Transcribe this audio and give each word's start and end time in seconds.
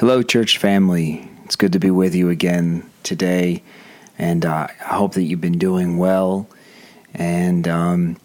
Hello, 0.00 0.24
church 0.24 0.58
family. 0.58 1.30
It's 1.44 1.54
good 1.54 1.72
to 1.74 1.78
be 1.78 1.88
with 1.88 2.16
you 2.16 2.28
again 2.28 2.90
today, 3.04 3.62
and 4.18 4.44
uh, 4.44 4.66
I 4.80 4.94
hope 4.94 5.14
that 5.14 5.22
you've 5.22 5.40
been 5.40 5.56
doing 5.56 5.98
well. 5.98 6.48
And 7.14 7.68
um, 7.68 8.16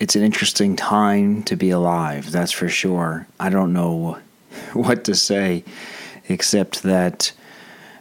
it's 0.00 0.16
an 0.16 0.24
interesting 0.24 0.74
time 0.74 1.44
to 1.44 1.54
be 1.54 1.70
alive, 1.70 2.32
that's 2.32 2.50
for 2.50 2.68
sure. 2.68 3.28
I 3.38 3.50
don't 3.50 3.72
know 3.72 4.18
what 4.72 5.04
to 5.04 5.14
say 5.14 5.62
except 6.28 6.82
that 6.82 7.30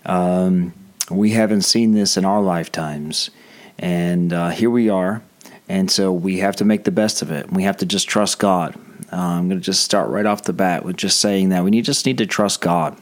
um, 0.04 0.74
we 1.12 1.30
haven't 1.30 1.62
seen 1.62 1.92
this 1.92 2.18
in 2.18 2.26
our 2.26 2.42
lifetimes. 2.42 3.30
And 3.78 4.34
uh, 4.34 4.50
here 4.50 4.72
we 4.72 4.90
are. 4.90 5.22
And 5.70 5.92
so 5.92 6.12
we 6.12 6.40
have 6.40 6.56
to 6.56 6.66
make 6.66 6.86
the 6.86 6.92
best 6.92 7.22
of 7.22 7.30
it. 7.30 7.52
We 7.52 7.64
have 7.64 7.78
to 7.78 7.86
just 7.86 8.10
trust 8.10 8.40
God. 8.40 8.76
Uh, 9.14 9.18
I'm 9.18 9.48
going 9.48 9.60
to 9.60 9.64
just 9.64 9.84
start 9.84 10.10
right 10.10 10.26
off 10.26 10.42
the 10.42 10.54
bat 10.54 10.84
with 10.84 10.98
just 10.98 11.20
saying 11.20 11.50
that 11.50 11.64
we 11.64 11.70
need, 11.70 11.86
just 11.86 12.08
need 12.08 12.18
to 12.18 12.26
trust 12.26 12.62
God. 12.62 12.98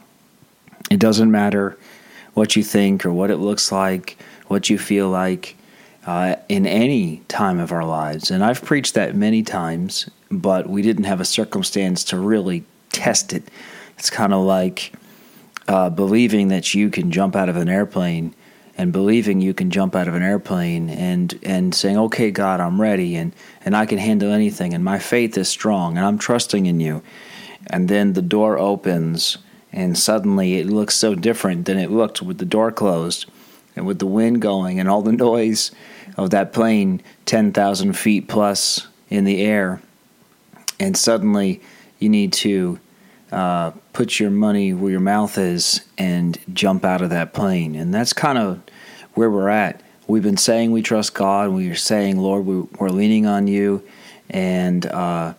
It 0.90 0.98
doesn't 0.98 1.30
matter 1.30 1.78
what 2.34 2.56
you 2.56 2.64
think 2.64 3.06
or 3.06 3.12
what 3.12 3.30
it 3.30 3.36
looks 3.36 3.70
like, 3.70 4.18
what 4.48 4.68
you 4.68 4.76
feel 4.76 5.08
like 5.08 5.56
uh, 6.04 6.34
in 6.48 6.66
any 6.66 7.22
time 7.28 7.60
of 7.60 7.70
our 7.70 7.84
lives. 7.84 8.30
And 8.30 8.44
I've 8.44 8.64
preached 8.64 8.94
that 8.94 9.14
many 9.14 9.44
times, 9.44 10.10
but 10.30 10.68
we 10.68 10.82
didn't 10.82 11.04
have 11.04 11.20
a 11.20 11.24
circumstance 11.24 12.02
to 12.04 12.18
really 12.18 12.64
test 12.90 13.32
it. 13.32 13.44
It's 13.98 14.10
kind 14.10 14.34
of 14.34 14.40
like 14.44 14.92
uh, 15.68 15.90
believing 15.90 16.48
that 16.48 16.74
you 16.74 16.90
can 16.90 17.12
jump 17.12 17.36
out 17.36 17.48
of 17.48 17.56
an 17.56 17.68
airplane 17.68 18.34
and 18.76 18.92
believing 18.92 19.40
you 19.40 19.54
can 19.54 19.70
jump 19.70 19.94
out 19.94 20.08
of 20.08 20.14
an 20.14 20.22
airplane 20.22 20.88
and 20.90 21.38
and 21.42 21.74
saying 21.74 21.98
okay 21.98 22.30
god 22.30 22.60
i'm 22.60 22.80
ready 22.80 23.14
and 23.14 23.34
and 23.64 23.76
i 23.76 23.84
can 23.84 23.98
handle 23.98 24.32
anything 24.32 24.72
and 24.72 24.82
my 24.82 24.98
faith 24.98 25.36
is 25.36 25.48
strong 25.48 25.98
and 25.98 26.06
i'm 26.06 26.16
trusting 26.16 26.64
in 26.64 26.80
you 26.80 27.02
and 27.66 27.88
then 27.88 28.14
the 28.14 28.22
door 28.22 28.58
opens 28.58 29.36
and 29.72 29.96
suddenly 29.96 30.58
it 30.58 30.66
looks 30.66 30.96
so 30.96 31.14
different 31.14 31.66
than 31.66 31.78
it 31.78 31.90
looked 31.90 32.22
with 32.22 32.38
the 32.38 32.44
door 32.44 32.72
closed 32.72 33.26
and 33.76 33.86
with 33.86 33.98
the 33.98 34.06
wind 34.06 34.42
going 34.42 34.80
and 34.80 34.88
all 34.88 35.02
the 35.02 35.12
noise 35.12 35.70
of 36.16 36.30
that 36.30 36.52
plane 36.52 37.02
10,000 37.26 37.92
feet 37.94 38.28
plus 38.28 38.88
in 39.08 39.24
the 39.24 39.42
air. 39.42 39.80
And 40.78 40.96
suddenly 40.96 41.60
you 41.98 42.08
need 42.08 42.32
to 42.34 42.80
uh, 43.30 43.70
put 43.92 44.18
your 44.18 44.30
money 44.30 44.72
where 44.72 44.90
your 44.90 45.00
mouth 45.00 45.38
is 45.38 45.82
and 45.96 46.38
jump 46.52 46.84
out 46.84 47.02
of 47.02 47.10
that 47.10 47.32
plane. 47.32 47.76
And 47.76 47.94
that's 47.94 48.12
kind 48.12 48.38
of 48.38 48.60
where 49.14 49.30
we're 49.30 49.48
at. 49.48 49.82
We've 50.06 50.22
been 50.22 50.36
saying 50.36 50.72
we 50.72 50.82
trust 50.82 51.14
God. 51.14 51.50
We 51.50 51.70
are 51.70 51.76
saying, 51.76 52.18
Lord, 52.18 52.44
we, 52.44 52.66
are 52.80 52.88
leaning 52.88 53.26
on 53.26 53.46
you, 53.46 53.86
and 54.28 54.84
uh, 54.86 55.34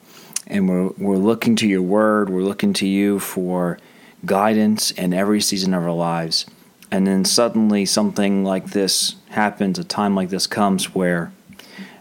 and 0.47 0.69
we're 0.69 0.87
we're 0.97 1.17
looking 1.17 1.57
to 1.57 1.67
your 1.67 1.81
word. 1.81 2.29
We're 2.29 2.43
looking 2.43 2.71
to 2.73 2.87
you 2.87 3.19
for 3.19 3.79
guidance 4.25 4.91
in 4.91 5.13
every 5.13 5.41
season 5.41 5.73
of 5.73 5.83
our 5.83 5.91
lives. 5.91 6.45
And 6.91 7.07
then 7.07 7.23
suddenly 7.25 7.85
something 7.85 8.43
like 8.43 8.67
this 8.67 9.15
happens, 9.29 9.79
a 9.79 9.83
time 9.83 10.15
like 10.15 10.29
this 10.29 10.47
comes 10.47 10.93
where 10.93 11.31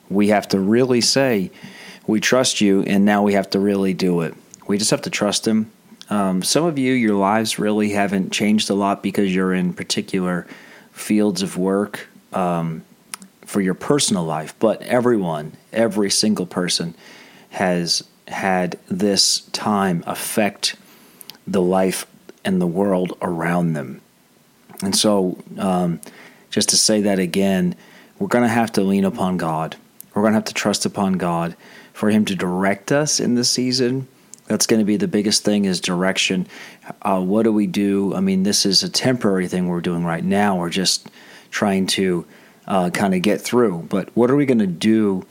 we 0.08 0.28
have 0.28 0.48
to 0.48 0.58
really 0.58 1.00
say, 1.00 1.50
We 2.06 2.20
trust 2.20 2.60
you, 2.60 2.82
and 2.82 3.04
now 3.04 3.22
we 3.22 3.34
have 3.34 3.48
to 3.50 3.60
really 3.60 3.94
do 3.94 4.22
it. 4.22 4.34
We 4.66 4.78
just 4.78 4.90
have 4.90 5.02
to 5.02 5.10
trust 5.10 5.46
Him. 5.46 5.70
Um, 6.10 6.42
some 6.42 6.64
of 6.64 6.76
you, 6.76 6.92
your 6.92 7.14
lives 7.14 7.58
really 7.60 7.90
haven't 7.90 8.32
changed 8.32 8.68
a 8.68 8.74
lot 8.74 9.00
because 9.00 9.32
you're 9.32 9.54
in 9.54 9.72
particular 9.72 10.46
fields 10.90 11.40
of 11.40 11.56
work 11.56 12.08
um, 12.32 12.84
for 13.46 13.60
your 13.60 13.74
personal 13.74 14.24
life, 14.24 14.54
but 14.58 14.82
everyone, 14.82 15.52
every 15.72 16.10
single 16.10 16.46
person, 16.46 16.94
has 17.50 18.02
had 18.26 18.76
this 18.88 19.40
time 19.52 20.02
affect 20.06 20.76
the 21.50 21.60
life 21.60 22.06
and 22.44 22.60
the 22.60 22.66
world 22.66 23.18
around 23.20 23.74
them. 23.74 24.00
And 24.82 24.96
so, 24.96 25.36
um, 25.58 26.00
just 26.50 26.70
to 26.70 26.76
say 26.76 27.02
that 27.02 27.18
again, 27.18 27.74
we're 28.18 28.28
going 28.28 28.44
to 28.44 28.48
have 28.48 28.72
to 28.72 28.82
lean 28.82 29.04
upon 29.04 29.36
God. 29.36 29.76
We're 30.14 30.22
going 30.22 30.32
to 30.32 30.36
have 30.36 30.44
to 30.46 30.54
trust 30.54 30.86
upon 30.86 31.14
God 31.14 31.56
for 31.92 32.10
Him 32.10 32.24
to 32.26 32.34
direct 32.34 32.90
us 32.92 33.20
in 33.20 33.34
this 33.34 33.50
season. 33.50 34.08
That's 34.46 34.66
going 34.66 34.80
to 34.80 34.86
be 34.86 34.96
the 34.96 35.06
biggest 35.06 35.44
thing 35.44 35.64
is 35.64 35.80
direction. 35.80 36.46
Uh, 37.02 37.20
what 37.20 37.42
do 37.42 37.52
we 37.52 37.66
do? 37.66 38.14
I 38.14 38.20
mean, 38.20 38.42
this 38.42 38.64
is 38.64 38.82
a 38.82 38.88
temporary 38.88 39.46
thing 39.46 39.68
we're 39.68 39.80
doing 39.80 40.04
right 40.04 40.24
now. 40.24 40.58
We're 40.58 40.70
just 40.70 41.08
trying 41.50 41.86
to 41.88 42.24
uh, 42.66 42.90
kind 42.90 43.14
of 43.14 43.22
get 43.22 43.40
through. 43.40 43.86
But 43.88 44.08
what 44.16 44.30
are 44.30 44.36
we 44.36 44.46
going 44.46 44.58
to 44.58 44.66
do 44.66 45.26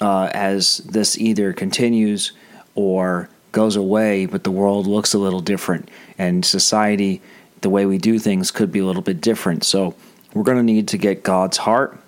uh, 0.00 0.30
as 0.32 0.78
this 0.78 1.18
either 1.18 1.52
continues 1.52 2.32
or 2.74 3.28
goes 3.54 3.76
away, 3.76 4.26
but 4.26 4.44
the 4.44 4.50
world 4.50 4.86
looks 4.86 5.14
a 5.14 5.18
little 5.18 5.40
different, 5.40 5.88
and 6.18 6.44
society, 6.44 7.22
the 7.62 7.70
way 7.70 7.86
we 7.86 7.96
do 7.96 8.18
things, 8.18 8.50
could 8.50 8.70
be 8.70 8.80
a 8.80 8.84
little 8.84 9.00
bit 9.00 9.22
different. 9.22 9.64
So 9.64 9.94
we're 10.34 10.42
going 10.42 10.58
to 10.58 10.62
need 10.62 10.88
to 10.88 10.98
get 10.98 11.22
God's 11.22 11.56
heart 11.56 11.98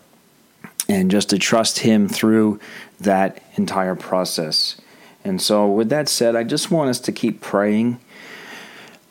and 0.88 1.10
just 1.10 1.30
to 1.30 1.38
trust 1.38 1.78
Him 1.78 2.08
through 2.08 2.60
that 3.00 3.42
entire 3.54 3.94
process. 3.94 4.76
And 5.24 5.40
so, 5.40 5.66
with 5.66 5.88
that 5.88 6.08
said, 6.08 6.36
I 6.36 6.44
just 6.44 6.70
want 6.70 6.90
us 6.90 7.00
to 7.00 7.12
keep 7.12 7.40
praying. 7.40 7.98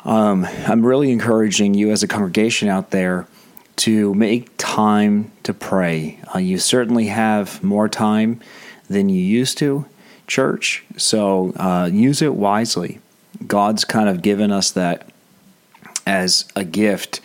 Um, 0.04 0.46
I'm 0.46 0.86
really 0.86 1.12
encouraging 1.12 1.74
you 1.74 1.92
as 1.92 2.04
a 2.04 2.08
congregation 2.08 2.70
out 2.70 2.92
there 2.92 3.28
to 3.78 4.14
make 4.14 4.50
time 4.58 5.32
to 5.44 5.54
pray. 5.54 6.20
Uh, 6.34 6.40
you 6.40 6.58
certainly 6.60 7.08
have 7.08 7.64
more 7.64 7.90
time 7.90 8.40
than 8.88 9.10
you 9.10 9.22
used 9.22 9.58
to 9.58 9.86
church. 10.28 10.84
So 10.98 11.54
uh, 11.56 11.90
use 11.92 12.22
it 12.22 12.36
wisely. 12.36 13.00
God's 13.46 13.86
kind 13.86 14.10
of 14.10 14.22
given 14.22 14.52
us 14.52 14.72
that 14.72 15.10
as 16.06 16.46
a 16.56 16.64
gift. 16.64 17.22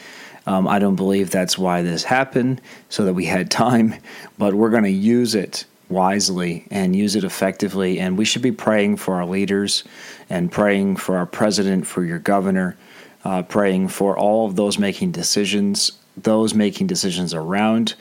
Um, 0.47 0.67
I 0.67 0.79
don't 0.79 0.97
believe 0.97 1.31
that's 1.31 1.59
why 1.59 1.83
this 1.83 2.05
happened, 2.05 2.61
so 2.89 3.05
that 3.05 3.15
we 3.15 3.27
had 3.27 3.51
time, 3.51 3.95
but 4.39 4.55
we're 4.55 4.71
going 4.71 4.85
to 4.85 4.91
use 4.91 5.35
it 5.35 5.65
wisely 5.89 6.67
and 6.71 6.95
use 6.95 7.17
it 7.17 7.25
effectively. 7.25 7.99
And 7.99 8.17
we 8.17 8.25
should 8.25 8.43
be 8.43 8.53
praying 8.53 8.97
for 8.97 9.15
our 9.15 9.27
leaders 9.27 9.85
and 10.29 10.51
praying 10.51 10.97
for 10.97 11.17
our 11.17 11.27
president, 11.27 11.87
for 11.87 12.05
your 12.05 12.19
governor, 12.19 12.77
uh, 13.25 13.43
praying 13.43 13.89
for 13.89 14.17
all 14.17 14.47
of 14.47 14.57
those 14.57 14.79
making 14.79 15.11
decisions, 15.11 15.93
those 16.17 16.55
making 16.55 16.87
decisions 16.87 17.35
around 17.35 17.95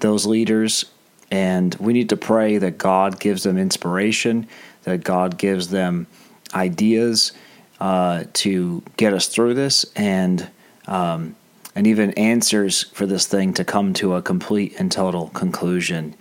those 0.00 0.26
leaders, 0.26 0.84
and 1.30 1.74
we 1.76 1.92
need 1.92 2.08
to 2.10 2.16
pray 2.16 2.58
that 2.58 2.78
God 2.78 3.20
gives 3.20 3.42
them 3.42 3.58
inspiration, 3.58 4.46
that 4.84 5.02
God 5.04 5.38
gives 5.38 5.68
them 5.68 6.06
ideas 6.54 7.32
uh, 7.80 8.24
to 8.34 8.82
get 8.96 9.12
us 9.12 9.28
through 9.28 9.54
this, 9.54 9.84
and 9.96 10.48
um, 10.86 11.36
and 11.74 11.86
even 11.86 12.12
answers 12.12 12.84
for 12.84 13.04
this 13.04 13.26
thing 13.26 13.52
to 13.54 13.64
come 13.64 13.92
to 13.94 14.14
a 14.14 14.22
complete 14.22 14.74
and 14.78 14.90
total 14.90 15.28
conclusion. 15.28 16.14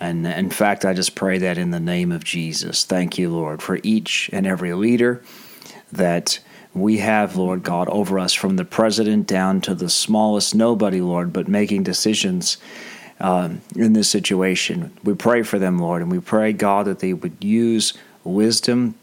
And 0.00 0.26
in 0.26 0.50
fact, 0.50 0.84
I 0.84 0.94
just 0.94 1.14
pray 1.14 1.38
that 1.38 1.58
in 1.58 1.70
the 1.70 1.80
name 1.80 2.10
of 2.10 2.24
Jesus. 2.24 2.84
Thank 2.84 3.16
you, 3.16 3.30
Lord, 3.30 3.62
for 3.62 3.78
each 3.82 4.28
and 4.32 4.46
every 4.46 4.74
leader 4.74 5.22
that 5.92 6.40
we 6.74 6.98
have, 6.98 7.36
Lord 7.36 7.62
God, 7.62 7.88
over 7.88 8.18
us, 8.18 8.34
from 8.34 8.56
the 8.56 8.64
president 8.64 9.26
down 9.26 9.60
to 9.62 9.74
the 9.74 9.88
smallest 9.88 10.54
nobody, 10.54 11.00
Lord, 11.00 11.32
but 11.32 11.48
making 11.48 11.84
decisions 11.84 12.58
um, 13.20 13.62
in 13.74 13.92
this 13.92 14.08
situation. 14.10 14.96
We 15.02 15.14
pray 15.14 15.42
for 15.42 15.58
them, 15.58 15.78
Lord, 15.78 16.02
and 16.02 16.10
we 16.10 16.20
pray, 16.20 16.52
God, 16.52 16.86
that 16.86 16.98
they 17.00 17.12
would 17.12 17.42
use 17.42 17.94
wisdom, 18.24 18.94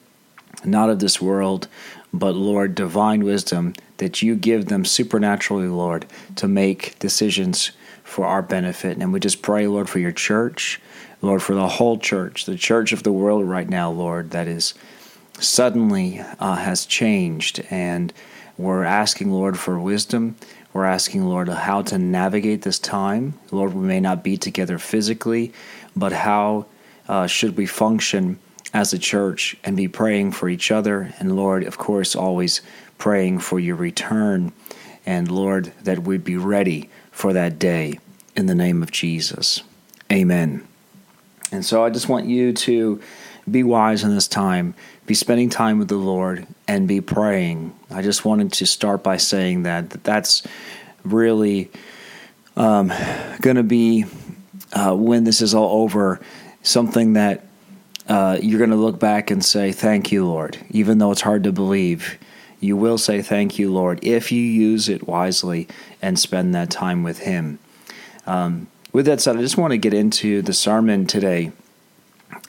not 0.64 0.90
of 0.90 1.00
this 1.00 1.22
world, 1.22 1.68
but, 2.14 2.36
Lord, 2.36 2.76
divine 2.76 3.24
wisdom, 3.24 3.74
that 3.98 4.22
you 4.22 4.36
give 4.36 4.68
them 4.68 4.86
supernaturally, 4.86 5.68
Lord, 5.68 6.06
to 6.36 6.48
make 6.48 6.98
decisions 7.00 7.72
for 8.04 8.26
our 8.26 8.42
benefit. 8.42 8.98
And 8.98 9.12
we 9.12 9.20
just 9.20 9.42
pray, 9.42 9.66
Lord, 9.66 9.90
for 9.90 10.00
your 10.00 10.12
church, 10.12 10.80
Lord, 11.22 11.42
for 11.42 11.56
the 11.56 11.68
whole 11.68 11.98
church, 11.98 12.46
the 12.46 12.58
church 12.58 12.92
of 12.92 13.04
the 13.04 13.12
world 13.12 13.48
right 13.48 13.70
now, 13.70 13.90
Lord, 13.90 14.32
that 14.32 14.48
is 14.48 14.74
suddenly 15.40 16.20
uh, 16.40 16.56
has 16.58 16.86
changed. 16.86 17.66
And 17.72 18.14
we're 18.58 18.84
asking, 18.84 19.32
Lord, 19.32 19.58
for 19.58 19.80
wisdom. 19.80 20.36
We're 20.74 20.86
asking, 20.86 21.26
Lord, 21.26 21.50
how 21.50 21.82
to 21.84 21.98
navigate 21.98 22.62
this 22.62 22.80
time. 22.80 23.34
Lord, 23.52 23.74
we 23.74 23.86
may 23.86 24.00
not 24.00 24.24
be 24.24 24.38
together 24.38 24.78
physically, 24.78 25.54
but 25.96 26.12
how 26.12 26.66
uh, 27.08 27.28
should 27.28 27.58
we 27.58 27.66
function 27.66 28.40
as 28.74 28.94
a 28.94 29.00
church 29.00 29.56
and 29.64 29.78
be 29.78 29.88
praying 29.88 30.32
for 30.32 30.50
each 30.50 30.72
other? 30.72 31.14
And 31.20 31.36
Lord, 31.36 31.64
of 31.64 31.78
course, 31.78 32.16
always 32.16 32.62
praying 32.98 33.40
for 33.40 33.60
your 33.60 33.76
return. 33.76 34.52
And 35.06 35.30
Lord, 35.30 35.74
that 35.84 36.00
we'd 36.00 36.24
be 36.24 36.38
ready 36.38 36.90
for 37.12 37.34
that 37.34 37.60
day 37.60 38.00
in 38.36 38.46
the 38.48 38.56
name 38.56 38.82
of 38.82 38.92
Jesus. 38.92 39.62
Amen. 40.12 40.66
And 41.52 41.64
so 41.64 41.84
I 41.84 41.90
just 41.90 42.10
want 42.10 42.26
you 42.26 42.54
to 42.54 43.02
be 43.50 43.64
wise 43.64 44.04
in 44.04 44.16
this 44.16 44.28
time, 44.28 44.74
be 45.06 45.14
spending 45.14 45.50
time 45.50 45.80
with 45.80 45.90
the 45.90 45.96
Lord, 45.96 46.48
and 46.68 46.88
be 46.88 47.02
praying. 47.02 47.76
I 47.92 48.02
just 48.02 48.26
wanted 48.26 48.54
to 48.54 48.66
start 48.66 49.04
by 49.04 49.18
saying 49.18 49.64
that, 49.64 49.90
that 49.92 50.04
that's 50.04 50.44
really 51.04 51.70
um, 52.56 52.92
going 53.42 53.58
to 53.58 53.64
be, 53.64 54.06
uh, 54.72 54.96
when 54.96 55.24
this 55.24 55.42
is 55.42 55.54
all 55.54 55.84
over, 55.84 56.22
something 56.62 57.14
that 57.14 57.46
uh, 58.08 58.38
you're 58.42 58.60
going 58.60 58.70
to 58.70 58.76
look 58.76 59.00
back 59.00 59.32
and 59.32 59.44
say, 59.44 59.72
Thank 59.72 60.12
you, 60.12 60.26
Lord. 60.26 60.58
Even 60.70 60.98
though 60.98 61.12
it's 61.12 61.22
hard 61.22 61.44
to 61.44 61.52
believe, 61.52 62.18
you 62.64 62.78
will 62.78 62.98
say 62.98 63.22
thank 63.22 63.60
you, 63.60 63.72
Lord, 63.72 64.00
if 64.04 64.32
you 64.32 64.42
use 64.42 64.88
it 64.88 65.06
wisely 65.06 65.68
and 66.02 66.18
spend 66.18 66.56
that 66.56 66.70
time 66.70 67.04
with 67.04 67.20
Him. 67.20 67.60
Um, 68.26 68.68
with 68.94 69.06
that 69.08 69.20
said, 69.20 69.36
I 69.36 69.42
just 69.42 69.58
want 69.58 69.72
to 69.72 69.78
get 69.78 69.94
into 69.94 70.42
the 70.42 70.54
sermon 70.54 71.06
today. 71.06 71.52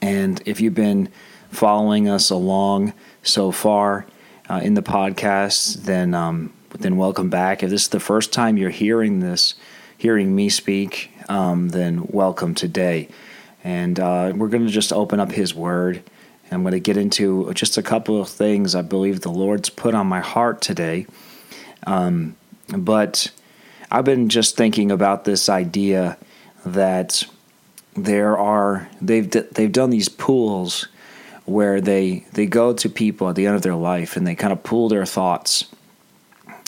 And 0.01 0.41
if 0.45 0.61
you've 0.61 0.73
been 0.73 1.09
following 1.55 2.09
us 2.09 2.29
along 2.29 2.93
so 3.23 3.51
far 3.51 4.05
uh, 4.49 4.59
in 4.63 4.73
the 4.75 4.83
podcast, 4.83 5.83
then 5.83 6.13
um, 6.13 6.53
then 6.77 6.97
welcome 6.97 7.29
back. 7.29 7.63
If 7.63 7.69
this 7.69 7.83
is 7.83 7.87
the 7.87 7.99
first 7.99 8.33
time 8.33 8.57
you're 8.57 8.69
hearing 8.69 9.21
this, 9.21 9.55
hearing 9.97 10.35
me 10.35 10.49
speak, 10.49 11.11
um, 11.29 11.69
then 11.69 12.05
welcome 12.07 12.53
today. 12.53 13.07
And 13.63 13.99
uh, 13.99 14.33
we're 14.35 14.49
going 14.49 14.65
to 14.65 14.71
just 14.71 14.93
open 14.93 15.19
up 15.19 15.31
His 15.31 15.55
Word. 15.55 16.03
I'm 16.51 16.61
going 16.61 16.73
to 16.73 16.79
get 16.79 16.97
into 16.97 17.51
just 17.53 17.77
a 17.77 17.83
couple 17.83 18.21
of 18.21 18.29
things 18.29 18.75
I 18.75 18.81
believe 18.83 19.21
the 19.21 19.31
Lord's 19.31 19.69
put 19.69 19.95
on 19.95 20.05
my 20.07 20.19
heart 20.19 20.61
today. 20.61 21.07
Um, 21.87 22.35
but 22.67 23.31
I've 23.89 24.05
been 24.05 24.29
just 24.29 24.55
thinking 24.55 24.91
about 24.91 25.25
this 25.25 25.49
idea 25.49 26.17
that 26.65 27.23
there 27.95 28.37
are 28.37 28.89
they've 29.01 29.29
they've 29.29 29.71
done 29.71 29.89
these 29.89 30.09
pools 30.09 30.87
where 31.45 31.81
they 31.81 32.25
they 32.33 32.45
go 32.45 32.73
to 32.73 32.89
people 32.89 33.29
at 33.29 33.35
the 33.35 33.45
end 33.45 33.55
of 33.55 33.61
their 33.61 33.75
life 33.75 34.17
and 34.17 34.25
they 34.25 34.35
kind 34.35 34.53
of 34.53 34.63
pool 34.63 34.89
their 34.89 35.05
thoughts 35.05 35.65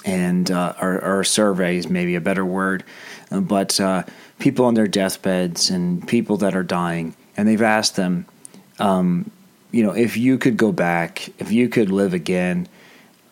and 0.06 0.52
uh, 0.52 0.74
or, 0.82 1.04
or, 1.04 1.24
surveys 1.24 1.90
maybe 1.90 2.16
a 2.16 2.22
better 2.22 2.46
word 2.46 2.84
but 3.32 3.80
uh, 3.80 4.04
people 4.40 4.66
on 4.66 4.74
their 4.76 4.88
deathbeds 4.88 5.70
and 5.70 6.08
people 6.08 6.38
that 6.38 6.56
are 6.56 6.64
dying 6.64 7.16
and 7.36 7.48
they've 7.48 7.62
asked 7.62 7.96
them 7.96 8.26
um, 8.80 9.30
you 9.72 9.84
know 9.84 9.92
if 9.92 10.16
you 10.16 10.38
could 10.38 10.58
go 10.58 10.72
back 10.72 11.30
if 11.40 11.52
you 11.52 11.68
could 11.68 11.90
live 11.90 12.14
again 12.14 12.68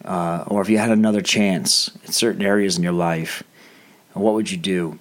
uh, 0.04 0.44
or 0.48 0.62
if 0.62 0.70
you 0.70 0.78
had 0.78 0.92
another 0.92 1.22
chance 1.22 1.92
in 2.06 2.12
certain 2.12 2.42
areas 2.42 2.78
in 2.78 2.84
your 2.84 2.92
life 2.92 3.44
what 4.14 4.34
would 4.34 4.50
you 4.50 4.58
do 4.58 5.00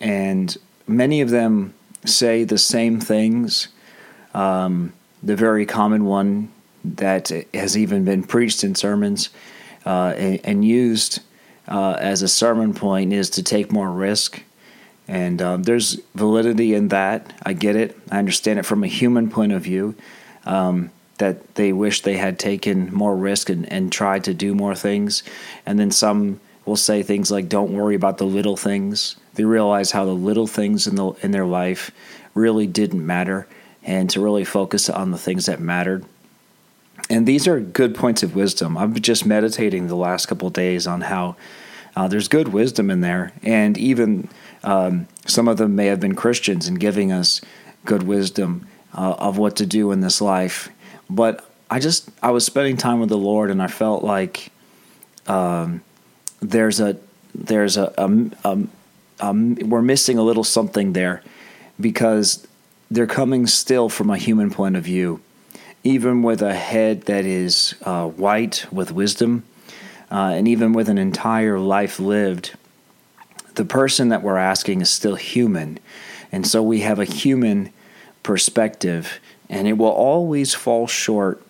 and 0.00 0.56
many 0.86 1.20
of 1.20 1.30
them 1.30 1.74
say 2.04 2.44
the 2.44 2.58
same 2.58 3.00
things. 3.00 3.68
Um, 4.34 4.92
the 5.26 5.36
very 5.36 5.66
common 5.66 6.04
one 6.04 6.50
that 6.84 7.30
has 7.52 7.76
even 7.76 8.04
been 8.04 8.22
preached 8.22 8.62
in 8.62 8.74
sermons 8.74 9.28
uh, 9.84 10.14
and, 10.16 10.40
and, 10.44 10.64
used 10.64 11.20
uh, 11.66 11.96
as 11.98 12.22
a 12.22 12.28
sermon 12.28 12.72
point 12.72 13.12
is 13.12 13.28
to 13.30 13.42
take 13.42 13.72
more 13.72 13.90
risk. 13.90 14.42
And 15.08 15.42
um, 15.42 15.62
there's 15.64 16.00
validity 16.14 16.74
in 16.74 16.88
that. 16.88 17.32
I 17.44 17.52
get 17.52 17.74
it. 17.74 17.96
I 18.10 18.18
understand 18.18 18.60
it 18.60 18.64
from 18.64 18.84
a 18.84 18.88
human 18.88 19.30
point 19.30 19.52
of 19.52 19.62
view 19.62 19.96
um, 20.44 20.90
that 21.18 21.54
they 21.56 21.72
wish 21.72 22.02
they 22.02 22.16
had 22.16 22.38
taken 22.38 22.92
more 22.94 23.16
risk 23.16 23.48
and, 23.48 23.70
and 23.72 23.90
tried 23.90 24.24
to 24.24 24.34
do 24.34 24.54
more 24.54 24.74
things. 24.74 25.24
And 25.64 25.78
then 25.78 25.90
some 25.90 26.40
will 26.64 26.76
say 26.76 27.02
things 27.02 27.30
like, 27.30 27.48
don't 27.48 27.72
worry 27.72 27.94
about 27.94 28.18
the 28.18 28.26
little 28.26 28.56
things. 28.56 29.16
They 29.34 29.44
realize 29.44 29.90
how 29.90 30.04
the 30.04 30.12
little 30.12 30.46
things 30.46 30.86
in 30.86 30.96
the 30.96 31.12
in 31.22 31.30
their 31.30 31.46
life 31.46 31.90
really 32.34 32.66
didn't 32.66 33.04
matter, 33.04 33.46
and 33.86 34.10
to 34.10 34.20
really 34.20 34.44
focus 34.44 34.90
on 34.90 35.12
the 35.12 35.18
things 35.18 35.46
that 35.46 35.60
mattered. 35.60 36.04
And 37.08 37.26
these 37.26 37.46
are 37.46 37.60
good 37.60 37.94
points 37.94 38.24
of 38.24 38.34
wisdom. 38.34 38.76
I've 38.76 39.00
just 39.00 39.24
meditating 39.24 39.86
the 39.86 39.96
last 39.96 40.26
couple 40.26 40.50
days 40.50 40.86
on 40.86 41.02
how 41.02 41.36
uh, 41.94 42.08
there's 42.08 42.28
good 42.28 42.48
wisdom 42.48 42.90
in 42.90 43.00
there, 43.00 43.32
and 43.42 43.78
even 43.78 44.28
um, 44.64 45.06
some 45.24 45.48
of 45.48 45.56
them 45.56 45.76
may 45.76 45.86
have 45.86 46.00
been 46.00 46.14
Christians 46.14 46.66
and 46.68 46.78
giving 46.78 47.10
us 47.12 47.40
good 47.86 48.02
wisdom 48.02 48.66
uh, 48.92 49.14
of 49.18 49.38
what 49.38 49.56
to 49.56 49.66
do 49.66 49.92
in 49.92 50.00
this 50.00 50.20
life. 50.20 50.68
But 51.08 51.48
I 51.70 51.78
just 51.78 52.10
I 52.22 52.32
was 52.32 52.44
spending 52.44 52.76
time 52.76 53.00
with 53.00 53.08
the 53.08 53.16
Lord, 53.16 53.50
and 53.50 53.62
I 53.62 53.68
felt 53.68 54.04
like 54.04 54.50
um, 55.26 55.82
there's 56.40 56.80
a 56.80 56.98
there's 57.34 57.76
a, 57.76 57.94
a, 57.96 58.30
a, 58.44 58.58
um, 59.20 59.54
we're 59.54 59.82
missing 59.82 60.18
a 60.18 60.22
little 60.22 60.44
something 60.44 60.92
there 60.92 61.22
because 61.80 62.46
they're 62.90 63.06
coming 63.06 63.46
still 63.46 63.88
from 63.88 64.10
a 64.10 64.16
human 64.16 64.50
point 64.50 64.76
of 64.76 64.84
view. 64.84 65.20
Even 65.82 66.22
with 66.22 66.42
a 66.42 66.54
head 66.54 67.02
that 67.02 67.24
is 67.24 67.74
uh, 67.82 68.06
white 68.06 68.66
with 68.72 68.90
wisdom, 68.90 69.44
uh, 70.10 70.32
and 70.34 70.48
even 70.48 70.72
with 70.72 70.88
an 70.88 70.98
entire 70.98 71.58
life 71.58 72.00
lived, 72.00 72.56
the 73.54 73.64
person 73.64 74.08
that 74.08 74.22
we're 74.22 74.36
asking 74.36 74.80
is 74.80 74.90
still 74.90 75.16
human. 75.16 75.78
And 76.32 76.46
so 76.46 76.62
we 76.62 76.80
have 76.80 76.98
a 76.98 77.04
human 77.04 77.72
perspective, 78.22 79.20
and 79.48 79.66
it 79.68 79.74
will 79.74 79.88
always 79.88 80.54
fall 80.54 80.86
short 80.86 81.42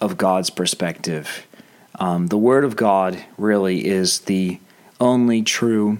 of 0.00 0.16
God's 0.16 0.50
perspective. 0.50 1.46
Um, 1.98 2.26
the 2.28 2.38
Word 2.38 2.64
of 2.64 2.76
God 2.76 3.22
really 3.38 3.86
is 3.86 4.20
the 4.20 4.58
only 5.00 5.42
true 5.42 5.98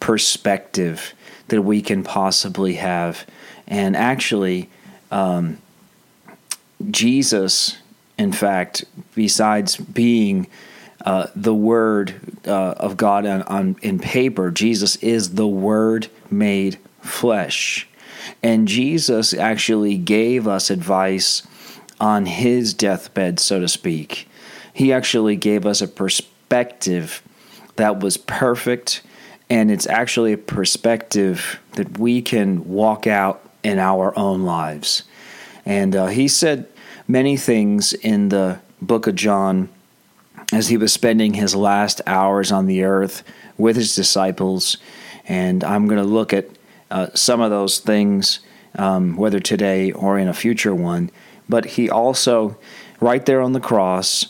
perspective 0.00 1.12
that 1.48 1.62
we 1.62 1.82
can 1.82 2.02
possibly 2.02 2.74
have. 2.74 3.26
And 3.66 3.96
actually, 3.96 4.68
um, 5.10 5.58
Jesus, 6.90 7.76
in 8.18 8.32
fact, 8.32 8.84
besides 9.14 9.76
being 9.76 10.46
uh, 11.04 11.28
the 11.34 11.54
Word 11.54 12.14
uh, 12.46 12.72
of 12.72 12.96
God 12.96 13.26
on, 13.26 13.42
on, 13.42 13.76
in 13.82 13.98
paper, 13.98 14.50
Jesus 14.50 14.96
is 14.96 15.34
the 15.34 15.46
Word 15.46 16.08
made 16.30 16.78
flesh. 17.00 17.88
And 18.42 18.66
Jesus 18.66 19.32
actually 19.32 19.96
gave 19.96 20.48
us 20.48 20.70
advice 20.70 21.46
on 22.00 22.26
his 22.26 22.74
deathbed, 22.74 23.40
so 23.40 23.60
to 23.60 23.68
speak. 23.68 24.28
He 24.72 24.92
actually 24.92 25.36
gave 25.36 25.64
us 25.64 25.80
a 25.80 25.88
perspective 25.88 27.22
that 27.76 28.00
was 28.00 28.16
perfect 28.16 29.02
and 29.48 29.70
it's 29.70 29.86
actually 29.86 30.32
a 30.32 30.38
perspective 30.38 31.60
that 31.72 31.98
we 31.98 32.20
can 32.20 32.68
walk 32.68 33.06
out 33.06 33.45
in 33.66 33.78
our 33.80 34.16
own 34.16 34.44
lives. 34.44 35.02
And 35.64 35.96
uh, 35.96 36.06
he 36.06 36.28
said 36.28 36.68
many 37.08 37.36
things 37.36 37.92
in 37.92 38.28
the 38.28 38.60
book 38.80 39.08
of 39.08 39.16
John 39.16 39.68
as 40.52 40.68
he 40.68 40.76
was 40.76 40.92
spending 40.92 41.34
his 41.34 41.56
last 41.56 42.00
hours 42.06 42.52
on 42.52 42.66
the 42.66 42.84
earth 42.84 43.24
with 43.58 43.74
his 43.74 43.94
disciples. 43.94 44.76
And 45.26 45.64
I'm 45.64 45.88
going 45.88 46.00
to 46.00 46.08
look 46.08 46.32
at 46.32 46.46
uh, 46.90 47.08
some 47.14 47.40
of 47.40 47.50
those 47.50 47.80
things, 47.80 48.38
um, 48.76 49.16
whether 49.16 49.40
today 49.40 49.90
or 49.90 50.16
in 50.16 50.28
a 50.28 50.34
future 50.34 50.74
one. 50.74 51.10
But 51.48 51.64
he 51.64 51.90
also, 51.90 52.56
right 53.00 53.26
there 53.26 53.40
on 53.40 53.52
the 53.52 53.60
cross, 53.60 54.26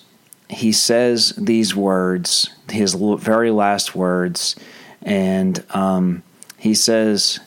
he 0.49 0.73
says 0.73 1.35
these 1.37 1.77
words, 1.77 2.49
his 2.71 2.95
very 2.95 3.51
last 3.51 3.95
words 3.95 4.57
and 5.03 5.65
um, 5.71 6.23
he 6.59 6.75
says 6.75 7.39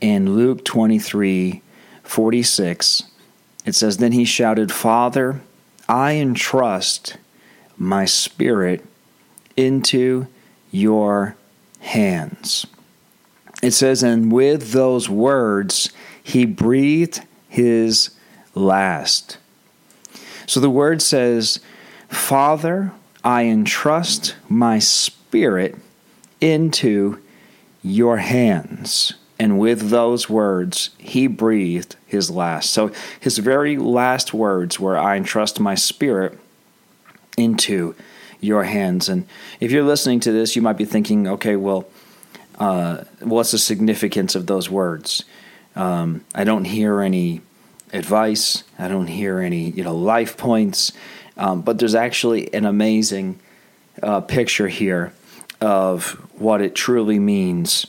in 0.00 0.34
Luke 0.34 0.64
23 0.64 1.62
46, 2.02 3.04
it 3.64 3.74
says, 3.74 3.98
Then 3.98 4.12
he 4.12 4.24
shouted, 4.24 4.72
Father, 4.72 5.40
I 5.88 6.14
entrust 6.14 7.16
my 7.76 8.04
spirit 8.04 8.84
into 9.56 10.26
your 10.70 11.36
hands. 11.80 12.66
It 13.62 13.72
says, 13.72 14.02
And 14.02 14.32
with 14.32 14.72
those 14.72 15.08
words, 15.08 15.90
he 16.22 16.44
breathed 16.46 17.22
his 17.48 18.10
last. 18.54 19.38
So 20.46 20.60
the 20.60 20.70
word 20.70 21.02
says, 21.02 21.60
Father, 22.08 22.92
I 23.22 23.44
entrust 23.44 24.34
my 24.48 24.78
spirit 24.78 25.76
into 26.40 27.20
your 27.82 28.18
hands. 28.18 29.14
And 29.40 29.58
with 29.58 29.88
those 29.88 30.28
words, 30.28 30.90
he 30.98 31.26
breathed 31.26 31.96
his 32.06 32.30
last. 32.30 32.74
So 32.74 32.92
his 33.18 33.38
very 33.38 33.78
last 33.78 34.34
words 34.34 34.78
were, 34.78 34.98
I 34.98 35.16
entrust 35.16 35.58
my 35.58 35.74
spirit 35.74 36.38
into 37.38 37.94
your 38.42 38.64
hands. 38.64 39.08
And 39.08 39.26
if 39.58 39.72
you're 39.72 39.82
listening 39.82 40.20
to 40.20 40.30
this, 40.32 40.56
you 40.56 40.60
might 40.60 40.76
be 40.76 40.84
thinking, 40.84 41.26
okay, 41.26 41.56
well, 41.56 41.88
uh, 42.58 43.04
what's 43.20 43.52
the 43.52 43.58
significance 43.58 44.34
of 44.34 44.46
those 44.46 44.68
words? 44.68 45.24
Um, 45.74 46.22
I 46.34 46.44
don't 46.44 46.66
hear 46.66 47.00
any 47.00 47.40
advice. 47.94 48.62
I 48.78 48.88
don't 48.88 49.06
hear 49.06 49.38
any, 49.38 49.70
you 49.70 49.82
know, 49.82 49.96
life 49.96 50.36
points. 50.36 50.92
Um, 51.38 51.62
but 51.62 51.78
there's 51.78 51.94
actually 51.94 52.52
an 52.52 52.66
amazing 52.66 53.40
uh, 54.02 54.20
picture 54.20 54.68
here 54.68 55.14
of 55.62 56.10
what 56.38 56.60
it 56.60 56.74
truly 56.74 57.18
means 57.18 57.86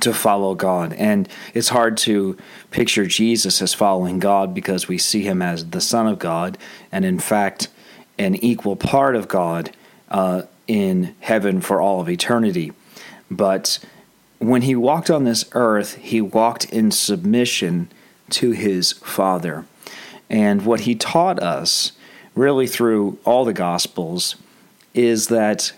to 0.00 0.12
follow 0.12 0.54
God. 0.54 0.92
And 0.94 1.28
it's 1.54 1.68
hard 1.68 1.96
to 1.98 2.36
picture 2.70 3.06
Jesus 3.06 3.62
as 3.62 3.74
following 3.74 4.18
God 4.18 4.54
because 4.54 4.88
we 4.88 4.98
see 4.98 5.22
him 5.22 5.42
as 5.42 5.70
the 5.70 5.80
Son 5.80 6.06
of 6.06 6.18
God 6.18 6.58
and, 6.92 7.04
in 7.04 7.18
fact, 7.18 7.68
an 8.18 8.34
equal 8.36 8.76
part 8.76 9.16
of 9.16 9.28
God 9.28 9.70
uh, 10.08 10.42
in 10.66 11.14
heaven 11.20 11.60
for 11.60 11.80
all 11.80 12.00
of 12.00 12.08
eternity. 12.08 12.72
But 13.30 13.78
when 14.38 14.62
he 14.62 14.74
walked 14.74 15.10
on 15.10 15.24
this 15.24 15.44
earth, 15.52 15.94
he 15.96 16.20
walked 16.20 16.64
in 16.66 16.90
submission 16.90 17.90
to 18.30 18.52
his 18.52 18.92
Father. 18.92 19.64
And 20.28 20.64
what 20.64 20.80
he 20.80 20.94
taught 20.94 21.42
us, 21.42 21.92
really 22.34 22.66
through 22.66 23.18
all 23.24 23.44
the 23.44 23.52
Gospels, 23.52 24.36
is 24.94 25.28
that, 25.28 25.72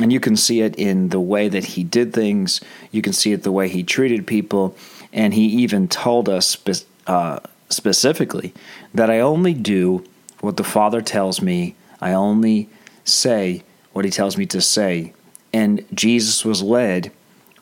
and 0.00 0.12
you 0.12 0.20
can 0.20 0.36
see 0.36 0.60
it 0.60 0.74
in 0.76 1.08
the 1.08 1.20
way 1.20 1.48
that 1.48 1.64
he 1.64 1.84
did 1.84 2.12
things, 2.12 2.60
you 2.90 3.02
can 3.02 3.12
see 3.12 3.32
it 3.32 3.42
the 3.42 3.52
way 3.52 3.68
he 3.68 3.82
treated 3.82 4.26
people, 4.26 4.76
and 5.12 5.34
he 5.34 5.46
even 5.46 5.88
told 5.88 6.28
us 6.28 6.46
spe- 6.48 6.86
uh, 7.06 7.40
specifically 7.68 8.54
that 8.94 9.10
I 9.10 9.20
only 9.20 9.54
do 9.54 10.04
what 10.40 10.56
the 10.56 10.64
Father 10.64 11.00
tells 11.00 11.42
me, 11.42 11.74
I 12.00 12.12
only 12.12 12.68
say 13.04 13.64
what 13.92 14.04
he 14.04 14.10
tells 14.10 14.36
me 14.36 14.46
to 14.46 14.60
say. 14.60 15.12
And 15.52 15.84
Jesus 15.92 16.44
was 16.44 16.62
led 16.62 17.10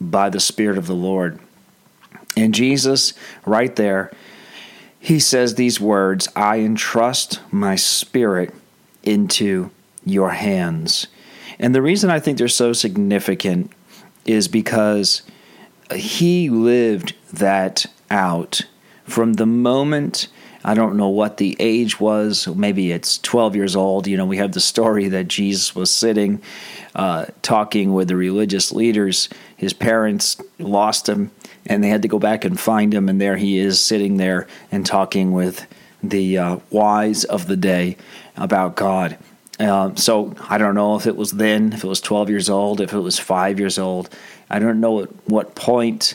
by 0.00 0.28
the 0.28 0.40
Spirit 0.40 0.76
of 0.76 0.86
the 0.86 0.94
Lord. 0.94 1.38
And 2.36 2.54
Jesus, 2.54 3.14
right 3.46 3.74
there, 3.76 4.12
he 5.00 5.18
says 5.20 5.54
these 5.54 5.80
words 5.80 6.28
I 6.36 6.58
entrust 6.58 7.40
my 7.50 7.76
spirit 7.76 8.52
into 9.02 9.70
your 10.04 10.30
hands. 10.30 11.06
And 11.58 11.74
the 11.74 11.82
reason 11.82 12.10
I 12.10 12.20
think 12.20 12.38
they're 12.38 12.48
so 12.48 12.72
significant 12.72 13.72
is 14.24 14.48
because 14.48 15.22
he 15.94 16.50
lived 16.50 17.14
that 17.32 17.86
out 18.10 18.62
from 19.04 19.34
the 19.34 19.46
moment 19.46 20.28
I 20.66 20.74
don't 20.74 20.96
know 20.96 21.08
what 21.08 21.36
the 21.36 21.56
age 21.60 22.00
was. 22.00 22.48
Maybe 22.48 22.90
it's 22.90 23.18
12 23.18 23.54
years 23.54 23.76
old. 23.76 24.08
You 24.08 24.16
know, 24.16 24.26
we 24.26 24.38
have 24.38 24.50
the 24.50 24.60
story 24.60 25.06
that 25.10 25.28
Jesus 25.28 25.76
was 25.76 25.92
sitting 25.92 26.42
uh, 26.96 27.26
talking 27.40 27.94
with 27.94 28.08
the 28.08 28.16
religious 28.16 28.72
leaders. 28.72 29.28
His 29.56 29.72
parents 29.72 30.36
lost 30.58 31.08
him, 31.08 31.30
and 31.66 31.84
they 31.84 31.88
had 31.88 32.02
to 32.02 32.08
go 32.08 32.18
back 32.18 32.44
and 32.44 32.58
find 32.58 32.92
him. 32.92 33.08
And 33.08 33.20
there 33.20 33.36
he 33.36 33.58
is, 33.58 33.80
sitting 33.80 34.16
there 34.16 34.48
and 34.72 34.84
talking 34.84 35.30
with 35.30 35.68
the 36.02 36.36
uh, 36.36 36.56
wise 36.70 37.22
of 37.22 37.46
the 37.46 37.56
day 37.56 37.96
about 38.36 38.74
God. 38.74 39.18
Uh, 39.58 39.94
so 39.94 40.34
I 40.48 40.58
don't 40.58 40.74
know 40.74 40.96
if 40.96 41.06
it 41.06 41.16
was 41.16 41.32
then, 41.32 41.72
if 41.72 41.82
it 41.82 41.86
was 41.86 42.00
12 42.00 42.28
years 42.28 42.50
old, 42.50 42.80
if 42.80 42.92
it 42.92 42.98
was 42.98 43.18
five 43.18 43.58
years 43.58 43.78
old. 43.78 44.10
I 44.50 44.58
don't 44.58 44.80
know 44.80 45.02
at 45.02 45.08
what 45.28 45.54
point 45.54 46.14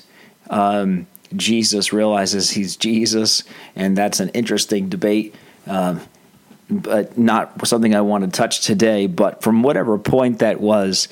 um, 0.49 1.07
Jesus 1.35 1.91
realizes 1.91 2.51
he's 2.51 2.75
Jesus, 2.75 3.43
and 3.75 3.97
that's 3.97 4.19
an 4.19 4.29
interesting 4.29 4.89
debate, 4.89 5.33
um, 5.65 6.01
but 6.69 7.17
not 7.17 7.67
something 7.67 7.95
I 7.95 8.01
want 8.01 8.23
to 8.25 8.29
touch 8.29 8.61
today. 8.61 9.07
But 9.07 9.41
from 9.41 9.63
whatever 9.63 9.97
point 9.97 10.39
that 10.39 10.61
was, 10.61 11.07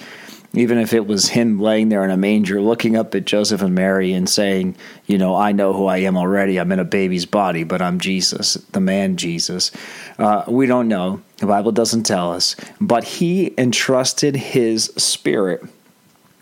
even 0.54 0.80
if 0.80 0.94
it 0.94 1.06
was 1.06 1.30
him 1.30 1.60
laying 1.60 1.90
there 1.90 2.04
in 2.04 2.10
a 2.10 2.18
manger 2.18 2.60
looking 2.60 2.96
up 2.96 3.14
at 3.14 3.26
Joseph 3.26 3.62
and 3.62 3.76
Mary 3.76 4.14
and 4.14 4.28
saying, 4.28 4.76
You 5.06 5.18
know, 5.18 5.36
I 5.36 5.52
know 5.52 5.74
who 5.74 5.86
I 5.86 6.00
am 6.00 6.18
already. 6.18 6.60
I'm 6.60 6.72
in 6.72 6.80
a 6.80 6.86
baby's 6.86 7.26
body, 7.26 7.64
but 7.64 7.82
I'm 7.82 8.00
Jesus, 8.00 8.56
the 8.72 8.80
man 8.80 9.18
Jesus. 9.18 9.72
Uh, 10.18 10.44
we 10.48 10.66
don't 10.66 10.88
know. 10.88 11.22
The 11.38 11.46
Bible 11.46 11.72
doesn't 11.72 12.04
tell 12.04 12.32
us. 12.32 12.56
But 12.82 13.04
he 13.04 13.54
entrusted 13.58 14.36
his 14.36 14.86
spirit 14.98 15.64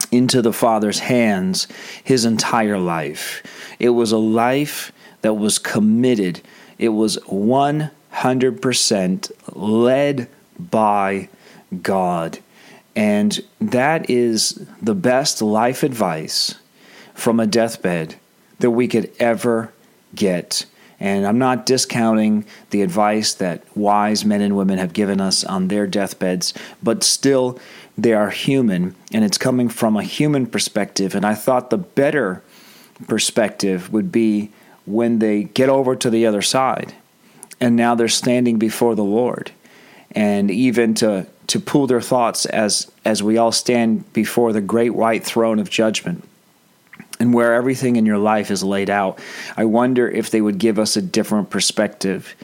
into 0.10 0.42
the 0.42 0.54
Father's 0.54 1.00
hands 1.00 1.68
his 2.04 2.24
entire 2.24 2.80
life. 2.80 3.44
It 3.78 3.90
was 3.90 4.14
a 4.14 4.18
life 4.18 4.94
that 5.22 5.34
was 5.34 5.60
committed, 5.60 6.42
it 6.78 6.90
was 6.90 7.18
100% 7.18 9.32
led 9.54 10.30
by 10.58 11.28
God. 11.82 12.40
And 12.98 13.40
that 13.62 14.10
is 14.10 14.66
the 14.82 14.96
best 14.96 15.40
life 15.40 15.84
advice 15.84 16.56
from 17.14 17.40
a 17.40 17.46
deathbed 17.46 18.16
that 18.58 18.72
we 18.72 18.88
could 18.88 19.12
ever 19.20 19.72
get. 20.16 20.66
And 21.00 21.28
I'm 21.28 21.38
not 21.38 21.68
discounting 21.68 22.44
the 22.72 22.82
advice 22.82 23.36
that 23.36 23.64
wise 23.78 24.26
men 24.26 24.42
and 24.42 24.58
women 24.58 24.80
have 24.80 24.94
given 24.94 25.22
us 25.22 25.44
on 25.44 25.68
their 25.68 25.86
deathbeds, 25.86 26.56
but 26.82 27.04
still, 27.04 27.60
they 27.96 28.14
are 28.14 28.32
human, 28.32 28.96
and 29.14 29.24
it's 29.24 29.38
coming 29.38 29.70
from 29.70 29.96
a 29.96 30.02
human 30.02 30.48
perspective. 30.48 31.14
And 31.14 31.24
I 31.24 31.36
thought 31.36 31.70
the 31.70 31.78
better 31.78 32.42
perspective 33.08 33.94
would 33.94 34.12
be 34.12 34.52
when 34.88 35.20
they 35.20 35.44
get 35.44 35.70
over 35.70 35.96
to 35.96 36.10
the 36.10 36.26
other 36.26 36.42
side 36.42 36.96
and 37.60 37.76
now 37.76 37.96
they're 37.96 38.08
standing 38.08 38.58
before 38.58 38.96
the 38.96 39.04
Lord. 39.04 39.52
And 40.18 40.50
even 40.50 40.96
to, 40.96 41.28
to 41.46 41.60
pool 41.60 41.86
their 41.86 42.02
thoughts 42.02 42.48
as, 42.48 42.92
as 43.06 43.22
we 43.22 43.38
all 43.38 43.52
stand 43.52 44.12
before 44.14 44.52
the 44.52 44.62
great 44.62 44.96
white 44.96 45.24
throne 45.24 45.60
of 45.60 45.70
judgment 45.70 46.28
and 47.20 47.36
where 47.36 47.54
everything 47.54 47.98
in 47.98 48.06
your 48.08 48.18
life 48.18 48.50
is 48.50 48.64
laid 48.64 48.90
out, 48.90 49.20
I 49.56 49.66
wonder 49.66 50.10
if 50.10 50.32
they 50.32 50.42
would 50.42 50.58
give 50.58 50.80
us 50.80 50.98
a 50.98 51.04
different 51.04 51.52
perspective 51.52 52.36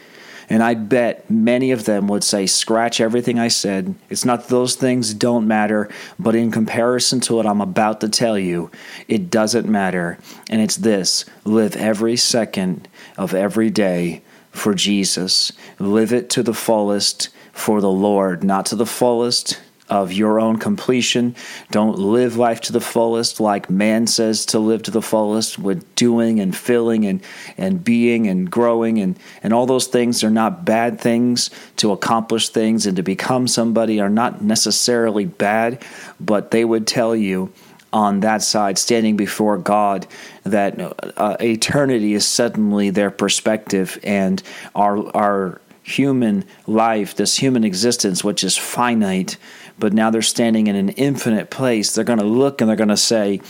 and 0.49 0.61
I 0.61 0.73
bet 0.73 1.29
many 1.29 1.71
of 1.71 1.85
them 1.85 2.07
would 2.07 2.23
say, 2.23 2.45
scratch 2.45 3.01
everything 3.01 3.39
I 3.39 3.47
said. 3.47 3.95
It's 4.09 4.25
not 4.25 4.49
those 4.49 4.75
things 4.75 5.13
don't 5.13 5.47
matter, 5.47 5.89
but 6.19 6.35
in 6.35 6.51
comparison 6.51 7.19
to 7.21 7.35
what 7.35 7.45
I'm 7.45 7.61
about 7.61 8.01
to 8.01 8.09
tell 8.09 8.37
you, 8.37 8.69
it 9.07 9.29
doesn't 9.29 9.67
matter. 9.67 10.17
And 10.49 10.61
it's 10.61 10.75
this 10.75 11.25
live 11.45 11.75
every 11.75 12.17
second 12.17 12.87
of 13.17 13.33
every 13.33 13.69
day 13.69 14.21
for 14.51 14.73
Jesus. 14.73 15.51
Live 15.79 16.13
it 16.13 16.29
to 16.31 16.43
the 16.43 16.53
fullest 16.53 17.29
for 17.51 17.81
the 17.81 17.91
Lord, 17.91 18.43
not 18.43 18.65
to 18.67 18.75
the 18.75 18.85
fullest 18.85 19.59
of 19.89 20.13
your 20.13 20.39
own 20.39 20.57
completion. 20.57 21.35
Don't 21.69 21.99
live 21.99 22.37
life 22.37 22.61
to 22.61 22.73
the 22.73 22.81
fullest 22.81 23.39
like 23.39 23.69
man 23.69 24.07
says 24.07 24.45
to 24.47 24.59
live 24.59 24.81
to 24.83 24.91
the 24.91 25.01
fullest 25.01 25.59
with 25.59 25.93
doing 25.95 26.39
and 26.39 26.55
filling 26.55 27.05
and, 27.05 27.21
and 27.57 27.83
being 27.83 28.27
and 28.27 28.49
growing 28.49 28.99
and, 28.99 29.19
and 29.43 29.53
all 29.53 29.65
those 29.65 29.87
things 29.87 30.23
are 30.23 30.31
not 30.31 30.65
bad 30.65 30.99
things 30.99 31.49
to 31.77 31.91
accomplish 31.91 32.49
things 32.49 32.87
and 32.87 32.95
to 32.95 33.03
become 33.03 33.47
somebody 33.47 33.99
are 33.99 34.09
not 34.09 34.41
necessarily 34.41 35.25
bad, 35.25 35.83
but 36.19 36.51
they 36.51 36.63
would 36.63 36.87
tell 36.87 37.15
you 37.15 37.51
on 37.93 38.19
that 38.21 38.41
side, 38.41 38.77
standing 38.77 39.15
before 39.15 39.57
God, 39.57 40.07
that 40.43 40.77
uh, 41.17 41.37
eternity 41.39 42.13
is 42.13 42.25
suddenly 42.25 42.89
their 42.89 43.11
perspective, 43.11 43.99
and 44.03 44.43
our 44.75 45.15
our 45.15 45.61
human 45.83 46.45
life, 46.65 47.15
this 47.15 47.37
human 47.37 47.63
existence, 47.63 48.23
which 48.23 48.43
is 48.43 48.57
finite, 48.57 49.37
but 49.77 49.93
now 49.93 50.09
they're 50.09 50.21
standing 50.21 50.67
in 50.67 50.75
an 50.75 50.89
infinite 50.89 51.49
place. 51.49 51.93
They're 51.93 52.05
going 52.05 52.19
to 52.19 52.25
look 52.25 52.61
and 52.61 52.69
they're 52.69 52.77
going 52.77 52.87
to 52.87 52.97
say, 52.97 53.41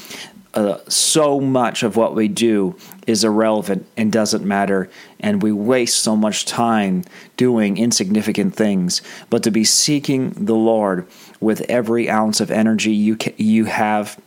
uh, 0.55 0.77
so 0.87 1.39
much 1.39 1.81
of 1.83 1.95
what 1.95 2.13
we 2.13 2.27
do 2.27 2.75
is 3.07 3.23
irrelevant 3.23 3.87
and 3.97 4.11
doesn't 4.11 4.45
matter, 4.45 4.89
and 5.19 5.41
we 5.41 5.51
waste 5.51 6.01
so 6.01 6.15
much 6.15 6.45
time 6.45 7.03
doing 7.37 7.77
insignificant 7.77 8.55
things. 8.55 9.01
But 9.29 9.41
to 9.43 9.51
be 9.51 9.63
seeking 9.63 10.29
the 10.31 10.55
Lord 10.55 11.07
with 11.39 11.61
every 11.61 12.09
ounce 12.09 12.39
of 12.39 12.51
energy 12.51 12.93
you 12.93 13.17
ca- 13.17 13.33
you 13.37 13.65
have 13.65 14.19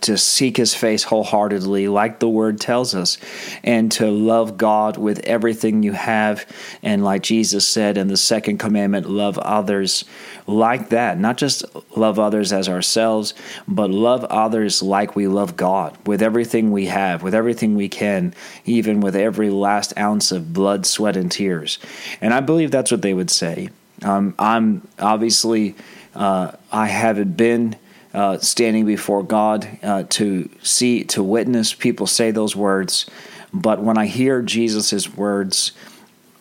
to 0.00 0.18
seek 0.18 0.56
his 0.56 0.74
face 0.74 1.04
wholeheartedly, 1.04 1.88
like 1.88 2.18
the 2.18 2.28
word 2.28 2.60
tells 2.60 2.94
us, 2.94 3.18
and 3.62 3.92
to 3.92 4.10
love 4.10 4.56
God 4.56 4.96
with 4.96 5.20
everything 5.20 5.82
you 5.82 5.92
have. 5.92 6.46
And 6.82 7.04
like 7.04 7.22
Jesus 7.22 7.66
said 7.66 7.96
in 7.96 8.08
the 8.08 8.16
second 8.16 8.58
commandment, 8.58 9.08
love 9.08 9.38
others 9.38 10.04
like 10.46 10.88
that. 10.88 11.18
Not 11.18 11.36
just 11.36 11.64
love 11.96 12.18
others 12.18 12.52
as 12.52 12.68
ourselves, 12.68 13.34
but 13.68 13.90
love 13.90 14.24
others 14.24 14.82
like 14.82 15.14
we 15.14 15.28
love 15.28 15.56
God 15.56 15.96
with 16.06 16.22
everything 16.22 16.72
we 16.72 16.86
have, 16.86 17.22
with 17.22 17.34
everything 17.34 17.74
we 17.74 17.88
can, 17.88 18.34
even 18.64 19.00
with 19.00 19.14
every 19.14 19.50
last 19.50 19.96
ounce 19.96 20.32
of 20.32 20.52
blood, 20.52 20.86
sweat, 20.86 21.16
and 21.16 21.30
tears. 21.30 21.78
And 22.20 22.34
I 22.34 22.40
believe 22.40 22.70
that's 22.70 22.90
what 22.90 23.02
they 23.02 23.14
would 23.14 23.30
say. 23.30 23.70
Um, 24.02 24.34
I'm 24.38 24.86
obviously, 24.98 25.76
uh, 26.14 26.52
I 26.72 26.86
haven't 26.88 27.36
been 27.36 27.76
uh, 28.14 28.38
standing 28.38 28.86
before 28.86 29.24
God 29.24 29.68
uh, 29.82 30.04
to 30.10 30.48
see, 30.62 31.04
to 31.04 31.22
witness 31.22 31.74
people 31.74 32.06
say 32.06 32.30
those 32.30 32.54
words. 32.54 33.06
But 33.52 33.80
when 33.80 33.98
I 33.98 34.06
hear 34.06 34.40
Jesus' 34.40 35.12
words, 35.14 35.72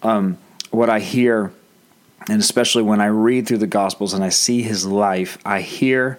um, 0.03 0.37
what 0.69 0.89
I 0.89 0.99
hear, 0.99 1.51
and 2.29 2.39
especially 2.39 2.83
when 2.83 3.01
I 3.01 3.07
read 3.07 3.47
through 3.47 3.57
the 3.57 3.67
Gospels 3.67 4.13
and 4.13 4.23
I 4.23 4.29
see 4.29 4.61
his 4.61 4.85
life, 4.85 5.37
I 5.43 5.61
hear 5.61 6.17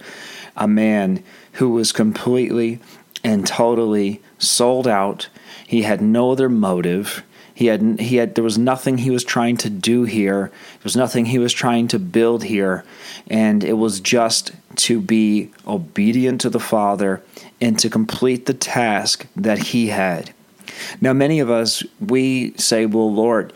a 0.56 0.68
man 0.68 1.22
who 1.52 1.70
was 1.70 1.92
completely 1.92 2.80
and 3.22 3.46
totally 3.46 4.20
sold 4.38 4.86
out. 4.86 5.28
He 5.66 5.82
had 5.82 6.02
no 6.02 6.32
other 6.32 6.48
motive. 6.48 7.24
He 7.54 7.66
had 7.66 8.00
he 8.00 8.16
had 8.16 8.34
there 8.34 8.44
was 8.44 8.58
nothing 8.58 8.98
he 8.98 9.10
was 9.10 9.24
trying 9.24 9.56
to 9.58 9.70
do 9.70 10.04
here. 10.04 10.48
There 10.48 10.84
was 10.84 10.96
nothing 10.96 11.26
he 11.26 11.38
was 11.38 11.52
trying 11.52 11.88
to 11.88 11.98
build 11.98 12.44
here, 12.44 12.84
and 13.28 13.62
it 13.62 13.74
was 13.74 14.00
just 14.00 14.52
to 14.78 15.00
be 15.00 15.50
obedient 15.66 16.40
to 16.42 16.50
the 16.50 16.60
Father 16.60 17.22
and 17.60 17.78
to 17.78 17.90
complete 17.90 18.46
the 18.46 18.54
task 18.54 19.26
that 19.36 19.58
He 19.58 19.88
had. 19.88 20.32
Now, 21.00 21.12
many 21.12 21.40
of 21.40 21.50
us, 21.50 21.82
we 22.00 22.52
say, 22.56 22.86
Well, 22.86 23.12
Lord, 23.12 23.52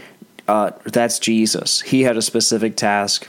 uh, 0.46 0.72
that's 0.84 1.18
Jesus. 1.18 1.82
He 1.82 2.02
had 2.02 2.16
a 2.16 2.22
specific 2.22 2.76
task. 2.76 3.28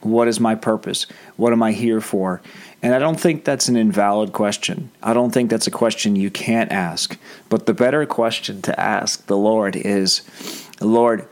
What 0.00 0.28
is 0.28 0.38
my 0.38 0.54
purpose? 0.54 1.06
What 1.36 1.52
am 1.52 1.62
I 1.62 1.72
here 1.72 2.00
for? 2.00 2.42
And 2.82 2.94
I 2.94 2.98
don't 2.98 3.18
think 3.18 3.44
that's 3.44 3.68
an 3.68 3.76
invalid 3.76 4.34
question. 4.34 4.90
I 5.02 5.14
don't 5.14 5.30
think 5.30 5.48
that's 5.48 5.66
a 5.66 5.70
question 5.70 6.16
you 6.16 6.30
can't 6.30 6.70
ask. 6.70 7.18
But 7.48 7.64
the 7.64 7.72
better 7.72 8.04
question 8.04 8.60
to 8.62 8.78
ask 8.78 9.26
the 9.26 9.38
Lord 9.38 9.74
is 9.74 10.20
Lord, 10.80 11.26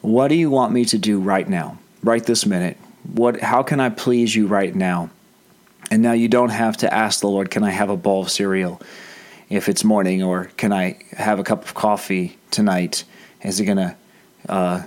what 0.00 0.28
do 0.28 0.36
you 0.36 0.50
want 0.50 0.72
me 0.72 0.84
to 0.84 0.98
do 0.98 1.18
right 1.18 1.48
now, 1.48 1.78
right 2.04 2.24
this 2.24 2.46
minute? 2.46 2.76
What 3.12 3.40
how 3.40 3.64
can 3.64 3.80
I 3.80 3.88
please 3.88 4.36
you 4.36 4.46
right 4.46 4.74
now? 4.74 5.10
And 5.90 6.02
now 6.02 6.12
you 6.12 6.28
don't 6.28 6.50
have 6.50 6.76
to 6.78 6.92
ask 6.92 7.20
the 7.20 7.28
Lord, 7.28 7.50
can 7.50 7.64
I 7.64 7.70
have 7.70 7.90
a 7.90 7.96
bowl 7.96 8.22
of 8.22 8.30
cereal 8.30 8.80
if 9.50 9.68
it's 9.68 9.84
morning 9.84 10.22
or 10.22 10.46
can 10.56 10.72
I 10.72 10.98
have 11.12 11.38
a 11.38 11.44
cup 11.44 11.64
of 11.64 11.74
coffee 11.74 12.38
tonight? 12.50 13.04
Is 13.42 13.60
it 13.60 13.66
going 13.66 13.76
to 13.76 13.96
uh, 14.48 14.82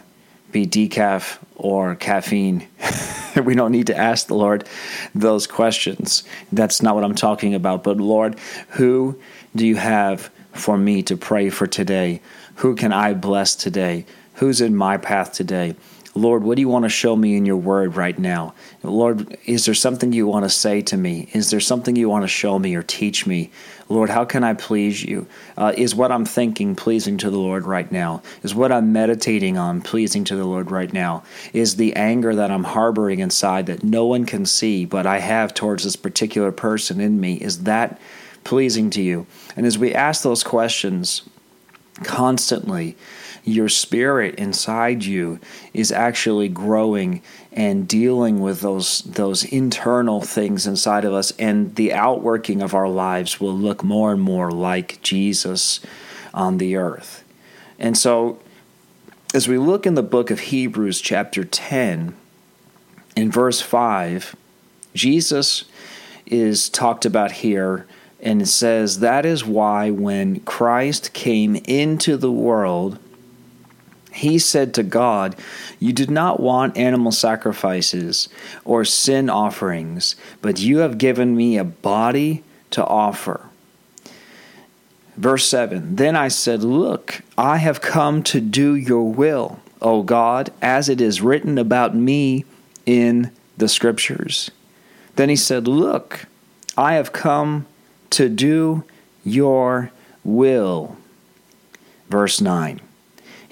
be 0.52 0.66
decaf 0.66 1.38
or 1.56 1.96
caffeine? 1.96 2.68
we 3.44 3.56
don't 3.56 3.72
need 3.72 3.88
to 3.88 3.98
ask 3.98 4.28
the 4.28 4.36
Lord 4.36 4.68
those 5.14 5.46
questions. 5.46 6.24
That's 6.52 6.82
not 6.82 6.96
what 6.96 7.04
I'm 7.04 7.16
talking 7.16 7.54
about. 7.54 7.84
But 7.84 7.98
Lord, 7.98 8.40
who 8.70 9.20
do 9.56 9.68
you 9.68 9.76
have 9.76 10.32
for 10.54 10.78
me 10.78 11.04
to 11.04 11.18
pray 11.18 11.50
for 11.50 11.68
today? 11.68 12.22
Who 12.56 12.76
can 12.76 12.94
I 12.94 13.14
bless 13.14 13.56
today? 13.56 14.06
Who's 14.36 14.62
in 14.62 14.76
my 14.76 14.98
path 14.98 15.34
today? 15.34 15.76
Lord, 16.18 16.44
what 16.44 16.56
do 16.56 16.62
you 16.62 16.70
want 16.70 16.84
to 16.84 16.90
show 16.90 17.18
me 17.18 17.36
in 17.36 17.46
your 17.46 17.58
word 17.58 17.98
right 17.98 18.18
now? 18.18 18.54
Lord, 18.84 19.38
is 19.46 19.66
there 19.66 19.74
something 19.74 20.14
you 20.14 20.26
want 20.26 20.46
to 20.46 20.50
say 20.50 20.82
to 20.84 20.96
me? 20.96 21.28
Is 21.34 21.50
there 21.50 21.60
something 21.60 21.98
you 21.98 22.08
want 22.08 22.24
to 22.24 22.30
show 22.30 22.58
me 22.58 22.74
or 22.74 22.84
teach 22.84 23.28
me? 23.28 23.52
Lord, 23.90 24.10
how 24.10 24.24
can 24.24 24.42
I 24.42 24.54
please 24.54 25.04
you? 25.04 25.28
Uh, 25.58 25.74
is 25.76 25.94
what 25.94 26.14
I'm 26.14 26.24
thinking 26.24 26.74
pleasing 26.74 27.18
to 27.18 27.30
the 27.30 27.38
Lord 27.38 27.66
right 27.66 27.92
now? 27.92 28.24
Is 28.44 28.56
what 28.56 28.72
I'm 28.72 28.94
meditating 28.94 29.58
on 29.58 29.82
pleasing 29.82 30.24
to 30.26 30.38
the 30.38 30.46
Lord 30.46 30.72
right 30.72 30.92
now? 30.92 31.24
Is 31.52 31.76
the 31.76 31.94
anger 31.98 32.34
that 32.34 32.50
I'm 32.50 32.64
harboring 32.64 33.20
inside 33.20 33.66
that 33.66 33.84
no 33.84 34.06
one 34.06 34.26
can 34.26 34.46
see, 34.46 34.86
but 34.86 35.06
I 35.06 35.20
have 35.20 35.54
towards 35.54 35.84
this 35.84 35.98
particular 35.98 36.54
person 36.54 37.02
in 37.02 37.20
me, 37.20 37.36
is 37.36 37.64
that 37.64 38.00
pleasing 38.46 38.90
to 38.92 39.02
you? 39.02 39.28
And 39.58 39.66
as 39.66 39.78
we 39.78 39.94
ask 39.94 40.24
those 40.24 40.46
questions 40.46 41.24
constantly, 42.04 42.96
your 43.46 43.70
spirit 43.70 44.36
inside 44.36 45.06
you 45.06 45.40
is 45.72 45.92
actually 45.92 46.50
growing 46.50 47.22
and 47.52 47.88
dealing 47.88 48.40
with 48.40 48.62
those 48.62 49.02
those 49.02 49.44
internal 49.46 50.20
things 50.20 50.66
inside 50.66 51.06
of 51.06 51.14
us 51.14 51.32
and 51.38 51.76
the 51.76 51.94
outworking 51.94 52.62
of 52.62 52.74
our 52.74 52.90
lives 52.90 53.40
will 53.40 53.56
look 53.56 53.84
more 53.84 54.12
and 54.12 54.22
more 54.22 54.52
like 54.52 55.00
Jesus 55.02 55.80
on 56.34 56.58
the 56.58 56.76
earth. 56.76 57.24
And 57.78 57.96
so 57.96 58.40
as 59.34 59.48
we 59.48 59.60
look 59.60 59.86
in 59.86 59.94
the 59.94 60.04
book 60.04 60.32
of 60.32 60.40
Hebrews 60.40 61.00
chapter 61.00 61.44
10 61.44 62.16
in 63.16 63.32
verse 63.32 63.62
5 63.62 64.36
Jesus 64.96 65.66
is 66.26 66.68
talked 66.68 67.06
about 67.06 67.32
here 67.32 67.86
and 68.20 68.42
it 68.42 68.48
says 68.48 69.02
that 69.02 69.24
is 69.24 69.46
why 69.46 69.92
when 69.92 70.40
Christ 70.40 71.14
came 71.14 71.58
into 71.58 72.18
the 72.18 72.32
world 72.32 72.98
he 74.16 74.40
said 74.40 74.74
to 74.74 74.84
God, 74.84 75.36
You 75.78 75.92
did 75.92 76.10
not 76.10 76.40
want 76.40 76.78
animal 76.78 77.12
sacrifices 77.12 78.30
or 78.64 78.86
sin 78.86 79.30
offerings, 79.30 80.16
but 80.42 80.60
you 80.60 80.78
have 80.78 80.98
given 80.98 81.36
me 81.36 81.58
a 81.58 81.66
body 81.66 82.44
to 82.72 82.86
offer. 82.86 83.50
Verse 85.18 85.46
7 85.46 85.98
Then 85.98 86.16
I 86.16 86.30
said, 86.30 86.64
Look, 86.64 87.22
I 87.38 87.58
have 87.58 87.82
come 87.82 88.24
to 88.24 88.40
do 88.40 88.74
your 88.74 89.12
will, 89.12 89.60
O 89.82 90.02
God, 90.02 90.52
as 90.62 90.88
it 90.88 91.02
is 91.02 91.22
written 91.22 91.58
about 91.58 91.94
me 91.94 92.46
in 92.86 93.32
the 93.58 93.68
Scriptures. 93.68 94.50
Then 95.18 95.28
he 95.28 95.36
said, 95.36 95.68
Look, 95.68 96.26
I 96.78 96.94
have 96.94 97.12
come 97.12 97.66
to 98.12 98.30
do 98.30 98.86
your 99.26 99.92
will. 100.24 100.96
Verse 102.10 102.40
9 102.40 102.80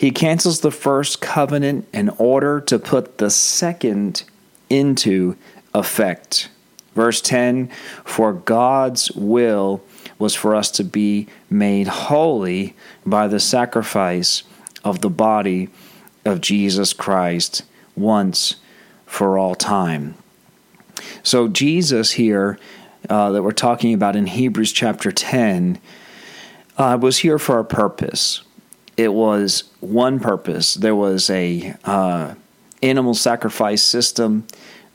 he 0.03 0.11
cancels 0.11 0.59
the 0.59 0.69
first 0.69 1.21
covenant 1.21 1.87
in 1.93 2.09
order 2.17 2.59
to 2.59 2.77
put 2.77 3.19
the 3.19 3.29
second 3.29 4.25
into 4.69 5.37
effect. 5.73 6.49
Verse 6.93 7.21
10 7.21 7.69
For 8.03 8.33
God's 8.33 9.13
will 9.13 9.81
was 10.19 10.35
for 10.35 10.55
us 10.55 10.69
to 10.71 10.83
be 10.83 11.29
made 11.49 11.87
holy 11.87 12.75
by 13.05 13.29
the 13.29 13.39
sacrifice 13.39 14.43
of 14.83 14.99
the 14.99 15.09
body 15.09 15.69
of 16.25 16.41
Jesus 16.41 16.91
Christ 16.91 17.63
once 17.95 18.57
for 19.05 19.37
all 19.37 19.55
time. 19.55 20.15
So, 21.23 21.47
Jesus 21.47 22.11
here, 22.11 22.59
uh, 23.09 23.31
that 23.31 23.41
we're 23.41 23.53
talking 23.53 23.93
about 23.93 24.17
in 24.17 24.27
Hebrews 24.27 24.73
chapter 24.73 25.13
10, 25.13 25.79
uh, 26.77 26.97
was 26.99 27.19
here 27.19 27.39
for 27.39 27.57
a 27.57 27.63
purpose 27.63 28.41
it 28.97 29.13
was 29.13 29.63
one 29.79 30.19
purpose. 30.19 30.75
There 30.75 30.95
was 30.95 31.29
a 31.29 31.75
uh, 31.83 32.35
animal 32.81 33.13
sacrifice 33.13 33.81
system 33.81 34.45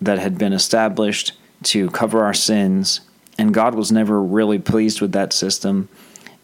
that 0.01 0.19
had 0.19 0.39
been 0.39 0.53
established 0.53 1.33
to 1.65 1.91
cover 1.91 2.25
our 2.25 2.35
sins, 2.35 3.01
and 3.37 3.53
God 3.53 3.75
was 3.75 3.91
never 3.91 4.23
really 4.23 4.59
pleased 4.59 5.01
with 5.01 5.13
that 5.13 5.33
system. 5.33 5.89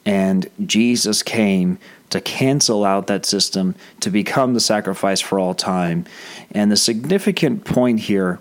And 0.07 0.51
Jesus 0.67 1.23
came 1.23 1.79
to 2.11 2.21
cancel 2.21 2.85
out 2.85 3.07
that 3.07 3.25
system 3.25 3.75
to 4.01 4.11
become 4.11 4.55
the 4.55 4.61
sacrifice 4.61 5.21
for 5.21 5.39
all 5.39 5.55
time. 5.55 6.05
And 6.51 6.71
the 6.71 6.77
significant 6.77 7.65
point 7.65 8.01
here 8.01 8.39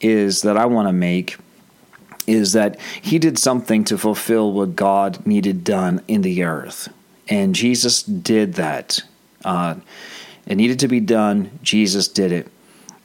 is 0.00 0.42
that 0.42 0.56
I 0.56 0.66
want 0.66 0.88
to 0.88 0.92
make 0.92 1.36
is 2.26 2.52
that 2.52 2.78
he 3.00 3.18
did 3.18 3.38
something 3.38 3.84
to 3.84 3.96
fulfill 3.96 4.52
what 4.52 4.76
God 4.76 5.26
needed 5.26 5.64
done 5.64 6.02
in 6.06 6.20
the 6.20 6.44
earth. 6.44 6.90
And 7.28 7.54
Jesus 7.54 8.02
did 8.02 8.54
that. 8.54 9.00
Uh, 9.44 9.76
it 10.46 10.56
needed 10.56 10.78
to 10.80 10.88
be 10.88 11.00
done. 11.00 11.58
Jesus 11.62 12.08
did 12.08 12.32
it. 12.32 12.48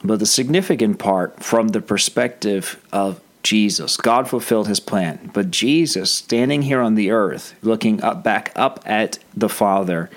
But 0.02 0.18
the 0.18 0.26
significant 0.26 0.98
part 0.98 1.42
from 1.42 1.68
the 1.68 1.80
perspective 1.80 2.82
of 2.92 3.20
Jesus, 3.42 3.96
God 3.96 4.28
fulfilled 4.28 4.68
his 4.68 4.80
plan. 4.80 5.30
But 5.32 5.50
Jesus, 5.50 6.10
standing 6.10 6.62
here 6.62 6.80
on 6.80 6.94
the 6.94 7.10
earth, 7.10 7.54
looking 7.62 8.02
up 8.02 8.22
back 8.22 8.52
up 8.56 8.80
at 8.86 9.18
the 9.36 9.48
Father, 9.48 10.10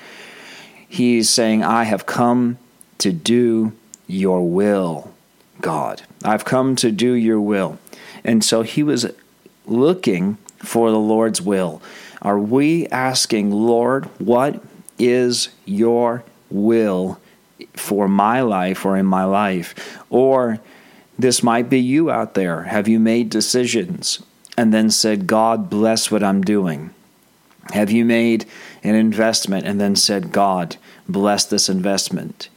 he's 0.88 1.30
saying, 1.30 1.64
I 1.64 1.84
have 1.84 2.06
come 2.06 2.58
to 3.00 3.12
do 3.12 3.74
your 4.08 4.48
will, 4.48 5.14
God. 5.62 6.04
I've 6.24 6.46
come 6.46 6.76
to 6.78 6.92
do 6.92 7.14
your 7.14 7.42
will. 7.42 7.78
And 8.24 8.44
so 8.44 8.62
he 8.62 8.84
was 8.84 9.12
looking 9.66 10.38
for 10.60 10.90
the 10.90 11.00
Lord's 11.00 11.42
will. 11.42 11.82
Are 12.28 12.38
we 12.38 12.88
asking, 12.88 13.52
Lord, 13.52 14.04
what 14.20 14.62
is 15.00 15.48
your 15.64 16.26
will 16.50 17.22
for 17.72 18.10
my 18.10 18.42
life 18.42 18.84
or 18.84 18.98
in 18.98 19.06
my 19.06 19.24
life? 19.24 20.04
Or 20.10 20.60
this 21.18 21.42
might 21.42 21.70
be 21.70 21.80
you 21.80 22.12
out 22.12 22.34
there. 22.34 22.64
Have 22.64 22.90
you 22.90 23.00
made 23.00 23.30
decisions 23.30 24.22
and 24.58 24.74
then 24.74 24.92
said, 24.92 25.26
God, 25.26 25.70
bless 25.70 26.12
what 26.12 26.22
I'm 26.22 26.42
doing? 26.42 26.90
Have 27.72 27.92
you 27.92 28.04
made 28.04 28.44
an 28.84 28.96
investment 28.96 29.66
and 29.66 29.80
then 29.80 29.96
said, 29.96 30.34
God, 30.34 30.76
bless 31.08 31.46
this 31.46 31.70
investment? 31.70 32.50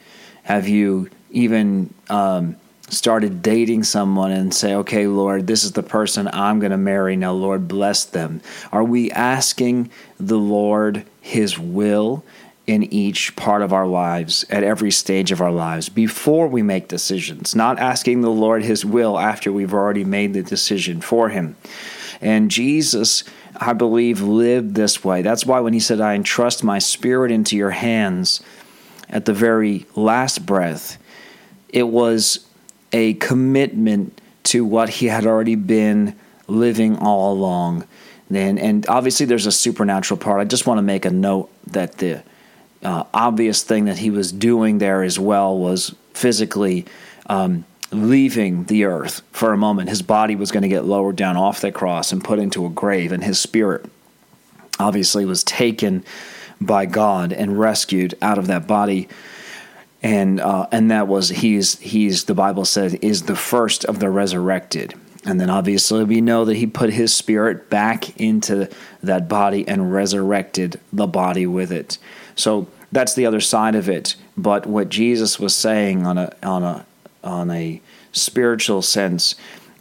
Have 0.42 0.66
you 0.66 1.08
even 1.30 1.94
um, 2.08 2.56
started 2.90 3.40
dating 3.42 3.84
someone 3.84 4.32
and 4.32 4.52
say, 4.52 4.74
okay, 4.74 5.06
Lord, 5.06 5.46
this 5.46 5.64
is 5.64 5.72
the 5.72 5.82
person 5.82 6.28
I'm 6.32 6.58
going 6.58 6.72
to 6.72 6.76
marry. 6.76 7.16
Now, 7.16 7.32
Lord, 7.32 7.68
bless 7.68 8.04
them. 8.04 8.42
Are 8.72 8.84
we 8.84 9.10
asking 9.12 9.90
the 10.18 10.38
Lord 10.38 11.04
His 11.20 11.58
will 11.58 12.24
in 12.66 12.82
each 12.92 13.34
part 13.36 13.62
of 13.62 13.72
our 13.72 13.86
lives, 13.86 14.44
at 14.50 14.62
every 14.62 14.90
stage 14.90 15.32
of 15.32 15.40
our 15.40 15.52
lives, 15.52 15.88
before 15.88 16.48
we 16.48 16.62
make 16.62 16.88
decisions? 16.88 17.54
Not 17.54 17.78
asking 17.78 18.20
the 18.20 18.30
Lord 18.30 18.64
His 18.64 18.84
will 18.84 19.18
after 19.18 19.52
we've 19.52 19.74
already 19.74 20.04
made 20.04 20.34
the 20.34 20.42
decision 20.42 21.00
for 21.00 21.28
Him. 21.28 21.56
And 22.20 22.50
Jesus, 22.50 23.24
I 23.56 23.72
believe, 23.72 24.20
lived 24.20 24.74
this 24.74 25.02
way. 25.02 25.22
That's 25.22 25.46
why 25.46 25.60
when 25.60 25.72
He 25.72 25.80
said, 25.80 26.00
I 26.00 26.14
entrust 26.14 26.62
my 26.62 26.78
spirit 26.78 27.30
into 27.30 27.56
your 27.56 27.70
hands 27.70 28.42
at 29.08 29.24
the 29.24 29.32
very 29.32 29.86
last 29.96 30.44
breath, 30.44 30.98
it 31.68 31.84
was 31.84 32.46
a 32.92 33.14
commitment 33.14 34.20
to 34.44 34.64
what 34.64 34.88
he 34.88 35.06
had 35.06 35.26
already 35.26 35.54
been 35.54 36.16
living 36.46 36.96
all 36.98 37.32
along. 37.32 37.86
And, 38.32 38.58
and 38.58 38.86
obviously, 38.88 39.26
there's 39.26 39.46
a 39.46 39.52
supernatural 39.52 40.18
part. 40.18 40.40
I 40.40 40.44
just 40.44 40.66
want 40.66 40.78
to 40.78 40.82
make 40.82 41.04
a 41.04 41.10
note 41.10 41.50
that 41.68 41.98
the 41.98 42.22
uh, 42.82 43.04
obvious 43.12 43.62
thing 43.62 43.86
that 43.86 43.98
he 43.98 44.10
was 44.10 44.32
doing 44.32 44.78
there 44.78 45.02
as 45.02 45.18
well 45.18 45.56
was 45.56 45.94
physically 46.14 46.86
um, 47.26 47.64
leaving 47.92 48.64
the 48.64 48.84
earth 48.84 49.22
for 49.32 49.52
a 49.52 49.56
moment. 49.56 49.88
His 49.88 50.02
body 50.02 50.36
was 50.36 50.52
going 50.52 50.62
to 50.62 50.68
get 50.68 50.84
lowered 50.84 51.16
down 51.16 51.36
off 51.36 51.60
the 51.60 51.72
cross 51.72 52.12
and 52.12 52.22
put 52.22 52.38
into 52.38 52.64
a 52.66 52.70
grave, 52.70 53.12
and 53.12 53.22
his 53.22 53.38
spirit 53.38 53.84
obviously 54.78 55.24
was 55.24 55.44
taken 55.44 56.04
by 56.60 56.86
God 56.86 57.32
and 57.32 57.58
rescued 57.58 58.14
out 58.22 58.38
of 58.38 58.46
that 58.46 58.66
body 58.66 59.08
and 60.02 60.40
uh, 60.40 60.66
and 60.72 60.90
that 60.90 61.08
was 61.08 61.28
he's 61.28 61.78
he's 61.78 62.24
the 62.24 62.34
Bible 62.34 62.64
says 62.64 62.94
is 62.94 63.22
the 63.22 63.36
first 63.36 63.84
of 63.84 63.98
the 63.98 64.10
resurrected. 64.10 64.94
And 65.24 65.38
then 65.38 65.50
obviously 65.50 66.04
we 66.04 66.22
know 66.22 66.46
that 66.46 66.56
he 66.56 66.66
put 66.66 66.90
his 66.90 67.14
spirit 67.14 67.68
back 67.68 68.18
into 68.18 68.70
that 69.02 69.28
body 69.28 69.68
and 69.68 69.92
resurrected 69.92 70.80
the 70.92 71.06
body 71.06 71.46
with 71.46 71.70
it. 71.70 71.98
So 72.34 72.68
that's 72.90 73.14
the 73.14 73.26
other 73.26 73.40
side 73.40 73.74
of 73.74 73.88
it. 73.88 74.16
But 74.36 74.64
what 74.64 74.88
Jesus 74.88 75.38
was 75.38 75.54
saying 75.54 76.06
on 76.06 76.16
a 76.16 76.32
on 76.42 76.62
a 76.62 76.86
on 77.22 77.50
a 77.50 77.82
spiritual 78.12 78.80
sense 78.80 79.34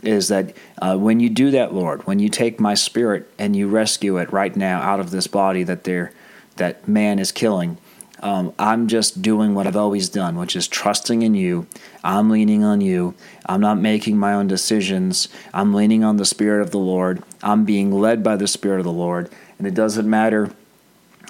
is 0.03 0.27
that 0.27 0.55
uh, 0.81 0.97
when 0.97 1.19
you 1.19 1.29
do 1.29 1.51
that, 1.51 1.73
Lord, 1.73 2.05
when 2.07 2.19
you 2.19 2.29
take 2.29 2.59
my 2.59 2.73
spirit 2.73 3.29
and 3.37 3.55
you 3.55 3.67
rescue 3.67 4.17
it 4.17 4.31
right 4.31 4.55
now 4.55 4.81
out 4.81 4.99
of 4.99 5.11
this 5.11 5.27
body 5.27 5.63
that 5.63 5.83
there 5.85 6.11
that 6.57 6.87
man 6.87 7.19
is 7.19 7.31
killing, 7.31 7.77
um, 8.21 8.53
I'm 8.59 8.87
just 8.87 9.21
doing 9.21 9.55
what 9.55 9.67
I've 9.67 9.77
always 9.77 10.09
done, 10.09 10.37
which 10.37 10.55
is 10.55 10.67
trusting 10.67 11.21
in 11.21 11.35
you. 11.35 11.67
I'm 12.03 12.29
leaning 12.29 12.63
on 12.63 12.81
you. 12.81 13.15
I'm 13.45 13.61
not 13.61 13.77
making 13.77 14.17
my 14.17 14.33
own 14.33 14.47
decisions. 14.47 15.29
I'm 15.53 15.73
leaning 15.73 16.03
on 16.03 16.17
the 16.17 16.25
Spirit 16.25 16.61
of 16.61 16.71
the 16.71 16.79
Lord. 16.79 17.23
I'm 17.41 17.65
being 17.65 17.91
led 17.91 18.23
by 18.23 18.35
the 18.35 18.47
Spirit 18.47 18.79
of 18.79 18.85
the 18.85 18.91
Lord. 18.91 19.29
And 19.57 19.67
it 19.67 19.73
doesn't 19.73 20.09
matter 20.09 20.51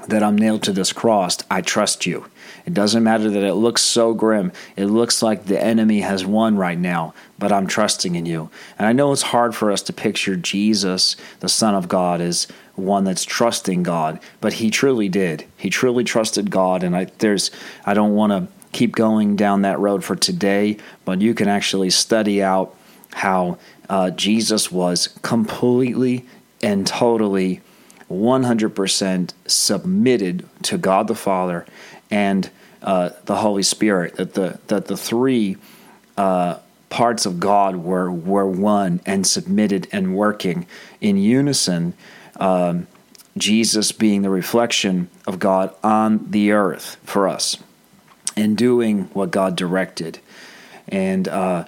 that 0.08 0.24
I'm 0.24 0.38
nailed 0.38 0.64
to 0.64 0.72
this 0.72 0.94
cross. 0.94 1.38
I 1.50 1.62
trust 1.62 2.06
you. 2.06 2.26
It 2.66 2.74
doesn't 2.74 3.04
matter 3.04 3.30
that 3.30 3.44
it 3.44 3.56
looks 3.56 3.82
so 3.82 4.14
grim. 4.14 4.52
It 4.76 4.86
looks 4.86 5.22
like 5.22 5.46
the 5.46 5.62
enemy 5.62 6.02
has 6.02 6.26
won 6.26 6.58
right 6.58 6.78
now, 6.78 7.14
but 7.38 7.52
I'm 7.52 7.68
trusting 7.68 8.16
in 8.16 8.26
you. 8.26 8.50
And 8.78 8.88
I 8.88 8.94
know 8.94 9.12
it's 9.12 9.22
hard 9.24 9.56
for 9.56 9.72
us 9.72 9.82
to 9.84 9.94
picture 9.94 10.36
Jesus, 10.36 11.16
the 11.40 11.50
Son 11.50 11.76
of 11.76 11.88
God, 11.88 12.22
as 12.22 12.48
one 12.80 13.04
that's 13.04 13.26
trusting 13.26 13.84
God, 13.84 14.20
but 14.42 14.54
he 14.54 14.70
truly 14.70 15.10
did. 15.10 15.46
He 15.58 15.70
truly 15.70 16.04
trusted 16.04 16.50
God, 16.50 16.84
and 16.84 16.96
I 16.96 17.06
there's 17.20 17.52
I 17.86 17.94
don't 17.94 18.16
want 18.16 18.32
to 18.32 18.52
keep 18.72 18.96
going 18.96 19.36
down 19.36 19.64
that 19.64 19.80
road 19.80 20.04
for 20.04 20.16
today, 20.16 20.78
but 21.06 21.22
you 21.22 21.34
can 21.34 21.48
actually 21.48 21.90
study 21.90 22.42
out 22.42 22.76
how 23.14 23.58
uh, 23.90 24.12
Jesus 24.12 24.72
was 24.72 25.08
completely 25.22 26.26
and 26.62 26.86
totally 26.86 27.62
100% 28.10 29.34
submitted 29.46 30.48
to 30.64 30.78
God 30.78 31.08
the 31.08 31.16
Father 31.16 31.66
and 32.12 32.50
uh, 32.82 33.10
the 33.26 33.38
Holy 33.38 33.64
Spirit. 33.64 34.16
That 34.16 34.34
the 34.34 34.60
that 34.68 34.88
the 34.88 34.98
three 34.98 35.58
uh, 36.18 36.60
parts 36.90 37.26
of 37.26 37.40
God 37.40 37.78
were 37.78 38.12
were 38.12 38.48
one 38.48 39.02
and 39.06 39.26
submitted 39.26 39.88
and 39.92 40.16
working 40.16 40.66
in 41.02 41.18
unison. 41.18 41.94
Um, 42.40 42.88
Jesus 43.38 43.92
being 43.92 44.22
the 44.22 44.30
reflection 44.30 45.10
of 45.28 45.40
God 45.40 45.74
on 45.84 46.32
the 46.32 46.52
earth 46.52 46.98
for 47.04 47.28
us, 47.28 47.58
and 48.36 48.58
doing 48.58 49.04
what 49.14 49.32
God 49.32 49.56
directed, 49.56 50.20
and 50.88 51.28
uh, 51.28 51.66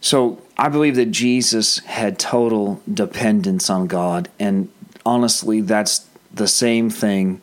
so 0.00 0.42
I 0.58 0.68
believe 0.68 0.96
that 0.96 1.12
Jesus 1.12 1.78
had 1.80 2.18
total 2.18 2.82
dependence 2.92 3.70
on 3.70 3.86
God, 3.86 4.28
and 4.38 4.70
honestly, 5.06 5.60
that's 5.60 6.08
the 6.32 6.48
same 6.48 6.90
thing 6.90 7.40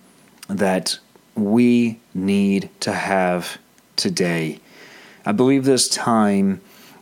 that 0.48 1.00
we 1.36 2.00
need 2.14 2.70
to 2.82 2.92
have 2.92 3.58
today. 3.96 4.60
I 5.26 5.32
believe 5.32 5.66
this 5.66 5.88
time 5.88 6.62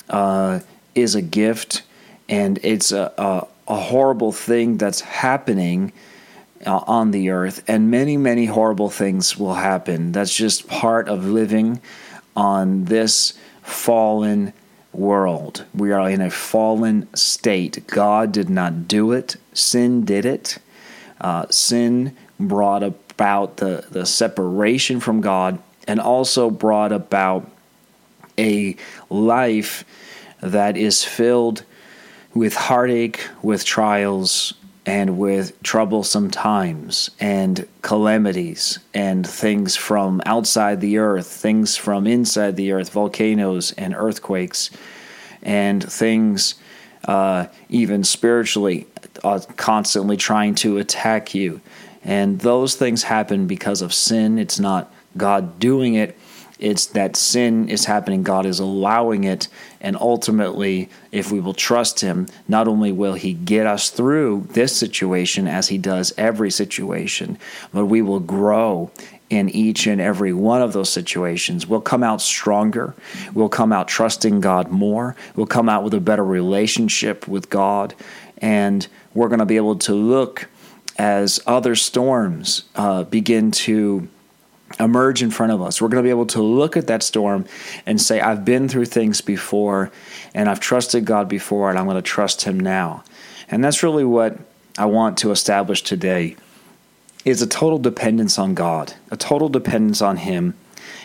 uh, 0.09 0.59
is 0.95 1.15
a 1.15 1.21
gift 1.21 1.83
and 2.29 2.59
it's 2.63 2.91
a, 2.91 3.13
a, 3.17 3.47
a 3.67 3.75
horrible 3.75 4.31
thing 4.31 4.77
that's 4.77 5.01
happening 5.01 5.91
uh, 6.65 6.81
on 6.87 7.11
the 7.11 7.29
earth, 7.29 7.63
and 7.67 7.91
many, 7.91 8.17
many 8.17 8.45
horrible 8.45 8.89
things 8.89 9.37
will 9.37 9.55
happen. 9.55 10.11
That's 10.11 10.35
just 10.35 10.67
part 10.67 11.07
of 11.07 11.25
living 11.25 11.81
on 12.35 12.85
this 12.85 13.33
fallen 13.61 14.53
world. 14.93 15.65
We 15.73 15.91
are 15.91 16.09
in 16.09 16.21
a 16.21 16.29
fallen 16.29 17.13
state. 17.15 17.85
God 17.87 18.31
did 18.31 18.49
not 18.49 18.87
do 18.87 19.11
it, 19.11 19.35
sin 19.53 20.05
did 20.05 20.25
it. 20.25 20.57
Uh, 21.19 21.45
sin 21.49 22.15
brought 22.39 22.83
about 22.83 23.57
the, 23.57 23.85
the 23.89 24.05
separation 24.05 24.99
from 24.99 25.21
God 25.21 25.59
and 25.87 25.99
also 25.99 26.49
brought 26.49 26.91
about 26.91 27.49
a 28.37 28.75
life 29.09 29.83
that 30.41 30.77
is 30.77 31.03
filled 31.03 31.63
with 32.37 32.55
heartache, 32.55 33.27
with 33.41 33.65
trials, 33.65 34.53
and 34.85 35.17
with 35.17 35.61
troublesome 35.63 36.31
times 36.31 37.11
and 37.19 37.67
calamities 37.81 38.79
and 38.93 39.27
things 39.27 39.75
from 39.75 40.21
outside 40.25 40.79
the 40.79 40.97
earth, 40.97 41.27
things 41.27 41.75
from 41.75 42.07
inside 42.07 42.55
the 42.55 42.71
earth, 42.71 42.89
volcanoes 42.91 43.73
and 43.73 43.93
earthquakes, 43.93 44.69
and 45.43 45.83
things 45.83 46.55
uh, 47.03 47.47
even 47.67 48.03
spiritually 48.05 48.87
uh, 49.25 49.41
constantly 49.57 50.15
trying 50.15 50.55
to 50.55 50.77
attack 50.77 51.35
you. 51.35 51.59
And 52.01 52.39
those 52.39 52.75
things 52.75 53.03
happen 53.03 53.45
because 53.45 53.81
of 53.81 53.93
sin. 53.93 54.39
It's 54.39 54.59
not 54.59 54.93
God 55.17 55.59
doing 55.59 55.95
it, 55.95 56.17
it's 56.59 56.87
that 56.87 57.15
sin 57.15 57.69
is 57.69 57.85
happening, 57.85 58.23
God 58.23 58.45
is 58.45 58.59
allowing 58.59 59.25
it, 59.25 59.47
and 59.81 59.95
ultimately, 59.97 60.89
if 61.11 61.31
we 61.31 61.39
will 61.39 61.53
trust 61.53 61.99
Him, 61.99 62.27
not 62.47 62.67
only 62.67 62.91
will 62.91 63.13
He 63.13 63.33
get 63.33 63.67
us 63.67 63.89
through 63.89 64.47
this 64.51 64.75
situation 64.75 65.47
as 65.47 65.67
He 65.67 65.77
does 65.77 66.13
every 66.17 66.51
situation, 66.51 67.37
but 67.73 67.85
we 67.85 68.01
will 68.01 68.19
grow 68.19 68.91
in 69.29 69.49
each 69.49 69.87
and 69.87 69.99
every 69.99 70.33
one 70.33 70.61
of 70.61 70.73
those 70.73 70.89
situations. 70.89 71.67
We'll 71.67 71.81
come 71.81 72.03
out 72.03 72.21
stronger. 72.21 72.95
We'll 73.33 73.49
come 73.49 73.73
out 73.73 73.87
trusting 73.87 74.39
God 74.41 74.71
more. 74.71 75.15
We'll 75.35 75.47
come 75.47 75.67
out 75.67 75.83
with 75.83 75.93
a 75.93 75.99
better 75.99 76.23
relationship 76.23 77.27
with 77.27 77.49
God. 77.49 77.93
And 78.37 78.87
we're 79.13 79.27
going 79.27 79.39
to 79.39 79.45
be 79.45 79.57
able 79.57 79.75
to 79.79 79.93
look 79.93 80.47
as 80.97 81.39
other 81.45 81.75
storms 81.75 82.63
uh, 82.75 83.03
begin 83.03 83.51
to 83.51 84.07
emerge 84.79 85.23
in 85.23 85.31
front 85.31 85.51
of 85.51 85.61
us. 85.61 85.81
We're 85.81 85.87
going 85.87 86.03
to 86.03 86.07
be 86.07 86.11
able 86.11 86.25
to 86.27 86.41
look 86.41 86.77
at 86.77 86.87
that 86.87 87.03
storm 87.03 87.45
and 87.85 87.99
say, 87.99 88.19
I've 88.19 88.45
been 88.45 88.69
through 88.69 88.85
things 88.85 89.21
before 89.21 89.91
and 90.33 90.49
I've 90.49 90.59
trusted 90.59 91.05
God 91.05 91.27
before 91.27 91.69
and 91.69 91.79
I'm 91.79 91.85
going 91.85 91.95
to 91.95 92.01
trust 92.01 92.43
Him 92.43 92.59
now. 92.59 93.03
And 93.49 93.63
that's 93.63 93.83
really 93.83 94.03
what 94.03 94.37
I 94.77 94.85
want 94.85 95.17
to 95.19 95.31
establish 95.31 95.81
today 95.81 96.35
is 97.25 97.41
a 97.41 97.47
total 97.47 97.77
dependence 97.79 98.39
on 98.39 98.53
God, 98.53 98.93
a 99.11 99.17
total 99.17 99.49
dependence 99.49 100.01
on 100.01 100.17
Him. 100.17 100.53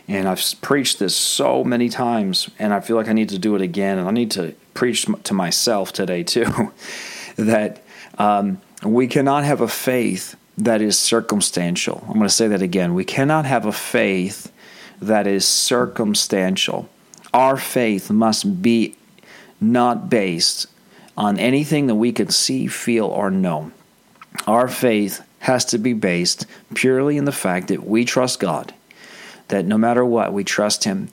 And 0.09 0.29
I've 0.29 0.43
preached 0.61 0.99
this 0.99 1.17
so 1.17 1.65
many 1.65 1.89
times, 1.89 2.51
and 2.59 2.75
I 2.75 2.81
feel 2.81 2.97
like 2.97 3.09
I 3.09 3.13
need 3.13 3.29
to 3.31 3.39
do 3.39 3.55
it 3.55 3.63
again. 3.63 3.99
And 3.99 4.09
I 4.09 4.11
need 4.11 4.33
to 4.33 4.55
preach 4.75 5.07
to 5.25 5.35
myself 5.35 5.93
today, 5.93 6.23
too, 6.23 6.73
that 7.37 7.83
um, 8.19 8.61
we 8.85 9.07
cannot 9.07 9.45
have 9.45 9.61
a 9.61 9.69
faith 9.69 10.37
that 10.65 10.81
is 10.81 10.99
circumstantial. 10.99 12.03
I'm 12.07 12.15
going 12.15 12.23
to 12.23 12.29
say 12.29 12.49
that 12.49 12.63
again. 12.63 12.95
We 12.95 13.05
cannot 13.05 13.45
have 13.45 13.67
a 13.67 13.73
faith 13.73 14.53
that 15.01 15.27
is 15.27 15.47
circumstantial. 15.47 16.89
Our 17.35 17.57
faith 17.57 18.11
must 18.11 18.63
be 18.63 18.97
not 19.61 20.09
based 20.09 20.67
on 21.17 21.39
anything 21.39 21.87
that 21.87 21.95
we 21.95 22.13
can 22.13 22.31
see, 22.31 22.67
feel, 22.67 23.07
or 23.07 23.31
know. 23.31 23.73
Our 24.47 24.69
faith 24.69 25.27
has 25.41 25.65
to 25.67 25.79
be 25.79 25.93
based 25.93 26.47
purely 26.75 27.17
in 27.17 27.25
the 27.25 27.33
fact 27.33 27.69
that 27.69 27.85
we 27.85 28.05
trust 28.05 28.39
God, 28.41 28.73
that 29.49 29.65
no 29.65 29.77
matter 29.77 30.05
what, 30.05 30.33
we 30.33 30.45
trust 30.45 30.85
Him. 30.85 31.09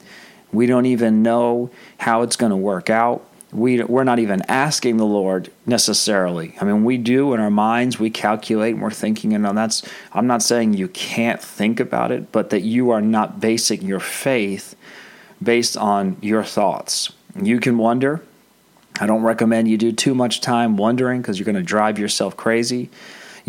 We 0.51 0.67
don't 0.67 0.85
even 0.85 1.23
know 1.23 1.71
how 1.97 2.21
it's 2.21 2.35
going 2.35 2.51
to 2.51 2.57
work 2.57 2.89
out 2.89 3.25
we 3.51 3.83
we're 3.83 4.03
not 4.03 4.19
even 4.19 4.41
asking 4.47 4.97
the 4.97 5.05
Lord 5.05 5.51
necessarily. 5.65 6.55
I 6.61 6.65
mean, 6.65 6.83
we 6.83 6.97
do 6.97 7.33
in 7.33 7.39
our 7.39 7.49
minds, 7.49 7.99
we 7.99 8.09
calculate 8.09 8.73
and 8.73 8.83
we're 8.83 8.91
thinking, 8.91 9.33
and 9.33 9.45
that's 9.57 9.83
I'm 10.13 10.27
not 10.27 10.43
saying 10.43 10.73
you 10.73 10.87
can't 10.89 11.41
think 11.41 11.79
about 11.79 12.11
it, 12.11 12.31
but 12.31 12.51
that 12.51 12.61
you 12.61 12.91
are 12.91 13.01
not 13.01 13.39
basing 13.39 13.81
your 13.81 13.99
faith 13.99 14.75
based 15.41 15.77
on 15.77 16.17
your 16.21 16.43
thoughts. 16.43 17.11
You 17.41 17.59
can 17.59 17.77
wonder. 17.77 18.23
I 18.99 19.05
don't 19.05 19.23
recommend 19.23 19.69
you 19.69 19.77
do 19.77 19.93
too 19.93 20.13
much 20.13 20.41
time 20.41 20.75
wondering 20.75 21.21
because 21.21 21.39
you're 21.39 21.45
going 21.45 21.55
to 21.55 21.63
drive 21.63 21.97
yourself 21.97 22.35
crazy. 22.35 22.89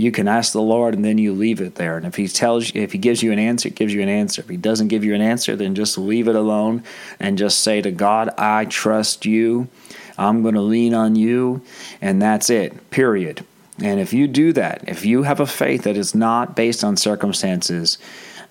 You 0.01 0.11
can 0.11 0.29
ask 0.29 0.55
the 0.55 0.63
Lord 0.63 0.95
and 0.95 1.05
then 1.05 1.19
you 1.19 1.35
leave 1.35 1.61
it 1.61 1.75
there. 1.75 1.99
And 1.99 2.07
if 2.07 2.17
He 2.17 2.27
tells 2.27 2.75
you, 2.75 2.81
if 2.81 2.93
He 2.93 2.99
gives 2.99 3.23
you 3.23 3.33
an 3.33 3.39
answer, 3.39 3.69
He 3.69 3.75
gives 3.75 3.93
you 3.93 4.01
an 4.01 4.09
answer. 4.09 4.41
If 4.41 4.49
He 4.49 4.57
doesn't 4.57 4.89
give 4.89 5.05
you 5.05 5.15
an 5.15 5.21
answer, 5.21 5.57
then 5.57 5.75
just 5.75 5.99
leave 5.99 6.27
it 6.27 6.35
alone 6.35 6.85
and 7.19 7.37
just 7.37 7.61
say 7.61 7.83
to 7.83 7.91
God, 7.91 8.31
I 8.39 8.65
trust 8.65 9.27
you. 9.27 9.69
I'm 10.17 10.41
going 10.41 10.55
to 10.55 10.63
lean 10.63 10.95
on 10.95 11.17
you, 11.17 11.63
and 12.01 12.21
that's 12.21 12.51
it, 12.51 12.91
period. 12.91 13.45
And 13.79 14.01
if 14.01 14.13
you 14.13 14.27
do 14.27 14.53
that, 14.55 14.85
if 14.87 15.05
you 15.05 15.23
have 15.25 15.41
a 15.41 15.47
faith 15.47 15.83
that 15.85 15.97
is 15.97 16.15
not 16.15 16.57
based 16.57 16.83
on 16.83 16.97
circumstances, 16.97 17.99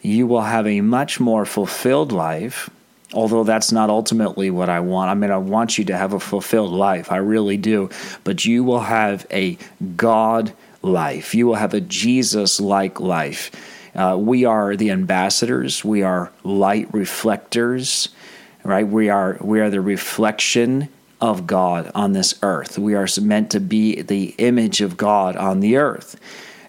you 0.01 0.27
will 0.27 0.41
have 0.41 0.67
a 0.67 0.81
much 0.81 1.19
more 1.19 1.45
fulfilled 1.45 2.11
life. 2.11 2.69
Although 3.11 3.43
that's 3.43 3.71
not 3.71 3.89
ultimately 3.89 4.51
what 4.51 4.69
I 4.69 4.81
want. 4.81 5.09
I 5.09 5.15
mean, 5.15 5.31
I 5.31 5.37
want 5.37 5.79
you 5.79 5.85
to 5.85 5.97
have 5.97 6.13
a 6.13 6.19
fulfilled 6.19 6.71
life. 6.71 7.11
I 7.11 7.17
really 7.17 7.57
do. 7.57 7.89
But 8.23 8.45
you 8.45 8.63
will 8.63 8.81
have 8.81 9.25
a 9.31 9.57
God 9.97 10.53
life. 10.81 11.35
You 11.35 11.47
will 11.47 11.55
have 11.55 11.73
a 11.73 11.81
Jesus 11.81 12.59
like 12.59 12.99
life. 12.99 13.51
Uh, 13.95 14.17
we 14.19 14.45
are 14.45 14.75
the 14.75 14.91
ambassadors, 14.91 15.83
we 15.83 16.03
are 16.03 16.31
light 16.43 16.93
reflectors, 16.93 18.09
right? 18.63 18.87
We 18.87 19.09
are, 19.09 19.37
we 19.41 19.59
are 19.61 19.69
the 19.69 19.81
reflection 19.81 20.89
of 21.19 21.47
God 21.47 21.91
on 21.95 22.13
this 22.13 22.37
earth. 22.41 22.77
We 22.77 22.95
are 22.95 23.07
meant 23.21 23.51
to 23.51 23.59
be 23.59 24.01
the 24.01 24.35
image 24.37 24.81
of 24.81 24.95
God 24.95 25.35
on 25.35 25.59
the 25.59 25.77
earth. 25.77 26.19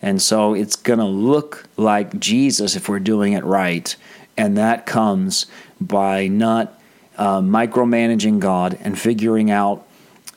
And 0.03 0.20
so 0.20 0.55
it's 0.55 0.77
going 0.77 0.99
to 0.99 1.05
look 1.05 1.68
like 1.77 2.18
Jesus 2.18 2.75
if 2.75 2.88
we're 2.88 3.01
doing 3.01 3.35
it 3.35 3.44
right. 3.44 3.94
And 4.37 4.57
that 4.57 4.87
comes 4.87 5.46
by 5.81 6.27
not 6.27 6.81
uh, 7.16 7.40
micromanaging 7.40 8.40
God 8.40 8.79
and 8.81 8.99
figuring 8.99 9.51
out 9.51 9.87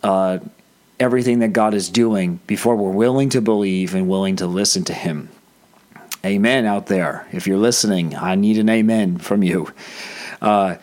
uh, 0.03 0.39
everything 1.03 1.39
that 1.39 1.53
God 1.53 1.73
is 1.73 1.89
doing 1.89 2.39
before 2.47 2.75
we're 2.75 2.91
willing 2.91 3.29
to 3.29 3.41
believe 3.41 3.93
and 3.93 4.07
willing 4.07 4.37
to 4.37 4.47
listen 4.47 4.83
to 4.85 4.93
Him. 4.93 5.29
Amen 6.25 6.65
out 6.65 6.87
there. 6.87 7.27
If 7.31 7.45
you're 7.45 7.57
listening, 7.57 8.15
I 8.15 8.35
need 8.35 8.57
an 8.57 8.69
amen 8.69 9.17
from 9.17 9.43
you. 9.43 9.71
Uh, 10.41 10.77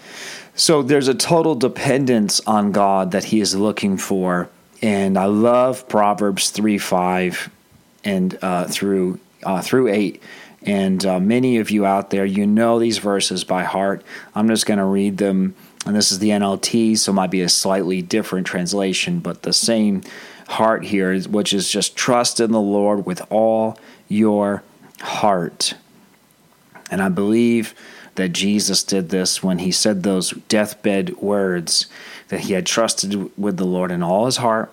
so 0.54 0.82
there's 0.82 1.08
a 1.08 1.14
total 1.14 1.54
dependence 1.54 2.40
on 2.46 2.72
God 2.72 3.12
that 3.12 3.24
He 3.24 3.40
is 3.40 3.54
looking 3.54 3.96
for. 3.96 4.50
And 4.82 5.16
I 5.18 5.24
love 5.24 5.88
Proverbs 5.88 6.50
3 6.50 6.76
5 6.76 7.50
and 8.04 8.38
uh, 8.42 8.66
through, 8.66 9.18
uh, 9.42 9.62
through 9.62 9.88
8. 9.88 10.22
And 10.62 11.04
uh, 11.06 11.18
many 11.18 11.56
of 11.56 11.70
you 11.70 11.86
out 11.86 12.10
there, 12.10 12.26
you 12.26 12.46
know 12.46 12.78
these 12.78 12.98
verses 12.98 13.44
by 13.44 13.64
heart. 13.64 14.04
I'm 14.34 14.48
just 14.48 14.66
going 14.66 14.78
to 14.78 14.84
read 14.84 15.16
them. 15.16 15.54
And 15.86 15.96
this 15.96 16.12
is 16.12 16.18
the 16.18 16.30
NLT, 16.30 16.98
so 16.98 17.12
it 17.12 17.14
might 17.14 17.30
be 17.30 17.40
a 17.40 17.48
slightly 17.48 18.02
different 18.02 18.46
translation, 18.46 19.18
but 19.20 19.42
the 19.42 19.52
same 19.52 20.02
heart 20.48 20.84
here, 20.84 21.18
which 21.22 21.52
is 21.52 21.70
just 21.70 21.96
trust 21.96 22.40
in 22.40 22.52
the 22.52 22.60
Lord 22.60 23.06
with 23.06 23.22
all 23.30 23.78
your 24.08 24.62
heart. 25.00 25.74
And 26.90 27.00
I 27.00 27.08
believe 27.08 27.74
that 28.16 28.30
Jesus 28.30 28.82
did 28.82 29.08
this 29.08 29.42
when 29.42 29.60
he 29.60 29.70
said 29.70 30.02
those 30.02 30.30
deathbed 30.48 31.16
words 31.18 31.86
that 32.28 32.40
he 32.40 32.52
had 32.52 32.66
trusted 32.66 33.30
with 33.38 33.56
the 33.56 33.64
Lord 33.64 33.90
in 33.90 34.02
all 34.02 34.26
his 34.26 34.38
heart. 34.38 34.72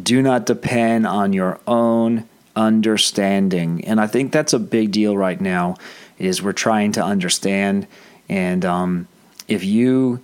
Do 0.00 0.20
not 0.20 0.44
depend 0.44 1.06
on 1.06 1.32
your 1.32 1.60
own 1.66 2.28
understanding. 2.54 3.84
And 3.84 4.00
I 4.00 4.06
think 4.06 4.32
that's 4.32 4.52
a 4.52 4.58
big 4.58 4.92
deal 4.92 5.16
right 5.16 5.40
now 5.40 5.76
is 6.18 6.42
we're 6.42 6.52
trying 6.52 6.92
to 6.92 7.02
understand 7.02 7.86
and 8.28 8.64
um, 8.64 9.08
if 9.48 9.64
you 9.64 10.20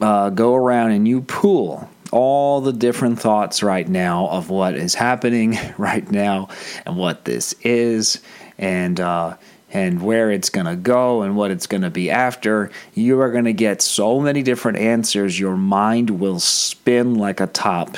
uh, 0.00 0.30
go 0.30 0.54
around 0.54 0.92
and 0.92 1.06
you 1.06 1.22
pool 1.22 1.88
all 2.12 2.60
the 2.60 2.72
different 2.72 3.20
thoughts 3.20 3.62
right 3.62 3.88
now 3.88 4.28
of 4.28 4.48
what 4.48 4.74
is 4.74 4.94
happening 4.94 5.58
right 5.78 6.10
now 6.10 6.48
and 6.84 6.96
what 6.96 7.24
this 7.24 7.54
is 7.62 8.20
and 8.58 9.00
uh, 9.00 9.36
and 9.72 10.02
where 10.02 10.30
it's 10.30 10.48
going 10.48 10.66
to 10.66 10.76
go 10.76 11.22
and 11.22 11.36
what 11.36 11.50
it's 11.50 11.66
going 11.66 11.82
to 11.82 11.90
be 11.90 12.10
after, 12.10 12.70
you 12.94 13.20
are 13.20 13.30
going 13.30 13.44
to 13.44 13.52
get 13.52 13.82
so 13.82 14.20
many 14.20 14.42
different 14.42 14.78
answers. 14.78 15.38
Your 15.38 15.56
mind 15.56 16.20
will 16.20 16.40
spin 16.40 17.16
like 17.16 17.40
a 17.40 17.46
top. 17.46 17.96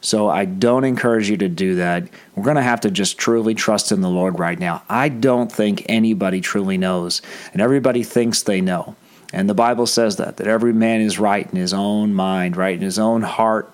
So 0.00 0.30
I 0.30 0.46
don't 0.46 0.84
encourage 0.84 1.28
you 1.28 1.36
to 1.38 1.48
do 1.48 1.74
that. 1.74 2.08
We're 2.34 2.44
going 2.44 2.56
to 2.56 2.62
have 2.62 2.80
to 2.82 2.90
just 2.90 3.18
truly 3.18 3.54
trust 3.54 3.92
in 3.92 4.00
the 4.00 4.08
Lord 4.08 4.38
right 4.38 4.58
now. 4.58 4.82
I 4.88 5.10
don't 5.10 5.52
think 5.52 5.84
anybody 5.88 6.40
truly 6.40 6.78
knows, 6.78 7.20
and 7.52 7.60
everybody 7.60 8.02
thinks 8.02 8.42
they 8.42 8.62
know. 8.62 8.96
And 9.32 9.48
the 9.48 9.54
Bible 9.54 9.86
says 9.86 10.16
that 10.16 10.38
that 10.38 10.46
every 10.46 10.72
man 10.72 11.00
is 11.00 11.18
right 11.18 11.48
in 11.48 11.56
his 11.56 11.72
own 11.72 12.14
mind, 12.14 12.56
right 12.56 12.74
in 12.74 12.82
his 12.82 12.98
own 12.98 13.22
heart 13.22 13.72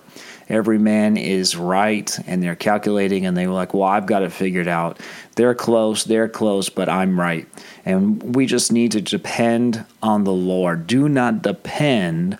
every 0.48 0.78
man 0.78 1.16
is 1.16 1.56
right 1.56 2.18
and 2.26 2.42
they're 2.42 2.56
calculating 2.56 3.26
and 3.26 3.36
they're 3.36 3.48
like, 3.48 3.74
well, 3.74 3.82
I've 3.84 4.06
got 4.06 4.22
it 4.22 4.32
figured 4.32 4.68
out. 4.68 5.00
They're 5.34 5.54
close, 5.54 6.04
they're 6.04 6.28
close, 6.28 6.68
but 6.68 6.88
I'm 6.88 7.18
right. 7.18 7.48
And 7.84 8.34
we 8.34 8.46
just 8.46 8.72
need 8.72 8.92
to 8.92 9.00
depend 9.00 9.84
on 10.02 10.24
the 10.24 10.32
Lord. 10.32 10.86
Do 10.86 11.08
not 11.08 11.42
depend 11.42 12.38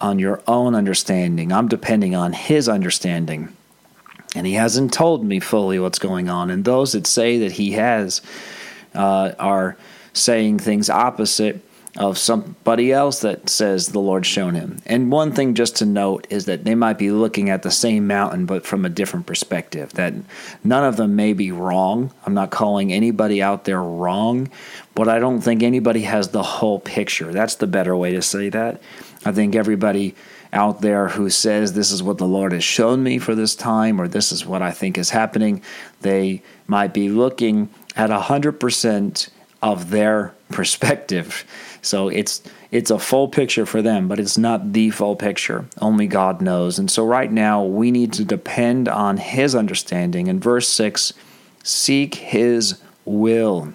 on 0.00 0.18
your 0.18 0.42
own 0.46 0.74
understanding. 0.74 1.52
I'm 1.52 1.68
depending 1.68 2.14
on 2.14 2.32
His 2.32 2.68
understanding. 2.68 3.54
And 4.34 4.46
He 4.46 4.54
hasn't 4.54 4.92
told 4.92 5.24
me 5.24 5.40
fully 5.40 5.78
what's 5.78 5.98
going 5.98 6.28
on. 6.28 6.50
And 6.50 6.64
those 6.64 6.92
that 6.92 7.06
say 7.06 7.38
that 7.38 7.52
He 7.52 7.72
has 7.72 8.20
uh, 8.94 9.32
are 9.38 9.76
saying 10.12 10.58
things 10.58 10.88
opposite 10.88 11.64
of 11.96 12.18
somebody 12.18 12.92
else 12.92 13.20
that 13.20 13.48
says 13.48 13.88
the 13.88 14.00
Lord's 14.00 14.26
shown 14.26 14.54
him. 14.54 14.78
And 14.84 15.12
one 15.12 15.32
thing 15.32 15.54
just 15.54 15.76
to 15.76 15.86
note 15.86 16.26
is 16.28 16.46
that 16.46 16.64
they 16.64 16.74
might 16.74 16.98
be 16.98 17.12
looking 17.12 17.50
at 17.50 17.62
the 17.62 17.70
same 17.70 18.06
mountain 18.06 18.46
but 18.46 18.66
from 18.66 18.84
a 18.84 18.88
different 18.88 19.26
perspective. 19.26 19.92
That 19.94 20.14
none 20.64 20.84
of 20.84 20.96
them 20.96 21.14
may 21.14 21.32
be 21.32 21.52
wrong. 21.52 22.12
I'm 22.26 22.34
not 22.34 22.50
calling 22.50 22.92
anybody 22.92 23.40
out 23.40 23.64
there 23.64 23.82
wrong, 23.82 24.50
but 24.94 25.08
I 25.08 25.20
don't 25.20 25.40
think 25.40 25.62
anybody 25.62 26.02
has 26.02 26.28
the 26.28 26.42
whole 26.42 26.80
picture. 26.80 27.32
That's 27.32 27.54
the 27.56 27.68
better 27.68 27.96
way 27.96 28.12
to 28.12 28.22
say 28.22 28.48
that. 28.48 28.82
I 29.24 29.32
think 29.32 29.54
everybody 29.54 30.16
out 30.52 30.80
there 30.80 31.08
who 31.08 31.30
says 31.30 31.72
this 31.72 31.90
is 31.90 32.02
what 32.02 32.18
the 32.18 32.26
Lord 32.26 32.52
has 32.52 32.64
shown 32.64 33.02
me 33.02 33.18
for 33.18 33.34
this 33.34 33.54
time 33.54 34.00
or 34.00 34.08
this 34.08 34.32
is 34.32 34.46
what 34.46 34.62
I 34.62 34.70
think 34.70 34.96
is 34.96 35.10
happening, 35.10 35.62
they 36.00 36.42
might 36.66 36.94
be 36.94 37.08
looking 37.08 37.68
at 37.96 38.10
100% 38.10 39.28
of 39.64 39.90
their 39.90 40.34
perspective. 40.50 41.44
So 41.82 42.08
it's 42.08 42.42
it's 42.70 42.90
a 42.90 42.98
full 42.98 43.28
picture 43.28 43.66
for 43.66 43.82
them, 43.82 44.08
but 44.08 44.18
it's 44.18 44.36
not 44.36 44.72
the 44.72 44.90
full 44.90 45.16
picture. 45.16 45.64
Only 45.80 46.06
God 46.06 46.40
knows. 46.40 46.78
And 46.78 46.90
so 46.90 47.06
right 47.06 47.30
now 47.30 47.62
we 47.62 47.90
need 47.90 48.12
to 48.14 48.24
depend 48.24 48.88
on 48.88 49.16
his 49.16 49.54
understanding. 49.54 50.26
In 50.26 50.40
verse 50.40 50.68
6, 50.68 51.12
seek 51.62 52.16
his 52.16 52.80
will. 53.04 53.72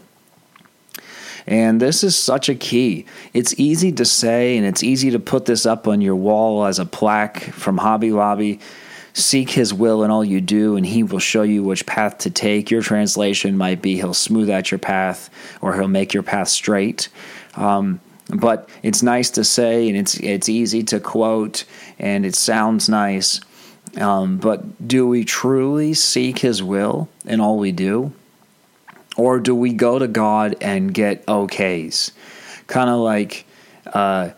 And 1.48 1.82
this 1.82 2.04
is 2.04 2.18
such 2.18 2.50
a 2.50 2.56
key. 2.56 3.06
It's 3.34 3.58
easy 3.58 3.92
to 3.94 4.06
say, 4.06 4.58
and 4.58 4.68
it's 4.68 4.84
easy 4.84 5.12
to 5.12 5.20
put 5.20 5.46
this 5.46 5.66
up 5.66 5.88
on 5.88 6.02
your 6.02 6.18
wall 6.18 6.66
as 6.66 6.78
a 6.78 6.86
plaque 6.86 7.40
from 7.40 7.78
Hobby 7.78 8.12
Lobby. 8.12 8.60
Seek 9.14 9.50
his 9.50 9.74
will 9.74 10.04
in 10.04 10.12
all 10.12 10.24
you 10.24 10.42
do, 10.42 10.76
and 10.76 10.86
he 10.86 11.04
will 11.04 11.20
show 11.20 11.42
you 11.42 11.64
which 11.64 11.86
path 11.86 12.20
to 12.20 12.30
take. 12.30 12.72
Your 12.72 12.82
translation 12.82 13.58
might 13.58 13.82
be, 13.82 13.96
He'll 13.96 14.14
smooth 14.14 14.50
out 14.50 14.72
your 14.72 14.78
path, 14.78 15.30
or 15.62 15.74
He'll 15.74 15.88
make 15.88 16.14
your 16.14 16.24
path 16.24 16.50
straight. 16.50 17.10
Um, 17.56 18.00
but 18.30 18.70
it's 18.84 19.02
nice 19.02 19.32
to 19.32 19.44
say, 19.44 19.90
and 19.90 19.98
it's 19.98 20.16
it's 20.20 20.48
easy 20.48 20.84
to 20.84 21.00
quote, 21.00 21.66
and 21.98 22.26
it 22.26 22.36
sounds 22.36 22.88
nice. 22.88 23.42
Um, 23.98 24.38
but 24.38 24.88
do 24.88 25.08
we 25.08 25.26
truly 25.26 25.96
seek 25.96 26.40
His 26.40 26.62
will 26.62 27.10
in 27.26 27.42
all 27.42 27.58
we 27.58 27.72
do, 27.72 28.14
or 29.18 29.40
do 29.40 29.56
we 29.56 29.74
go 29.74 29.98
to 29.98 30.08
God 30.08 30.56
and 30.62 30.94
get 30.94 31.26
okays? 31.26 32.12
Kind 32.68 32.90
of 32.90 33.00
like, 33.00 33.46
uh, 33.88 34.30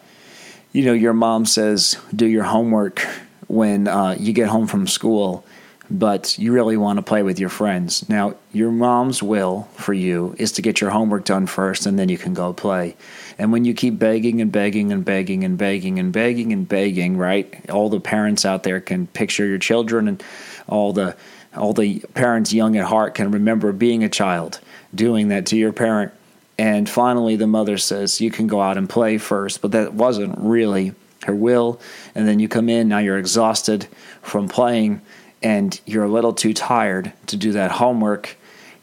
you 0.71 0.85
know, 0.85 0.93
your 0.93 1.13
mom 1.13 1.45
says, 1.45 1.97
"Do 2.15 2.25
your 2.25 2.43
homework." 2.43 3.05
When 3.51 3.87
uh, 3.87 4.15
you 4.17 4.31
get 4.31 4.47
home 4.47 4.65
from 4.65 4.87
school, 4.87 5.43
but 5.89 6.39
you 6.39 6.53
really 6.53 6.77
want 6.77 6.97
to 6.97 7.03
play 7.03 7.21
with 7.21 7.37
your 7.37 7.49
friends. 7.49 8.07
Now, 8.07 8.35
your 8.53 8.71
mom's 8.71 9.21
will 9.21 9.67
for 9.73 9.93
you 9.93 10.33
is 10.37 10.53
to 10.53 10.61
get 10.61 10.79
your 10.79 10.89
homework 10.89 11.25
done 11.25 11.47
first 11.47 11.85
and 11.85 11.99
then 11.99 12.07
you 12.07 12.17
can 12.17 12.33
go 12.33 12.53
play. 12.53 12.95
And 13.37 13.51
when 13.51 13.65
you 13.65 13.73
keep 13.73 13.99
begging 13.99 14.39
and 14.39 14.53
begging 14.53 14.93
and 14.93 15.03
begging 15.03 15.43
and 15.43 15.57
begging 15.57 15.99
and 15.99 16.13
begging 16.13 16.53
and 16.53 16.67
begging, 16.67 17.17
right? 17.17 17.69
All 17.69 17.89
the 17.89 17.99
parents 17.99 18.45
out 18.45 18.63
there 18.63 18.79
can 18.79 19.07
picture 19.07 19.45
your 19.45 19.57
children 19.57 20.07
and 20.07 20.23
all 20.67 20.93
the 20.93 21.17
all 21.53 21.73
the 21.73 21.99
parents 22.13 22.53
young 22.53 22.77
at 22.77 22.85
heart 22.85 23.13
can 23.13 23.31
remember 23.31 23.73
being 23.73 24.05
a 24.05 24.09
child 24.09 24.61
doing 24.95 25.27
that 25.27 25.47
to 25.47 25.57
your 25.57 25.73
parent. 25.73 26.13
And 26.57 26.87
finally 26.87 27.35
the 27.35 27.47
mother 27.47 27.77
says, 27.77 28.21
"You 28.21 28.31
can 28.31 28.47
go 28.47 28.61
out 28.61 28.77
and 28.77 28.87
play 28.89 29.17
first. 29.17 29.61
But 29.61 29.73
that 29.73 29.93
wasn't 29.93 30.37
really 30.37 30.93
her 31.25 31.35
will, 31.35 31.79
and 32.15 32.27
then 32.27 32.39
you 32.39 32.47
come 32.47 32.69
in, 32.69 32.87
now 32.87 32.97
you're 32.97 33.17
exhausted 33.17 33.87
from 34.21 34.47
playing, 34.47 35.01
and 35.41 35.79
you're 35.85 36.03
a 36.03 36.09
little 36.09 36.33
too 36.33 36.53
tired 36.53 37.13
to 37.27 37.37
do 37.37 37.51
that 37.53 37.71
homework, 37.71 38.37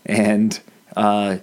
and 0.06 0.60
uh, 0.96 1.38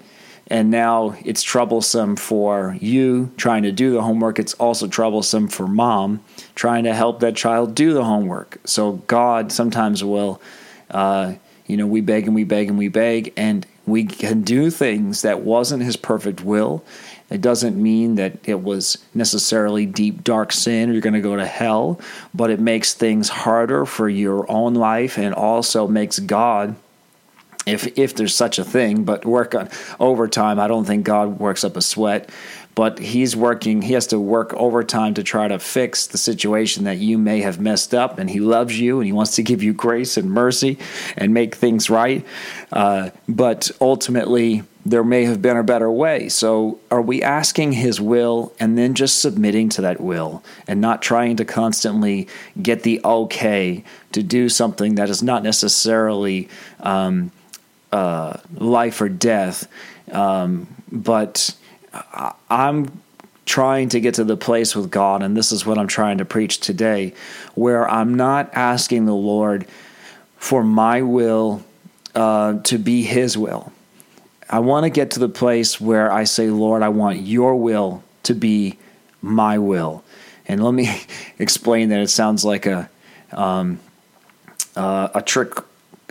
and 0.47 0.69
now 0.69 1.15
it's 1.25 1.41
troublesome 1.41 2.15
for 2.15 2.77
you 2.79 3.31
trying 3.35 3.63
to 3.63 3.71
do 3.71 3.91
the 3.91 4.01
homework. 4.01 4.37
It's 4.37 4.53
also 4.55 4.87
troublesome 4.87 5.47
for 5.47 5.67
mom 5.67 6.23
trying 6.53 6.83
to 6.83 6.93
help 6.93 7.19
that 7.21 7.35
child 7.35 7.73
do 7.73 7.93
the 7.93 8.03
homework. 8.03 8.59
So 8.63 8.93
God 9.07 9.51
sometimes 9.51 10.03
will, 10.03 10.39
uh, 10.91 11.33
you 11.65 11.77
know, 11.77 11.87
we 11.87 12.01
beg 12.01 12.27
and 12.27 12.35
we 12.35 12.43
beg 12.43 12.69
and 12.69 12.77
we 12.77 12.89
beg, 12.89 13.33
and 13.35 13.65
we 13.87 14.03
can 14.05 14.41
do 14.41 14.69
things 14.69 15.23
that 15.23 15.41
wasn't 15.41 15.83
His 15.83 15.97
perfect 15.97 16.41
will, 16.41 16.83
it 17.29 17.41
doesn't 17.41 17.81
mean 17.81 18.15
that 18.15 18.37
it 18.43 18.61
was 18.61 18.97
necessarily 19.13 19.85
deep, 19.85 20.23
dark 20.23 20.51
sin, 20.51 20.89
or 20.89 20.93
you're 20.93 21.01
going 21.01 21.13
to 21.13 21.21
go 21.21 21.35
to 21.35 21.45
hell, 21.45 21.99
but 22.33 22.51
it 22.51 22.59
makes 22.59 22.93
things 22.93 23.29
harder 23.29 23.85
for 23.85 24.07
your 24.07 24.49
own 24.49 24.75
life 24.75 25.17
and 25.17 25.33
also 25.33 25.87
makes 25.87 26.19
God 26.19 26.75
if 27.65 27.97
if 27.97 28.15
there's 28.15 28.35
such 28.35 28.59
a 28.59 28.63
thing, 28.63 29.03
but 29.03 29.25
work 29.25 29.55
on 29.55 29.69
overtime. 29.99 30.59
I 30.59 30.67
don't 30.67 30.85
think 30.85 31.03
God 31.03 31.39
works 31.39 31.63
up 31.63 31.75
a 31.75 31.81
sweat, 31.81 32.29
but 32.75 32.99
He's 32.99 33.35
working. 33.35 33.81
He 33.81 33.93
has 33.93 34.07
to 34.07 34.19
work 34.19 34.53
overtime 34.53 35.15
to 35.15 35.23
try 35.23 35.47
to 35.47 35.57
fix 35.57 36.05
the 36.05 36.19
situation 36.19 36.83
that 36.83 36.97
you 36.97 37.17
may 37.17 37.41
have 37.41 37.59
messed 37.59 37.95
up, 37.95 38.19
and 38.19 38.29
He 38.29 38.39
loves 38.39 38.79
you 38.79 38.99
and 38.99 39.07
He 39.07 39.13
wants 39.13 39.35
to 39.37 39.43
give 39.43 39.63
you 39.63 39.73
grace 39.73 40.15
and 40.15 40.29
mercy 40.29 40.77
and 41.17 41.33
make 41.33 41.55
things 41.55 41.89
right. 41.89 42.23
Uh, 42.71 43.09
but 43.27 43.71
ultimately, 43.81 44.63
there 44.85 45.03
may 45.03 45.25
have 45.25 45.41
been 45.41 45.57
a 45.57 45.63
better 45.63 45.89
way. 45.89 46.29
So, 46.29 46.79
are 46.91 47.01
we 47.01 47.23
asking 47.23 47.73
His 47.73 47.99
will 47.99 48.53
and 48.59 48.77
then 48.77 48.93
just 48.93 49.19
submitting 49.19 49.67
to 49.69 49.81
that 49.81 49.99
will 49.99 50.43
and 50.67 50.79
not 50.79 51.01
trying 51.01 51.37
to 51.37 51.45
constantly 51.45 52.27
get 52.61 52.83
the 52.83 53.01
okay 53.03 53.83
to 54.11 54.21
do 54.21 54.47
something 54.47 54.95
that 54.95 55.09
is 55.09 55.23
not 55.23 55.41
necessarily 55.41 56.47
um, 56.81 57.31
uh, 57.91 58.37
life 58.53 59.01
or 59.01 59.09
death? 59.09 59.67
Um, 60.11 60.67
but 60.91 61.55
I'm 62.49 63.01
trying 63.45 63.89
to 63.89 63.99
get 63.99 64.15
to 64.15 64.23
the 64.23 64.37
place 64.37 64.75
with 64.75 64.91
God, 64.91 65.23
and 65.23 65.35
this 65.35 65.51
is 65.51 65.65
what 65.65 65.79
I'm 65.79 65.87
trying 65.87 66.19
to 66.19 66.25
preach 66.25 66.59
today, 66.59 67.13
where 67.55 67.89
I'm 67.89 68.13
not 68.13 68.53
asking 68.53 69.05
the 69.05 69.15
Lord 69.15 69.67
for 70.37 70.63
my 70.63 71.01
will 71.01 71.63
uh, 72.13 72.59
to 72.63 72.77
be 72.77 73.01
His 73.01 73.35
will. 73.35 73.71
I 74.49 74.59
want 74.59 74.83
to 74.83 74.89
get 74.89 75.11
to 75.11 75.19
the 75.19 75.29
place 75.29 75.81
where 75.81 76.11
I 76.11 76.23
say, 76.23 76.49
Lord, 76.49 76.83
I 76.83 76.89
want 76.89 77.21
your 77.21 77.55
will 77.55 78.03
to 78.23 78.33
be 78.33 78.77
my 79.21 79.57
will. 79.57 80.03
And 80.47 80.63
let 80.63 80.73
me 80.73 80.89
explain 81.39 81.89
that 81.89 81.99
it 81.99 82.09
sounds 82.09 82.45
like 82.45 82.65
a 82.65 82.89
um, 83.31 83.79
uh, 84.75 85.09
a 85.15 85.21
trick 85.21 85.53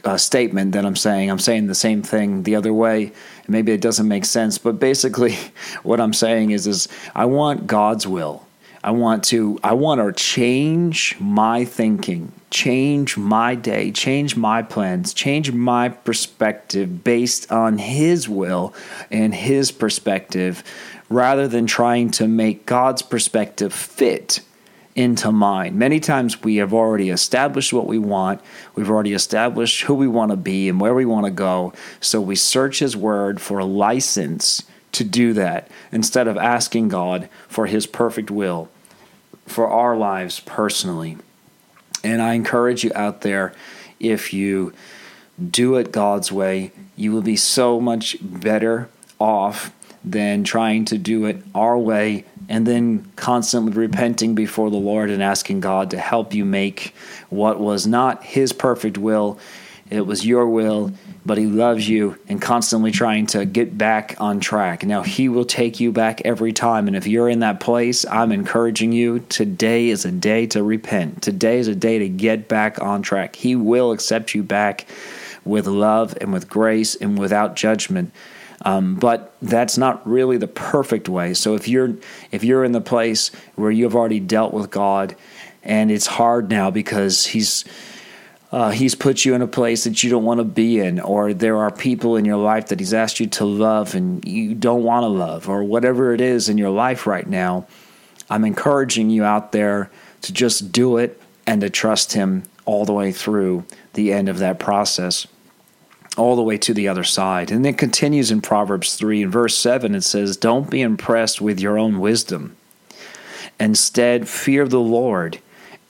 uh, 0.04 0.16
statement 0.16 0.72
that 0.72 0.84
I'm 0.84 0.96
saying. 0.96 1.30
I'm 1.30 1.38
saying 1.38 1.66
the 1.66 1.74
same 1.74 2.02
thing 2.02 2.42
the 2.42 2.56
other 2.56 2.72
way. 2.72 3.12
Maybe 3.48 3.72
it 3.72 3.80
doesn't 3.80 4.08
make 4.08 4.24
sense, 4.24 4.58
but 4.58 4.78
basically, 4.78 5.36
what 5.82 6.00
I'm 6.00 6.12
saying 6.12 6.50
is, 6.50 6.66
is 6.66 6.88
I 7.14 7.26
want 7.26 7.66
God's 7.66 8.06
will. 8.06 8.43
I 8.84 8.90
want 8.90 9.24
to 9.24 9.58
I 9.64 9.72
want 9.72 10.02
to 10.02 10.12
change 10.12 11.16
my 11.18 11.64
thinking, 11.64 12.32
change 12.50 13.16
my 13.16 13.54
day, 13.54 13.90
change 13.92 14.36
my 14.36 14.60
plans, 14.60 15.14
change 15.14 15.50
my 15.50 15.88
perspective 15.88 17.02
based 17.02 17.50
on 17.50 17.78
his 17.78 18.28
will 18.28 18.74
and 19.10 19.34
his 19.34 19.72
perspective 19.72 20.62
rather 21.08 21.48
than 21.48 21.66
trying 21.66 22.10
to 22.10 22.28
make 22.28 22.66
God's 22.66 23.00
perspective 23.00 23.72
fit 23.72 24.42
into 24.94 25.32
mine. 25.32 25.78
Many 25.78 25.98
times 25.98 26.42
we 26.42 26.56
have 26.56 26.74
already 26.74 27.08
established 27.08 27.72
what 27.72 27.86
we 27.86 27.96
want, 27.96 28.42
we've 28.74 28.90
already 28.90 29.14
established 29.14 29.84
who 29.84 29.94
we 29.94 30.08
want 30.08 30.30
to 30.30 30.36
be 30.36 30.68
and 30.68 30.78
where 30.78 30.94
we 30.94 31.06
want 31.06 31.24
to 31.24 31.32
go. 31.32 31.72
So 32.02 32.20
we 32.20 32.36
search 32.36 32.80
His 32.80 32.94
Word 32.94 33.40
for 33.40 33.58
a 33.58 33.64
license 33.64 34.62
to 34.92 35.04
do 35.04 35.32
that 35.32 35.70
instead 35.90 36.28
of 36.28 36.36
asking 36.36 36.88
God 36.88 37.30
for 37.48 37.64
His 37.64 37.86
perfect 37.86 38.30
will 38.30 38.68
for 39.46 39.68
our 39.68 39.96
lives 39.96 40.40
personally. 40.40 41.18
And 42.02 42.20
I 42.20 42.34
encourage 42.34 42.84
you 42.84 42.92
out 42.94 43.22
there 43.22 43.54
if 44.00 44.32
you 44.32 44.72
do 45.50 45.76
it 45.76 45.92
God's 45.92 46.30
way, 46.30 46.72
you 46.96 47.12
will 47.12 47.22
be 47.22 47.36
so 47.36 47.80
much 47.80 48.16
better 48.20 48.88
off 49.18 49.72
than 50.04 50.44
trying 50.44 50.84
to 50.84 50.98
do 50.98 51.24
it 51.24 51.42
our 51.54 51.78
way 51.78 52.24
and 52.48 52.66
then 52.66 53.10
constantly 53.16 53.72
repenting 53.72 54.34
before 54.34 54.70
the 54.70 54.76
Lord 54.76 55.10
and 55.10 55.22
asking 55.22 55.60
God 55.60 55.90
to 55.90 55.98
help 55.98 56.34
you 56.34 56.44
make 56.44 56.94
what 57.30 57.58
was 57.58 57.86
not 57.86 58.22
His 58.22 58.52
perfect 58.52 58.98
will. 58.98 59.38
It 59.88 60.02
was 60.02 60.26
your 60.26 60.46
will, 60.48 60.92
but 61.26 61.38
He 61.38 61.46
loves 61.46 61.88
you 61.88 62.18
and 62.28 62.40
constantly 62.40 62.90
trying 62.90 63.26
to 63.28 63.44
get 63.44 63.76
back 63.76 64.16
on 64.18 64.40
track. 64.40 64.84
Now, 64.84 65.02
He 65.02 65.28
will 65.28 65.44
take 65.44 65.80
you 65.80 65.92
back 65.92 66.20
every 66.24 66.52
time. 66.52 66.86
And 66.86 66.96
if 66.96 67.06
you're 67.06 67.28
in 67.28 67.40
that 67.40 67.60
place, 67.60 68.04
I'm 68.06 68.32
encouraging 68.32 68.92
you 68.92 69.20
today 69.20 69.88
is 69.88 70.04
a 70.04 70.12
day 70.12 70.46
to 70.48 70.62
repent. 70.62 71.22
Today 71.22 71.58
is 71.58 71.68
a 71.68 71.74
day 71.74 71.98
to 71.98 72.08
get 72.08 72.48
back 72.48 72.80
on 72.80 73.02
track. 73.02 73.36
He 73.36 73.56
will 73.56 73.92
accept 73.92 74.34
you 74.34 74.42
back 74.42 74.86
with 75.44 75.66
love 75.66 76.16
and 76.20 76.32
with 76.32 76.48
grace 76.48 76.94
and 76.94 77.18
without 77.18 77.56
judgment. 77.56 78.12
Um, 78.64 78.94
but 78.94 79.34
that's 79.42 79.76
not 79.76 80.06
really 80.08 80.38
the 80.38 80.48
perfect 80.48 81.08
way. 81.08 81.34
So 81.34 81.54
if 81.54 81.68
you're 81.68 81.94
if 82.32 82.44
you're 82.44 82.64
in 82.64 82.72
the 82.72 82.80
place 82.80 83.30
where 83.56 83.70
you've 83.70 83.94
already 83.94 84.20
dealt 84.20 84.54
with 84.54 84.70
God, 84.70 85.16
and 85.62 85.90
it's 85.90 86.06
hard 86.06 86.50
now 86.50 86.70
because 86.70 87.26
He's 87.26 87.64
uh, 88.54 88.70
He's 88.70 88.94
put 88.94 89.24
you 89.24 89.34
in 89.34 89.42
a 89.42 89.48
place 89.48 89.82
that 89.82 90.04
you 90.04 90.10
don't 90.10 90.22
want 90.22 90.38
to 90.38 90.44
be 90.44 90.78
in, 90.78 91.00
or 91.00 91.34
there 91.34 91.56
are 91.56 91.72
people 91.72 92.16
in 92.16 92.24
your 92.24 92.36
life 92.36 92.68
that 92.68 92.78
He's 92.78 92.94
asked 92.94 93.18
you 93.18 93.26
to 93.26 93.44
love 93.44 93.96
and 93.96 94.24
you 94.24 94.54
don't 94.54 94.84
want 94.84 95.02
to 95.02 95.08
love, 95.08 95.48
or 95.48 95.64
whatever 95.64 96.14
it 96.14 96.20
is 96.20 96.48
in 96.48 96.56
your 96.56 96.70
life 96.70 97.04
right 97.04 97.28
now. 97.28 97.66
I'm 98.30 98.44
encouraging 98.44 99.10
you 99.10 99.24
out 99.24 99.50
there 99.50 99.90
to 100.22 100.32
just 100.32 100.70
do 100.70 100.98
it 100.98 101.20
and 101.48 101.62
to 101.62 101.68
trust 101.68 102.12
Him 102.12 102.44
all 102.64 102.84
the 102.84 102.92
way 102.92 103.10
through 103.10 103.64
the 103.94 104.12
end 104.12 104.28
of 104.28 104.38
that 104.38 104.60
process 104.60 105.26
all 106.16 106.36
the 106.36 106.42
way 106.42 106.56
to 106.56 106.72
the 106.72 106.86
other 106.86 107.02
side. 107.02 107.50
And 107.50 107.66
it 107.66 107.76
continues 107.76 108.30
in 108.30 108.40
Proverbs 108.40 108.94
3 108.94 109.24
and 109.24 109.32
verse 109.32 109.56
7 109.56 109.96
it 109.96 110.02
says, 110.02 110.36
Don't 110.36 110.70
be 110.70 110.80
impressed 110.80 111.40
with 111.40 111.58
your 111.58 111.76
own 111.76 111.98
wisdom. 111.98 112.56
Instead, 113.58 114.28
fear 114.28 114.68
the 114.68 114.78
Lord 114.78 115.40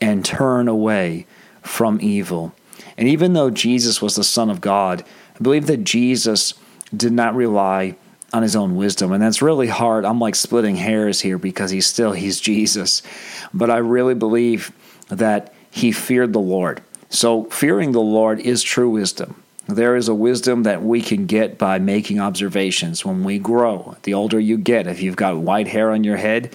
and 0.00 0.24
turn 0.24 0.66
away 0.66 1.27
from 1.64 1.98
evil. 2.00 2.55
And 2.96 3.09
even 3.09 3.33
though 3.33 3.50
Jesus 3.50 4.00
was 4.00 4.14
the 4.14 4.22
Son 4.24 4.50
of 4.50 4.61
God, 4.61 5.05
I 5.35 5.42
believe 5.42 5.66
that 5.66 5.85
Jesus 5.85 6.55
did 6.96 7.12
not 7.12 7.35
rely 7.35 7.96
on 8.33 8.42
his 8.42 8.57
own 8.57 8.77
wisdom. 8.77 9.12
And 9.12 9.22
that's 9.22 9.42
really 9.42 9.68
hard. 9.68 10.05
I'm 10.05 10.18
like 10.18 10.35
splitting 10.35 10.77
hairs 10.77 11.20
here 11.20 11.38
because 11.38 11.70
he's 11.70 11.87
still 11.87 12.12
he's 12.12 12.40
jesus. 12.40 13.00
But 13.53 13.70
i 13.70 13.77
really 13.77 14.14
believe 14.14 14.72
that 15.09 15.55
he 15.70 15.92
feared 15.92 16.33
the 16.33 16.40
lord. 16.40 16.83
So 17.11 17.44
fearing 17.44 17.92
the 17.92 18.00
lord 18.00 18.40
is 18.40 18.62
true 18.62 18.90
wisdom. 18.90 19.40
There 19.68 19.96
is 19.96 20.09
a 20.09 20.14
wisdom 20.14 20.64
that 20.64 20.83
we 20.83 21.00
can 21.00 21.27
get 21.27 21.59
by 21.59 21.79
making 21.79 22.20
observations. 22.20 23.05
When 23.05 23.24
we 23.24 23.38
grow. 23.38 23.96
The 24.03 24.14
older 24.14 24.38
you 24.38 24.59
get, 24.59 24.87
if 24.87 25.00
you've 25.00 25.16
got 25.16 25.38
white 25.38 25.68
hair 25.68 25.90
on 25.92 26.05
your 26.05 26.16
head, 26.16 26.53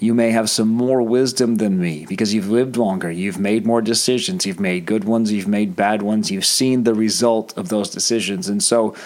you 0.00 0.14
may 0.14 0.30
have 0.30 0.48
some 0.48 0.68
more 0.68 1.02
wisdom 1.02 1.56
than 1.56 1.78
me 1.78 2.06
because 2.08 2.32
you've 2.32 2.48
lived 2.48 2.78
longer. 2.78 3.10
You've 3.10 3.38
made 3.38 3.66
more 3.66 3.82
decisions. 3.82 4.46
You've 4.46 4.58
made 4.58 4.86
good 4.86 5.04
ones. 5.04 5.30
You've 5.30 5.46
made 5.46 5.76
bad 5.76 6.00
ones. 6.00 6.30
You've 6.30 6.46
seen 6.46 6.84
the 6.84 6.94
result 6.94 7.56
of 7.56 7.68
those 7.68 7.90
decisions. 7.90 8.48
And 8.48 8.62
so 8.62 8.96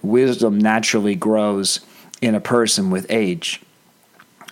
wisdom 0.00 0.58
naturally 0.58 1.16
grows 1.16 1.80
in 2.22 2.36
a 2.36 2.40
person 2.40 2.90
with 2.90 3.04
age. 3.10 3.60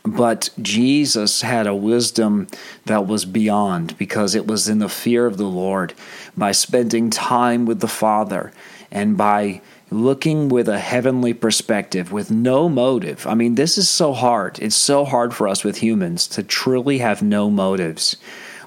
But 0.04 0.50
Jesus 0.60 1.42
had 1.42 1.68
a 1.68 1.74
wisdom 1.74 2.48
that 2.86 3.06
was 3.06 3.24
beyond 3.24 3.96
because 3.96 4.34
it 4.34 4.48
was 4.48 4.68
in 4.68 4.80
the 4.80 4.88
fear 4.88 5.26
of 5.26 5.36
the 5.36 5.46
Lord, 5.46 5.94
by 6.36 6.50
spending 6.50 7.10
time 7.10 7.64
with 7.64 7.78
the 7.78 7.86
Father, 7.86 8.52
and 8.90 9.16
by 9.16 9.60
looking 9.92 10.48
with 10.48 10.68
a 10.68 10.78
heavenly 10.78 11.34
perspective 11.34 12.12
with 12.12 12.30
no 12.30 12.68
motive. 12.68 13.26
I 13.26 13.34
mean, 13.34 13.54
this 13.54 13.76
is 13.78 13.88
so 13.88 14.12
hard. 14.12 14.58
It's 14.58 14.76
so 14.76 15.04
hard 15.04 15.34
for 15.34 15.46
us 15.46 15.64
with 15.64 15.78
humans 15.78 16.26
to 16.28 16.42
truly 16.42 16.98
have 16.98 17.22
no 17.22 17.50
motives, 17.50 18.16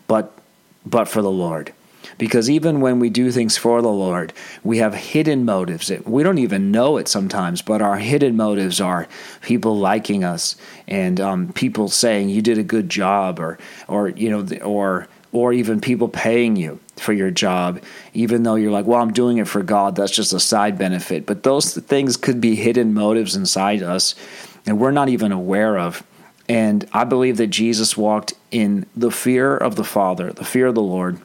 but 0.08 0.32
but 0.86 1.08
for 1.08 1.22
the 1.22 1.32
Lord. 1.32 1.74
Because 2.18 2.50
even 2.50 2.80
when 2.80 3.00
we 3.00 3.10
do 3.10 3.32
things 3.32 3.58
for 3.58 3.82
the 3.82 3.92
Lord, 3.92 4.32
we 4.64 4.78
have 4.78 4.94
hidden 4.94 5.44
motives. 5.44 5.92
We 6.06 6.24
don't 6.24 6.38
even 6.38 6.72
know 6.72 6.98
it 6.98 7.08
sometimes, 7.08 7.62
but 7.62 7.82
our 7.82 7.98
hidden 7.98 8.38
motives 8.38 8.80
are 8.80 9.08
people 9.42 9.78
liking 9.78 10.24
us 10.24 10.56
and 10.88 11.20
um, 11.20 11.52
people 11.54 11.90
saying 11.90 12.30
you 12.30 12.42
did 12.42 12.58
a 12.58 12.64
good 12.64 12.90
job, 12.90 13.40
or 13.40 13.58
or 13.88 14.10
you 14.10 14.30
know, 14.30 14.58
or 14.60 15.08
or 15.36 15.52
even 15.54 15.82
people 15.82 16.08
paying 16.08 16.56
you 16.56 16.80
for 16.96 17.12
your 17.12 17.30
job, 17.30 17.82
even 18.14 18.44
though 18.44 18.56
you're 18.56 18.72
like, 18.72 18.86
well, 18.86 19.02
I'm 19.02 19.12
doing 19.12 19.38
it 19.38 19.48
for 19.48 19.62
God. 19.62 19.96
That's 19.96 20.16
just 20.16 20.34
a 20.34 20.40
side 20.40 20.78
benefit. 20.78 21.26
But 21.26 21.44
those 21.44 21.74
things 21.74 22.16
could 22.16 22.40
be 22.40 22.56
hidden 22.56 22.94
motives 22.94 23.36
inside 23.36 23.84
us, 23.84 24.16
and 24.66 24.80
we're 24.80 24.92
not 24.92 25.10
even 25.10 25.32
aware 25.32 25.78
of. 25.78 26.04
And 26.48 26.88
I 26.94 27.04
believe 27.04 27.38
that 27.38 27.48
Jesus 27.48 27.98
walked 27.98 28.34
in 28.52 28.86
the 28.96 29.12
fear 29.12 29.58
of 29.58 29.76
the 29.76 29.84
Father, 29.84 30.32
the 30.32 30.46
fear 30.46 30.68
of 30.68 30.76
the 30.76 30.82
Lord 30.82 31.20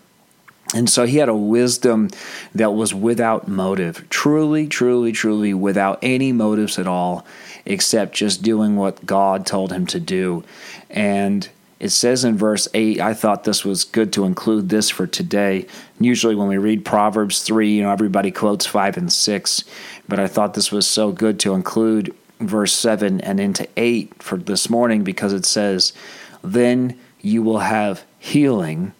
and 0.74 0.88
so 0.88 1.04
he 1.04 1.18
had 1.18 1.28
a 1.28 1.34
wisdom 1.34 2.10
that 2.54 2.74
was 2.74 2.94
without 2.94 3.48
motive, 3.48 4.08
truly, 4.08 4.68
truly, 4.68 5.10
truly 5.10 5.52
without 5.52 5.98
any 6.00 6.32
motives 6.32 6.78
at 6.78 6.86
all, 6.86 7.26
except 7.64 8.14
just 8.14 8.42
doing 8.42 8.76
what 8.76 9.04
God 9.04 9.46
told 9.46 9.72
him 9.72 9.86
to 9.86 9.98
do. 9.98 10.44
And 10.88 11.48
it 11.80 11.88
says 11.88 12.24
in 12.24 12.36
verse 12.36 12.68
8, 12.74 13.00
I 13.00 13.14
thought 13.14 13.44
this 13.44 13.64
was 13.64 13.84
good 13.84 14.12
to 14.12 14.26
include 14.26 14.68
this 14.68 14.90
for 14.90 15.06
today. 15.06 15.66
Usually, 15.98 16.34
when 16.34 16.46
we 16.46 16.58
read 16.58 16.84
Proverbs 16.84 17.42
3, 17.42 17.72
you 17.72 17.82
know, 17.82 17.90
everybody 17.90 18.30
quotes 18.30 18.66
5 18.66 18.98
and 18.98 19.10
6, 19.10 19.64
but 20.06 20.20
I 20.20 20.28
thought 20.28 20.52
this 20.52 20.70
was 20.70 20.86
so 20.86 21.10
good 21.10 21.40
to 21.40 21.54
include 21.54 22.14
verse 22.38 22.74
7 22.74 23.22
and 23.22 23.40
into 23.40 23.66
8 23.78 24.22
for 24.22 24.36
this 24.36 24.68
morning 24.68 25.04
because 25.04 25.32
it 25.32 25.46
says, 25.46 25.94
Then 26.42 27.00
you 27.22 27.42
will 27.42 27.60
have 27.60 28.04
healing 28.18 28.92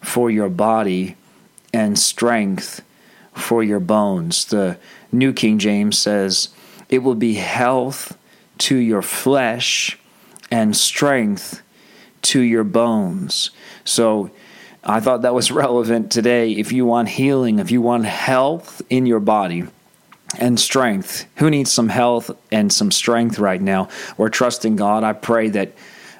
for 0.00 0.30
your 0.30 0.48
body 0.48 1.16
and 1.74 1.98
strength 1.98 2.82
for 3.34 3.64
your 3.64 3.80
bones. 3.80 4.44
The 4.44 4.78
New 5.10 5.32
King 5.32 5.58
James 5.58 5.98
says, 5.98 6.50
It 6.88 6.98
will 6.98 7.16
be 7.16 7.34
health 7.34 8.16
to 8.58 8.76
your 8.76 9.02
flesh 9.02 9.98
and 10.52 10.76
strength 10.76 11.62
to 12.22 12.40
your 12.40 12.64
bones. 12.64 13.50
So 13.84 14.30
I 14.84 15.00
thought 15.00 15.22
that 15.22 15.34
was 15.34 15.50
relevant 15.64 16.10
today. 16.10 16.52
If 16.52 16.72
you 16.72 16.86
want 16.86 17.08
healing, 17.10 17.58
if 17.58 17.70
you 17.70 17.80
want 17.80 18.04
health 18.04 18.82
in 18.90 19.06
your 19.06 19.20
body, 19.20 19.64
and 20.38 20.58
strength. 20.58 21.26
Who 21.36 21.50
needs 21.50 21.70
some 21.70 21.90
health 21.90 22.30
and 22.50 22.72
some 22.72 22.90
strength 22.90 23.38
right 23.38 23.60
now? 23.60 23.88
We're 24.16 24.30
trusting 24.30 24.76
God. 24.76 25.04
I 25.04 25.12
pray 25.12 25.50
that 25.50 25.72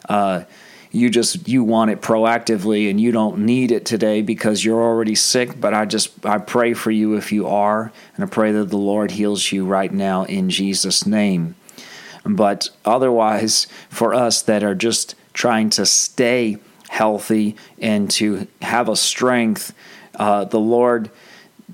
uh, 0.06 0.44
you 0.92 1.08
just 1.08 1.48
you 1.48 1.64
want 1.64 1.90
it 1.90 2.02
proactively 2.02 2.90
and 2.90 3.00
you 3.00 3.10
don't 3.10 3.38
need 3.38 3.72
it 3.72 3.86
today 3.86 4.20
because 4.20 4.64
you're 4.64 4.82
already 4.82 5.14
sick 5.14 5.58
but 5.58 5.72
i 5.72 5.86
just 5.86 6.24
i 6.26 6.36
pray 6.36 6.74
for 6.74 6.90
you 6.90 7.16
if 7.16 7.32
you 7.32 7.46
are 7.46 7.90
and 8.14 8.24
i 8.24 8.28
pray 8.28 8.52
that 8.52 8.66
the 8.66 8.76
lord 8.76 9.12
heals 9.12 9.50
you 9.52 9.64
right 9.64 9.92
now 9.92 10.24
in 10.24 10.50
jesus 10.50 11.06
name 11.06 11.54
But 12.24 12.68
otherwise, 12.84 13.66
for 13.88 14.14
us 14.14 14.42
that 14.42 14.62
are 14.62 14.74
just 14.74 15.16
trying 15.32 15.70
to 15.70 15.86
stay 15.86 16.58
healthy 16.88 17.56
and 17.78 18.10
to 18.10 18.46
have 18.60 18.88
a 18.88 18.96
strength, 18.96 19.74
uh, 20.16 20.44
the 20.44 20.60
Lord 20.60 21.10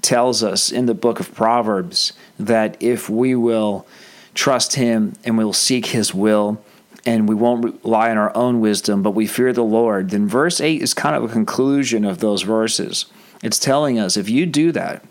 tells 0.01 0.43
us 0.43 0.71
in 0.71 0.87
the 0.87 0.95
book 0.95 1.19
of 1.21 1.35
Proverbs 1.35 2.13
that 2.39 2.77
if 2.81 3.11
we 3.11 3.35
will 3.35 3.87
trust 4.35 4.77
Him 4.77 5.15
and 5.25 5.37
we'll 5.37 5.53
seek 5.53 5.87
His 5.87 6.15
will, 6.15 6.63
and 7.09 7.29
we 7.29 7.35
won't 7.35 7.83
rely 7.85 8.11
on 8.11 8.19
our 8.19 8.37
own 8.37 8.61
wisdom, 8.61 9.03
but 9.03 9.13
we 9.13 9.27
fear 9.27 9.53
the 9.53 9.63
Lord, 9.63 10.11
then 10.11 10.29
verse 10.29 10.61
8 10.61 10.83
is 10.83 10.93
kind 10.93 11.17
of 11.17 11.25
a 11.25 11.29
conclusion 11.29 12.05
of 12.05 12.19
those 12.19 12.43
verses. 12.43 13.07
It's 13.43 13.59
telling 13.59 13.99
us 13.99 14.17
if 14.17 14.29
you 14.29 14.45
do 14.45 14.73
that, 14.73 15.03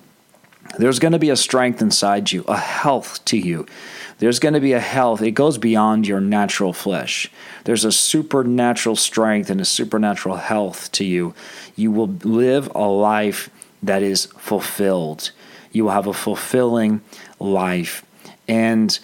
there's 0.77 0.99
going 0.99 1.13
to 1.13 1.19
be 1.19 1.29
a 1.29 1.35
strength 1.35 1.81
inside 1.81 2.31
you, 2.31 2.43
a 2.43 2.57
health 2.57 3.23
to 3.25 3.37
you. 3.37 3.65
There's 4.19 4.39
going 4.39 4.55
to 4.55 4.59
be 4.59 4.73
a 4.73 4.79
health. 4.79 5.21
It 5.21 5.31
goes 5.31 5.57
beyond 5.57 6.07
your 6.07 6.19
natural 6.19 6.73
flesh. 6.73 7.29
There's 7.65 7.85
a 7.85 7.91
supernatural 7.91 8.95
strength 8.95 9.49
and 9.49 9.61
a 9.61 9.65
supernatural 9.65 10.37
health 10.37 10.91
to 10.93 11.05
you. 11.05 11.35
You 11.75 11.91
will 11.91 12.07
live 12.23 12.71
a 12.73 12.87
life 12.87 13.49
that 13.83 14.01
is 14.01 14.25
fulfilled. 14.25 15.31
You 15.71 15.85
will 15.85 15.91
have 15.91 16.07
a 16.07 16.13
fulfilling 16.13 17.01
life. 17.39 18.03
And 18.47 18.97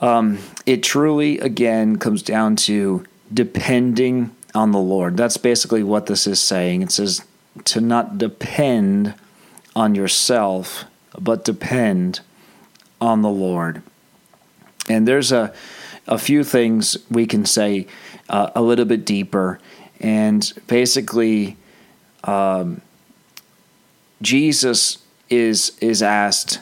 um, 0.00 0.38
it 0.64 0.82
truly, 0.82 1.38
again, 1.40 1.96
comes 1.96 2.22
down 2.22 2.56
to 2.56 3.04
depending 3.32 4.34
on 4.54 4.70
the 4.70 4.78
Lord. 4.78 5.16
That's 5.16 5.36
basically 5.36 5.82
what 5.82 6.06
this 6.06 6.26
is 6.26 6.40
saying. 6.40 6.82
It 6.82 6.92
says 6.92 7.24
to 7.64 7.80
not 7.80 8.18
depend 8.18 9.14
on 9.74 9.96
yourself, 9.96 10.84
but 11.18 11.44
depend 11.44 12.20
on 13.00 13.22
the 13.22 13.30
Lord. 13.30 13.82
And 14.88 15.08
there's 15.08 15.32
a, 15.32 15.52
a 16.06 16.18
few 16.18 16.44
things 16.44 16.96
we 17.10 17.26
can 17.26 17.46
say 17.46 17.86
uh, 18.28 18.50
a 18.54 18.62
little 18.62 18.84
bit 18.84 19.04
deeper. 19.04 19.58
And 20.00 20.52
basically, 20.66 21.56
um, 22.24 22.80
Jesus 24.20 24.98
is 25.30 25.76
is 25.80 26.02
asked. 26.02 26.60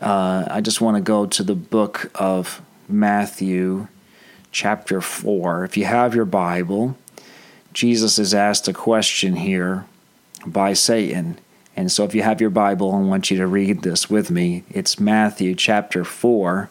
Uh, 0.00 0.44
I 0.50 0.60
just 0.60 0.80
want 0.80 0.96
to 0.96 1.02
go 1.02 1.26
to 1.26 1.42
the 1.42 1.54
book 1.54 2.10
of 2.14 2.60
Matthew, 2.88 3.88
chapter 4.52 5.00
four. 5.00 5.64
If 5.64 5.76
you 5.76 5.84
have 5.84 6.14
your 6.14 6.24
Bible, 6.24 6.96
Jesus 7.72 8.18
is 8.18 8.34
asked 8.34 8.68
a 8.68 8.72
question 8.72 9.36
here 9.36 9.86
by 10.46 10.72
Satan. 10.72 11.38
And 11.76 11.90
so, 11.90 12.04
if 12.04 12.14
you 12.14 12.22
have 12.22 12.40
your 12.40 12.50
Bible, 12.50 12.92
I 12.92 13.00
want 13.00 13.30
you 13.30 13.36
to 13.38 13.46
read 13.46 13.82
this 13.82 14.08
with 14.08 14.30
me. 14.30 14.62
It's 14.70 15.00
Matthew 15.00 15.54
chapter 15.54 16.04
4. 16.04 16.70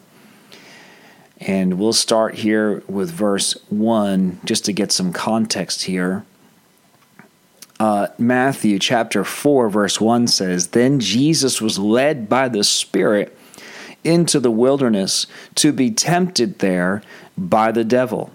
And 1.45 1.77
we'll 1.77 1.91
start 1.91 2.35
here 2.35 2.83
with 2.87 3.11
verse 3.11 3.53
1 3.69 4.39
just 4.45 4.63
to 4.65 4.73
get 4.73 4.93
some 4.93 5.11
context 5.11 5.83
here. 5.83 6.25
Uh, 7.79 8.07
Matthew 8.17 8.79
chapter 8.79 9.25
4, 9.25 9.69
verse 9.69 9.99
1 9.99 10.27
says 10.27 10.67
Then 10.67 11.01
Jesus 11.01 11.61
was 11.61 11.77
led 11.77 12.29
by 12.29 12.47
the 12.47 12.63
Spirit 12.63 13.37
into 14.05 14.39
the 14.39 14.51
wilderness 14.51 15.27
to 15.55 15.73
be 15.73 15.91
tempted 15.91 16.59
there 16.59 17.01
by 17.37 17.73
the 17.73 17.83
devil. 17.83 18.31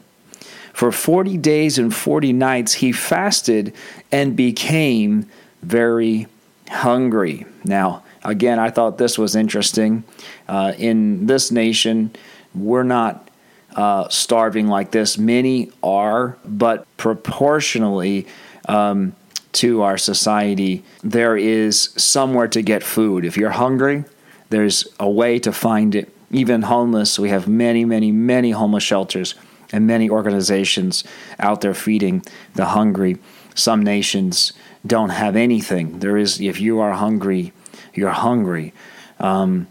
For 0.75 0.93
40 0.93 1.39
days 1.39 1.79
and 1.79 1.95
40 1.95 2.33
nights 2.35 2.75
he 2.75 2.93
fasted 2.93 3.73
and 4.13 4.37
became 4.37 5.29
very 5.63 6.27
hungry. 6.69 7.47
Now, 7.65 8.05
again, 8.23 8.59
I 8.59 8.71
thought 8.71 8.99
this 8.99 9.19
was 9.19 9.35
interesting. 9.35 10.05
Uh, 10.47 10.75
in 10.77 11.27
this 11.27 11.51
nation, 11.51 12.15
we're 12.55 12.83
not 12.83 13.29
uh, 13.75 14.09
starving 14.09 14.69
like 14.69 14.91
this. 14.91 15.19
Many 15.19 15.71
are, 15.83 16.37
but 16.45 16.87
proportionally 16.97 18.27
um, 18.69 19.15
to 19.53 19.83
our 19.83 19.99
society, 19.99 20.85
there 21.03 21.37
is 21.37 21.91
somewhere 21.97 22.49
to 22.49 22.63
get 22.63 22.83
food. 22.83 23.25
If 23.25 23.37
you're 23.37 23.51
hungry, 23.51 24.05
there's 24.51 24.87
a 24.99 25.09
way 25.09 25.39
to 25.41 25.53
find 25.53 25.95
it. 25.95 26.13
Even 26.31 26.63
homeless, 26.63 27.19
we 27.19 27.31
have 27.31 27.49
many, 27.49 27.85
many, 27.85 28.13
many 28.13 28.51
homeless 28.51 28.85
shelters 28.85 29.35
and 29.73 29.87
many 29.87 30.11
organizations 30.11 31.05
out 31.39 31.61
there 31.61 31.75
feeding 31.75 32.23
the 32.55 32.67
hungry. 32.67 33.17
Some 33.55 33.83
nations 33.83 34.53
don't 34.87 35.11
have 35.11 35.37
anything. 35.37 36.01
There 36.01 36.17
is, 36.17 36.41
if 36.41 36.61
you 36.61 36.81
are 36.81 36.93
hungry, 36.93 37.53
you're 37.95 38.11
hungry. 38.11 38.73
Um, 39.19 39.67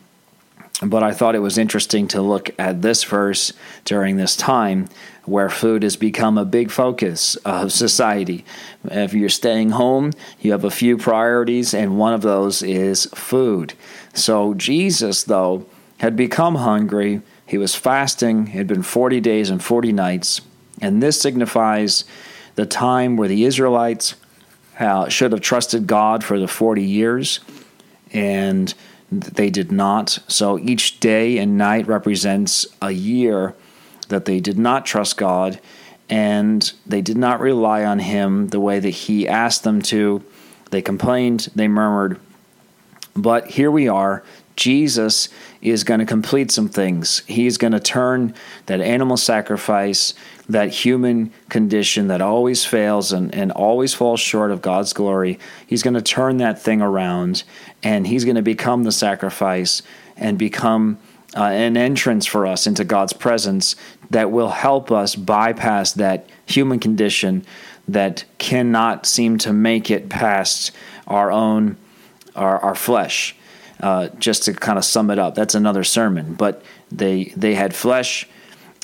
but 0.84 1.02
I 1.02 1.12
thought 1.12 1.36
it 1.36 1.40
was 1.40 1.58
interesting 1.58 2.08
to 2.10 2.22
look 2.22 2.52
at 2.60 2.82
this 2.82 3.04
verse 3.04 3.54
during 3.84 4.18
this 4.18 4.36
time 4.36 4.88
where 5.26 5.50
food 5.50 5.84
has 5.84 5.98
become 5.98 6.38
a 6.38 6.46
big 6.46 6.72
focus 6.72 7.36
of 7.38 7.72
society. 7.72 8.46
If 8.86 9.14
you're 9.14 9.28
staying 9.28 9.72
home, 9.72 10.14
you 10.40 10.52
have 10.52 10.64
a 10.64 10.72
few 10.72 10.98
priorities, 10.98 11.74
and 11.74 11.98
one 11.98 12.14
of 12.14 12.22
those 12.22 12.62
is 12.62 13.08
food. 13.08 13.74
So 14.14 14.54
Jesus, 14.54 15.24
though, 15.24 15.66
had 15.98 16.16
become 16.16 16.56
hungry. 16.56 17.22
He 17.46 17.58
was 17.58 17.76
fasting, 17.76 18.48
it 18.48 18.52
had 18.52 18.68
been 18.68 18.84
40 18.84 19.20
days 19.20 19.50
and 19.50 19.64
40 19.64 19.92
nights. 19.92 20.42
And 20.80 21.02
this 21.02 21.20
signifies 21.20 22.06
the 22.56 22.66
time 22.66 23.18
where 23.18 23.28
the 23.28 23.46
Israelites 23.46 24.16
uh, 24.80 25.10
should 25.10 25.32
have 25.32 25.42
trusted 25.42 25.88
God 25.88 26.24
for 26.24 26.40
the 26.40 26.48
40 26.48 26.84
years, 26.84 27.40
and 28.14 28.74
they 29.12 29.50
did 29.50 29.72
not. 29.72 30.20
So 30.28 30.60
each 30.60 31.00
day 31.00 31.38
and 31.38 31.58
night 31.58 31.88
represents 31.88 32.66
a 32.82 32.92
year 32.92 33.56
that 34.10 34.26
they 34.26 34.40
did 34.40 34.58
not 34.58 34.86
trust 34.86 35.18
God 35.18 35.60
and 36.10 36.72
they 36.86 37.02
did 37.02 37.18
not 37.18 37.40
rely 37.40 37.84
on 37.84 38.00
Him 38.00 38.48
the 38.48 38.60
way 38.60 38.80
that 38.80 38.90
He 38.90 39.28
asked 39.28 39.64
them 39.64 39.82
to. 39.84 40.24
They 40.72 40.82
complained, 40.82 41.50
they 41.56 41.68
murmured. 41.68 42.20
But 43.16 43.48
here 43.48 43.72
we 43.72 43.88
are. 43.88 44.24
Jesus 44.56 45.30
is 45.62 45.84
going 45.84 46.00
to 46.00 46.06
complete 46.06 46.52
some 46.52 46.70
things. 46.70 47.24
He's 47.28 47.58
going 47.58 47.74
to 47.74 47.80
turn 47.80 48.34
that 48.66 48.82
animal 48.82 49.18
sacrifice 49.18 50.14
that 50.50 50.70
human 50.70 51.32
condition 51.50 52.08
that 52.08 52.22
always 52.22 52.64
fails 52.66 53.12
and, 53.12 53.34
and 53.36 53.52
always 53.52 53.94
falls 53.94 54.20
short 54.20 54.52
of 54.52 54.62
God's 54.62 54.94
glory, 54.94 55.40
he's 55.66 55.84
going 55.84 55.94
to 55.94 56.02
turn 56.02 56.38
that 56.38 56.62
thing 56.62 56.82
around 56.82 57.44
and 57.84 58.08
he's 58.08 58.24
going 58.24 58.36
to 58.36 58.42
become 58.42 58.84
the 58.84 58.92
sacrifice 58.92 59.82
and 60.16 60.38
become 60.38 60.98
uh, 61.36 61.44
an 61.44 61.76
entrance 61.76 62.26
for 62.26 62.46
us 62.46 62.66
into 62.66 62.84
God's 62.84 63.14
presence 63.14 63.76
that 64.10 64.32
will 64.32 64.50
help 64.50 64.92
us 64.92 65.16
bypass 65.16 65.92
that 65.94 66.30
human 66.46 66.80
condition 66.80 67.46
that 67.88 68.24
cannot 68.38 69.06
seem 69.06 69.38
to 69.38 69.54
make 69.54 69.92
it 69.92 70.10
past 70.10 70.72
our 71.08 71.32
own 71.32 71.78
our, 72.36 72.60
our 72.60 72.76
flesh. 72.76 73.36
Uh, 73.80 74.08
just 74.18 74.44
to 74.44 74.54
kind 74.54 74.80
of 74.80 74.86
sum 74.86 75.12
it 75.12 75.20
up, 75.20 75.36
that's 75.36 75.54
another 75.54 75.84
sermon. 75.84 76.34
But 76.34 76.64
they 76.92 77.26
they 77.36 77.54
had 77.54 77.76
flesh 77.76 78.28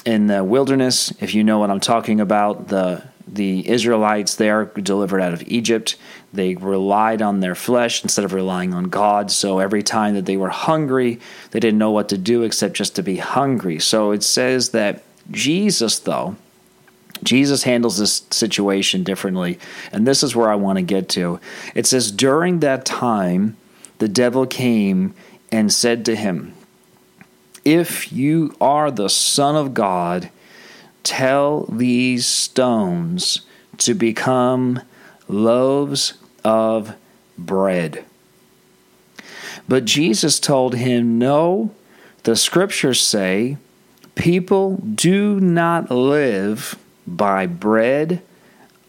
in 0.05 0.27
the 0.27 0.43
wilderness, 0.43 1.13
if 1.21 1.33
you 1.33 1.43
know 1.43 1.59
what 1.59 1.69
I'm 1.69 1.79
talking 1.79 2.19
about, 2.19 2.67
the 2.67 3.03
the 3.25 3.67
Israelites 3.69 4.35
there 4.35 4.65
delivered 4.65 5.21
out 5.21 5.33
of 5.33 5.43
Egypt, 5.47 5.95
they 6.33 6.55
relied 6.55 7.21
on 7.21 7.39
their 7.39 7.55
flesh 7.55 8.03
instead 8.03 8.25
of 8.25 8.33
relying 8.33 8.73
on 8.73 8.85
God. 8.85 9.31
So 9.31 9.59
every 9.59 9.81
time 9.81 10.15
that 10.15 10.25
they 10.25 10.35
were 10.35 10.49
hungry, 10.49 11.19
they 11.51 11.59
didn't 11.59 11.79
know 11.79 11.91
what 11.91 12.09
to 12.09 12.17
do 12.17 12.43
except 12.43 12.73
just 12.73 12.95
to 12.95 13.03
be 13.03 13.17
hungry. 13.17 13.79
So 13.79 14.11
it 14.11 14.23
says 14.23 14.69
that 14.69 15.03
Jesus, 15.31 15.99
though, 15.99 16.35
Jesus 17.23 17.63
handles 17.63 17.97
this 17.97 18.23
situation 18.29 19.03
differently. 19.03 19.57
And 19.91 20.05
this 20.05 20.23
is 20.23 20.35
where 20.35 20.49
I 20.49 20.55
want 20.55 20.77
to 20.77 20.83
get 20.83 21.07
to. 21.09 21.39
It 21.73 21.85
says, 21.85 22.11
During 22.11 22.59
that 22.59 22.85
time, 22.85 23.55
the 23.99 24.09
devil 24.09 24.45
came 24.45 25.13
and 25.51 25.71
said 25.71 26.03
to 26.05 26.15
him, 26.15 26.52
if 27.65 28.11
you 28.11 28.55
are 28.59 28.91
the 28.91 29.09
Son 29.09 29.55
of 29.55 29.73
God, 29.73 30.29
tell 31.03 31.65
these 31.65 32.25
stones 32.25 33.41
to 33.77 33.93
become 33.93 34.81
loaves 35.27 36.13
of 36.43 36.95
bread. 37.37 38.05
But 39.67 39.85
Jesus 39.85 40.39
told 40.39 40.75
him, 40.75 41.17
No, 41.17 41.73
the 42.23 42.35
scriptures 42.35 42.99
say, 43.01 43.57
people 44.15 44.77
do 44.77 45.39
not 45.39 45.89
live 45.89 46.77
by 47.07 47.45
bread 47.45 48.21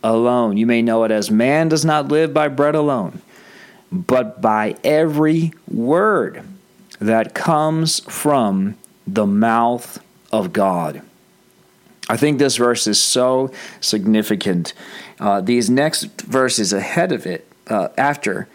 alone. 0.03 0.57
You 0.57 0.67
may 0.67 0.83
know 0.83 1.05
it 1.05 1.11
as 1.11 1.31
man 1.31 1.69
does 1.69 1.85
not 1.85 2.09
live 2.09 2.35
by 2.35 2.49
bread 2.49 2.75
alone, 2.75 3.23
but 3.91 4.41
by 4.41 4.77
every 4.85 5.53
word 5.69 6.43
that 7.07 7.35
comes 7.35 8.01
from 8.01 8.77
the 9.07 9.27
mouth 9.27 10.03
of 10.33 10.53
God. 10.53 11.03
I 12.09 12.17
think 12.17 12.39
this 12.39 12.57
verse 12.57 12.87
is 12.87 13.01
so 13.01 13.53
significant. 13.81 14.73
Uh, 15.21 15.41
these 15.41 15.69
next 15.69 16.23
verses 16.23 16.73
ahead 16.73 17.13
of 17.13 17.27
it, 17.27 17.47
uh, 17.69 17.89
after 17.99 18.49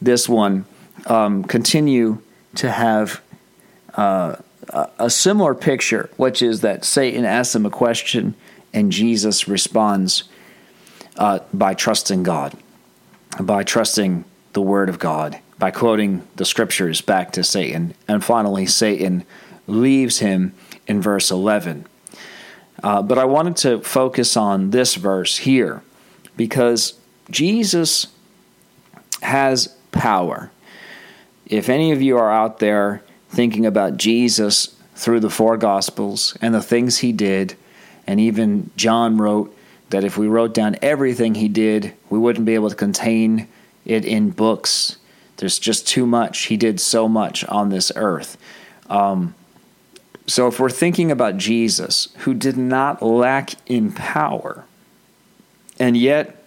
this 0.00 0.28
one, 0.28 0.66
um, 1.06 1.44
continue 1.44 2.20
to 2.56 2.70
have 2.70 3.22
uh, 3.94 4.36
a, 4.98 5.08
similar 5.08 5.54
picture, 5.54 6.10
which 6.16 6.42
is 6.42 6.60
that 6.60 6.84
Satan 6.84 7.24
asks 7.24 7.54
him 7.54 7.64
a 7.64 7.70
question 7.70 8.34
and 8.72 8.92
Jesus 8.92 9.48
responds 9.48 10.24
uh, 11.16 11.40
by 11.54 11.72
trusting 11.72 12.22
God, 12.22 12.54
by 13.40 13.64
trusting 13.64 14.24
the 14.52 14.62
Word 14.62 14.88
of 14.88 14.98
God, 14.98 15.38
by 15.58 15.70
quoting 15.70 16.26
the 16.36 16.44
Scriptures 16.44 17.00
back 17.00 17.32
to 17.32 17.44
Satan. 17.44 17.94
And 18.06 18.24
finally, 18.24 18.66
Satan 18.66 19.24
leaves 19.66 20.18
him 20.18 20.54
in 20.86 21.02
verse 21.02 21.30
11. 21.30 21.86
Uh, 22.82 23.02
but 23.02 23.18
I 23.18 23.24
wanted 23.24 23.56
to 23.58 23.80
focus 23.80 24.36
on 24.36 24.70
this 24.70 24.94
verse 24.94 25.38
here 25.38 25.82
because 26.36 26.94
Jesus 27.30 28.06
has 29.22 29.74
power. 29.90 30.50
If 31.46 31.68
any 31.68 31.92
of 31.92 32.00
you 32.00 32.16
are 32.18 32.32
out 32.32 32.60
there 32.60 33.02
thinking 33.30 33.66
about 33.66 33.96
Jesus 33.96 34.76
through 34.94 35.20
the 35.20 35.30
four 35.30 35.56
Gospels 35.56 36.36
and 36.40 36.54
the 36.54 36.62
things 36.62 36.98
he 36.98 37.12
did, 37.12 37.56
and 38.06 38.20
even 38.20 38.70
John 38.76 39.18
wrote 39.18 39.54
that 39.90 40.04
if 40.04 40.16
we 40.16 40.28
wrote 40.28 40.54
down 40.54 40.76
everything 40.82 41.34
he 41.34 41.48
did, 41.48 41.94
we 42.10 42.18
wouldn't 42.18 42.46
be 42.46 42.54
able 42.54 42.70
to 42.70 42.76
contain 42.76 43.48
it 43.84 44.04
in 44.04 44.30
books. 44.30 44.97
There's 45.38 45.58
just 45.58 45.86
too 45.88 46.06
much. 46.06 46.46
He 46.46 46.56
did 46.56 46.80
so 46.80 47.08
much 47.08 47.44
on 47.46 47.70
this 47.70 47.90
earth. 47.96 48.36
Um, 48.90 49.34
so 50.26 50.46
if 50.46 50.60
we're 50.60 50.68
thinking 50.68 51.10
about 51.10 51.38
Jesus, 51.38 52.08
who 52.18 52.34
did 52.34 52.56
not 52.56 53.02
lack 53.02 53.54
in 53.66 53.92
power, 53.92 54.64
and 55.78 55.96
yet 55.96 56.44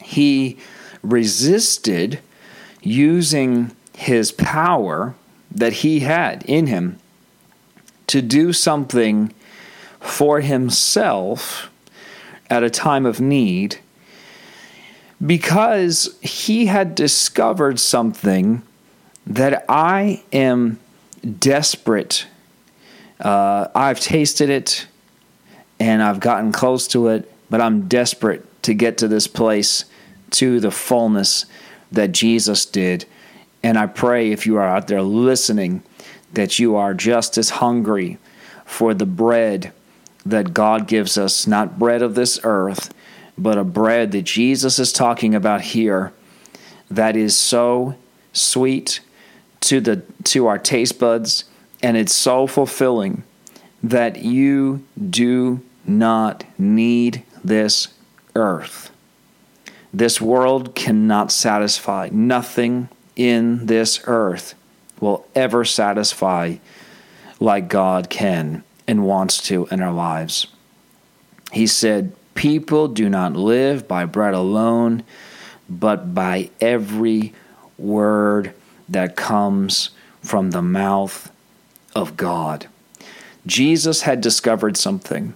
he 0.00 0.58
resisted 1.02 2.20
using 2.82 3.74
his 3.94 4.30
power 4.30 5.14
that 5.50 5.72
he 5.72 6.00
had 6.00 6.44
in 6.44 6.66
him 6.66 6.98
to 8.06 8.22
do 8.22 8.52
something 8.52 9.32
for 10.00 10.40
himself 10.40 11.70
at 12.48 12.62
a 12.62 12.70
time 12.70 13.06
of 13.06 13.20
need 13.20 13.78
because 15.24 16.16
he 16.20 16.66
had 16.66 16.94
discovered 16.94 17.80
something 17.80 18.62
that 19.26 19.64
I 19.68 20.22
am 20.32 20.78
desperate. 21.38 22.26
Uh, 23.18 23.68
I've 23.74 24.00
tasted 24.00 24.50
it 24.50 24.86
and 25.80 26.02
I've 26.02 26.20
gotten 26.20 26.52
close 26.52 26.86
to 26.88 27.08
it, 27.08 27.30
but 27.50 27.60
I'm 27.60 27.88
desperate 27.88 28.44
to 28.62 28.74
get 28.74 28.98
to 28.98 29.08
this 29.08 29.26
place, 29.26 29.84
to 30.32 30.60
the 30.60 30.70
fullness 30.70 31.46
that 31.92 32.12
Jesus 32.12 32.66
did. 32.66 33.06
And 33.62 33.78
I 33.78 33.86
pray 33.86 34.32
if 34.32 34.46
you 34.46 34.56
are 34.56 34.66
out 34.66 34.88
there 34.88 35.02
listening, 35.02 35.82
that 36.32 36.58
you 36.58 36.76
are 36.76 36.94
just 36.94 37.38
as 37.38 37.50
hungry 37.50 38.18
for 38.64 38.94
the 38.94 39.06
bread 39.06 39.72
that 40.24 40.52
God 40.52 40.86
gives 40.86 41.16
us, 41.16 41.46
not 41.46 41.78
bread 41.78 42.02
of 42.02 42.14
this 42.14 42.40
earth, 42.42 42.92
but 43.38 43.58
a 43.58 43.64
bread 43.64 44.12
that 44.12 44.22
Jesus 44.22 44.78
is 44.78 44.92
talking 44.92 45.34
about 45.34 45.60
here 45.60 46.12
that 46.90 47.16
is 47.16 47.36
so 47.36 47.94
sweet 48.32 49.00
to 49.60 49.80
the 49.80 50.02
to 50.24 50.46
our 50.46 50.58
taste 50.58 50.98
buds 50.98 51.44
and 51.82 51.96
it's 51.96 52.14
so 52.14 52.46
fulfilling 52.46 53.22
that 53.82 54.22
you 54.22 54.84
do 55.10 55.60
not 55.86 56.44
need 56.58 57.22
this 57.44 57.88
earth. 58.34 58.90
This 59.92 60.20
world 60.20 60.74
cannot 60.74 61.30
satisfy. 61.30 62.08
Nothing 62.12 62.88
in 63.14 63.66
this 63.66 64.00
earth 64.04 64.54
will 65.00 65.26
ever 65.34 65.64
satisfy 65.64 66.56
like 67.38 67.68
God 67.68 68.10
can 68.10 68.62
and 68.86 69.04
wants 69.04 69.42
to 69.44 69.66
in 69.70 69.80
our 69.80 69.92
lives. 69.92 70.46
He 71.52 71.66
said, 71.66 72.12
People 72.36 72.86
do 72.86 73.08
not 73.08 73.34
live 73.34 73.88
by 73.88 74.04
bread 74.04 74.34
alone, 74.34 75.02
but 75.68 76.14
by 76.14 76.50
every 76.60 77.32
word 77.76 78.52
that 78.88 79.16
comes 79.16 79.90
from 80.22 80.50
the 80.50 80.62
mouth 80.62 81.32
of 81.94 82.16
God. 82.16 82.68
Jesus 83.46 84.02
had 84.02 84.20
discovered 84.20 84.76
something. 84.76 85.34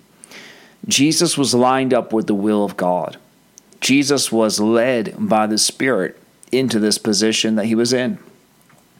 Jesus 0.86 1.36
was 1.36 1.54
lined 1.54 1.94
up 1.94 2.12
with 2.12 2.26
the 2.26 2.34
will 2.34 2.64
of 2.64 2.76
God. 2.76 3.16
Jesus 3.80 4.30
was 4.30 4.60
led 4.60 5.14
by 5.18 5.46
the 5.46 5.58
Spirit 5.58 6.18
into 6.52 6.78
this 6.78 6.98
position 6.98 7.54
that 7.54 7.66
he 7.66 7.74
was 7.74 7.92
in. 7.92 8.18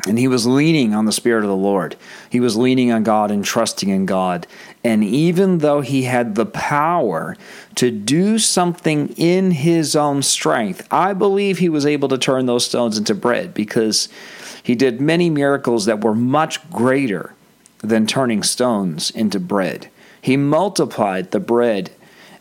And 0.06 0.18
he 0.18 0.28
was 0.28 0.46
leaning 0.46 0.94
on 0.94 1.04
the 1.04 1.12
Spirit 1.12 1.44
of 1.44 1.50
the 1.50 1.56
Lord. 1.56 1.96
He 2.28 2.40
was 2.40 2.56
leaning 2.56 2.90
on 2.90 3.02
God 3.02 3.30
and 3.30 3.44
trusting 3.44 3.88
in 3.88 4.06
God. 4.06 4.46
And 4.82 5.04
even 5.04 5.58
though 5.58 5.80
he 5.80 6.04
had 6.04 6.34
the 6.34 6.46
power 6.46 7.36
to 7.76 7.90
do 7.90 8.38
something 8.38 9.08
in 9.16 9.50
his 9.50 9.94
own 9.94 10.22
strength, 10.22 10.86
I 10.90 11.12
believe 11.12 11.58
he 11.58 11.68
was 11.68 11.86
able 11.86 12.08
to 12.08 12.18
turn 12.18 12.46
those 12.46 12.66
stones 12.66 12.96
into 12.96 13.14
bread 13.14 13.52
because 13.52 14.08
he 14.62 14.74
did 14.74 15.00
many 15.00 15.30
miracles 15.30 15.84
that 15.86 16.02
were 16.02 16.14
much 16.14 16.70
greater 16.70 17.34
than 17.78 18.06
turning 18.06 18.42
stones 18.42 19.10
into 19.10 19.40
bread. 19.40 19.90
He 20.20 20.36
multiplied 20.36 21.30
the 21.30 21.40
bread 21.40 21.90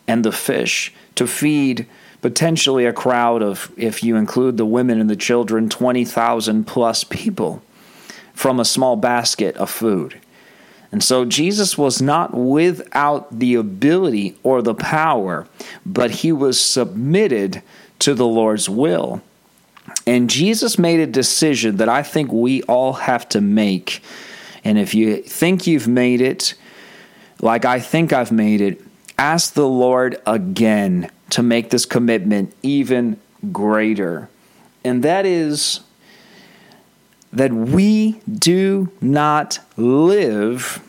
and 0.06 0.24
the 0.24 0.32
fish 0.32 0.92
to 1.14 1.26
feed 1.26 1.86
potentially 2.22 2.84
a 2.86 2.92
crowd 2.92 3.42
of, 3.42 3.72
if 3.76 4.02
you 4.02 4.16
include 4.16 4.56
the 4.56 4.66
women 4.66 5.00
and 5.00 5.08
the 5.08 5.16
children, 5.16 5.68
20,000 5.68 6.66
plus 6.66 7.04
people 7.04 7.62
from 8.34 8.60
a 8.60 8.64
small 8.64 8.96
basket 8.96 9.56
of 9.56 9.70
food. 9.70 10.20
And 10.92 11.04
so 11.04 11.24
Jesus 11.24 11.78
was 11.78 12.02
not 12.02 12.34
without 12.34 13.38
the 13.38 13.54
ability 13.54 14.36
or 14.42 14.60
the 14.60 14.74
power, 14.74 15.46
but 15.86 16.10
he 16.10 16.32
was 16.32 16.60
submitted 16.60 17.62
to 18.00 18.14
the 18.14 18.26
Lord's 18.26 18.68
will. 18.68 19.22
And 20.06 20.28
Jesus 20.28 20.78
made 20.78 21.00
a 21.00 21.06
decision 21.06 21.76
that 21.76 21.88
I 21.88 22.02
think 22.02 22.32
we 22.32 22.62
all 22.64 22.94
have 22.94 23.28
to 23.30 23.40
make. 23.40 24.02
And 24.64 24.78
if 24.78 24.94
you 24.94 25.22
think 25.22 25.66
you've 25.66 25.88
made 25.88 26.20
it, 26.20 26.54
like 27.40 27.64
I 27.64 27.78
think 27.78 28.12
I've 28.12 28.32
made 28.32 28.60
it, 28.60 28.80
ask 29.18 29.54
the 29.54 29.68
Lord 29.68 30.20
again 30.26 31.10
to 31.30 31.42
make 31.42 31.70
this 31.70 31.86
commitment 31.86 32.54
even 32.62 33.18
greater. 33.52 34.28
And 34.84 35.02
that 35.02 35.26
is 35.26 35.80
that 37.32 37.52
we 37.52 38.20
do 38.28 38.90
not 39.00 39.60
live 39.76 40.82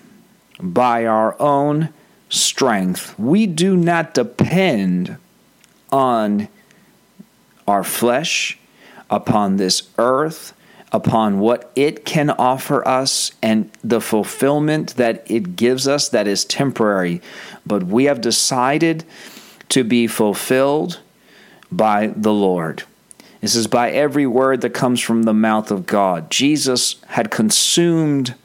by 0.60 1.06
our 1.06 1.40
own 1.40 1.90
strength. 2.30 3.18
We 3.20 3.46
do 3.46 3.76
not 3.76 4.14
depend 4.14 5.18
on 5.92 6.48
our 7.68 7.84
flesh, 7.84 8.58
upon 9.10 9.58
this 9.58 9.84
earth, 9.98 10.54
upon 10.92 11.40
what 11.40 11.72
it 11.76 12.06
can 12.06 12.30
offer 12.30 12.86
us 12.88 13.32
and 13.42 13.70
the 13.84 14.02
fulfillment 14.02 14.96
that 14.96 15.30
it 15.30 15.56
gives 15.56 15.88
us 15.88 16.10
that 16.10 16.28
is 16.28 16.44
temporary. 16.46 17.22
But 17.66 17.84
we 17.84 18.06
have 18.06 18.22
decided 18.22 19.04
to 19.72 19.84
be 19.84 20.08
fulfilled 20.08 21.00
by 21.72 22.08
the 22.08 22.34
Lord. 22.34 22.84
This 23.40 23.56
is 23.56 23.68
by 23.68 23.92
every 23.92 24.28
word 24.28 24.62
that 24.62 24.74
comes 24.74 25.00
from 25.02 25.24
the 25.24 25.34
mouth 25.34 25.72
of 25.72 25.86
God. 25.86 26.30
Jesus 26.30 26.98
had 27.08 27.32
consumed 27.32 28.36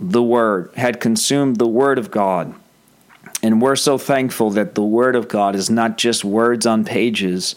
the 0.00 0.22
word, 0.22 0.70
had 0.76 1.00
consumed 1.00 1.56
the 1.56 1.66
word 1.66 1.98
of 1.98 2.10
God. 2.10 2.54
And 3.42 3.60
we're 3.60 3.76
so 3.76 3.98
thankful 3.98 4.50
that 4.50 4.74
the 4.74 4.82
word 4.82 5.14
of 5.14 5.28
God 5.28 5.54
is 5.54 5.68
not 5.68 5.98
just 5.98 6.24
words 6.24 6.66
on 6.66 6.84
pages, 6.84 7.54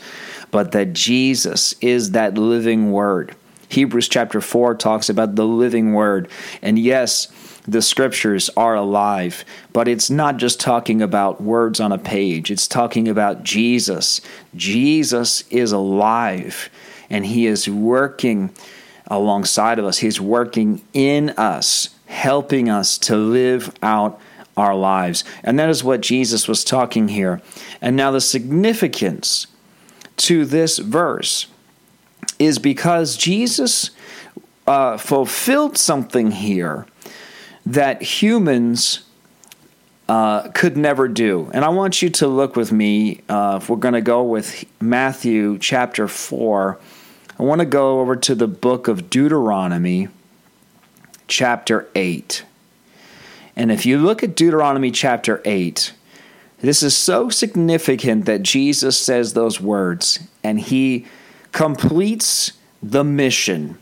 but 0.52 0.74
that 0.74 0.94
Jesus 0.94 1.74
is 1.80 2.12
that 2.12 2.38
living 2.38 2.92
word. 2.92 3.36
Hebrews 3.70 4.10
chapter 4.10 4.42
4 4.42 4.76
talks 4.76 5.10
about 5.10 5.36
the 5.36 5.46
living 5.46 5.94
word. 5.94 6.28
And 6.62 6.78
yes, 6.78 7.28
the 7.68 7.82
scriptures 7.82 8.50
are 8.58 8.76
alive, 8.76 9.46
but 9.72 9.88
it's 9.88 10.10
not 10.10 10.38
just 10.38 10.60
talking 10.60 11.02
about 11.02 11.42
words 11.42 11.80
on 11.80 11.92
a 11.92 11.98
page, 11.98 12.50
it's 12.50 12.68
talking 12.68 13.08
about 13.08 13.44
Jesus. 13.44 14.22
Jesus 14.56 15.44
is 15.50 15.72
alive 15.72 16.70
and 17.10 17.26
he 17.26 17.46
is 17.46 17.70
working 17.70 18.52
alongside 19.08 19.78
of 19.78 19.86
us, 19.86 20.00
he's 20.00 20.22
working 20.22 20.82
in 20.94 21.30
us, 21.32 21.90
helping 22.08 22.70
us 22.70 22.98
to 22.98 23.16
live 23.16 23.74
out 23.84 24.20
our 24.56 24.76
lives. 24.76 25.24
And 25.44 25.60
that 25.60 25.70
is 25.70 25.84
what 25.84 26.02
Jesus 26.02 26.48
was 26.48 26.64
talking 26.64 27.10
here. 27.10 27.42
And 27.82 27.96
now 27.96 28.12
the 28.12 28.22
significance 28.22 29.48
to 30.18 30.46
this 30.46 30.78
verse 30.78 31.48
is 32.40 32.60
because 32.60 33.18
Jesus 33.18 33.92
uh, 34.68 34.98
fulfilled 34.98 35.78
something 35.78 36.32
here 36.32 36.86
that 37.66 38.02
humans 38.02 39.04
uh, 40.10 40.50
could 40.50 40.76
never 40.76 41.08
do. 41.08 41.50
And 41.54 41.64
I 41.64 41.70
want 41.70 42.02
you 42.02 42.10
to 42.10 42.28
look 42.28 42.56
with 42.56 42.72
me, 42.72 43.22
uh, 43.30 43.60
if 43.62 43.70
we're 43.70 43.78
going 43.78 43.94
to 43.94 44.02
go 44.02 44.24
with 44.24 44.66
Matthew 44.82 45.58
chapter 45.58 46.08
4, 46.08 46.80
I 47.40 47.44
want 47.44 47.60
to 47.60 47.66
go 47.66 48.02
over 48.02 48.16
to 48.18 48.36
the 48.36 48.48
book 48.48 48.88
of 48.88 49.10
Deuteronomy, 49.10 50.10
chapter 51.28 51.88
8. 51.96 52.44
And 53.56 53.72
if 53.72 53.86
you 53.86 53.98
look 53.98 54.22
at 54.24 54.36
Deuteronomy 54.36 54.92
chapter 54.92 55.42
8, 55.46 55.94
this 56.60 56.84
is 56.84 56.96
so 56.96 57.30
significant 57.30 58.26
that 58.26 58.44
Jesus 58.44 58.98
says 59.00 59.34
those 59.34 59.60
words 59.60 60.20
and 60.44 60.60
he 60.60 61.06
completes 61.52 62.54
the 62.84 63.04
mission. 63.04 63.78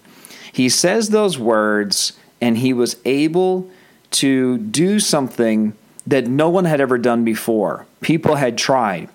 He 0.51 0.69
says 0.69 1.09
those 1.09 1.37
words 1.37 2.13
and 2.41 2.57
he 2.57 2.73
was 2.73 2.97
able 3.05 3.69
to 4.11 4.57
do 4.57 4.99
something 4.99 5.73
that 6.07 6.27
no 6.27 6.49
one 6.49 6.65
had 6.65 6.81
ever 6.81 6.97
done 6.97 7.23
before. 7.23 7.85
People 8.01 8.35
had 8.35 8.57
tried. 8.57 9.09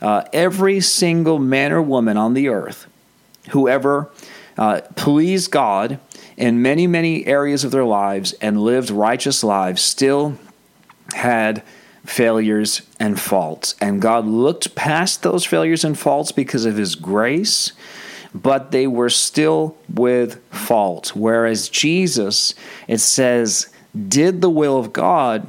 Uh, 0.00 0.24
every 0.32 0.80
single 0.80 1.38
man 1.38 1.72
or 1.72 1.82
woman 1.82 2.16
on 2.16 2.34
the 2.34 2.48
earth, 2.48 2.86
whoever 3.50 4.10
uh, 4.56 4.80
pleased 4.96 5.50
God 5.50 5.98
in 6.36 6.62
many, 6.62 6.86
many 6.86 7.26
areas 7.26 7.64
of 7.64 7.70
their 7.70 7.84
lives 7.84 8.32
and 8.34 8.60
lived 8.60 8.90
righteous 8.90 9.42
lives, 9.42 9.82
still 9.82 10.38
had 11.14 11.62
failures 12.04 12.82
and 12.98 13.20
faults. 13.20 13.74
And 13.80 14.00
God 14.00 14.24
looked 14.24 14.74
past 14.74 15.22
those 15.22 15.44
failures 15.44 15.84
and 15.84 15.98
faults 15.98 16.32
because 16.32 16.64
of 16.64 16.76
His 16.76 16.94
grace, 16.94 17.72
but 18.34 18.70
they 18.70 18.86
were 18.86 19.10
still 19.10 19.76
with 19.92 20.42
fault. 20.50 21.14
Whereas 21.14 21.68
Jesus, 21.68 22.54
it 22.86 22.98
says, 22.98 23.68
did 24.08 24.40
the 24.40 24.50
will 24.50 24.78
of 24.78 24.92
God 24.92 25.46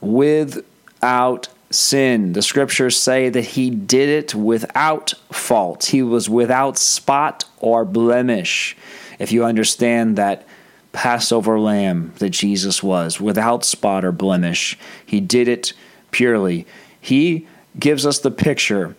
without 0.00 1.48
sin. 1.70 2.32
The 2.32 2.42
scriptures 2.42 2.96
say 2.96 3.28
that 3.28 3.42
he 3.44 3.70
did 3.70 4.08
it 4.08 4.34
without 4.34 5.14
fault, 5.32 5.86
he 5.86 6.02
was 6.02 6.28
without 6.28 6.78
spot 6.78 7.44
or 7.58 7.84
blemish. 7.84 8.76
If 9.18 9.32
you 9.32 9.44
understand 9.44 10.16
that 10.16 10.46
Passover 10.92 11.58
lamb 11.58 12.12
that 12.18 12.30
Jesus 12.30 12.82
was, 12.82 13.20
without 13.20 13.64
spot 13.64 14.04
or 14.04 14.12
blemish, 14.12 14.78
he 15.04 15.20
did 15.20 15.48
it 15.48 15.72
purely. 16.10 16.66
He 17.00 17.48
gives 17.78 18.06
us 18.06 18.20
the 18.20 18.30
picture 18.30 18.94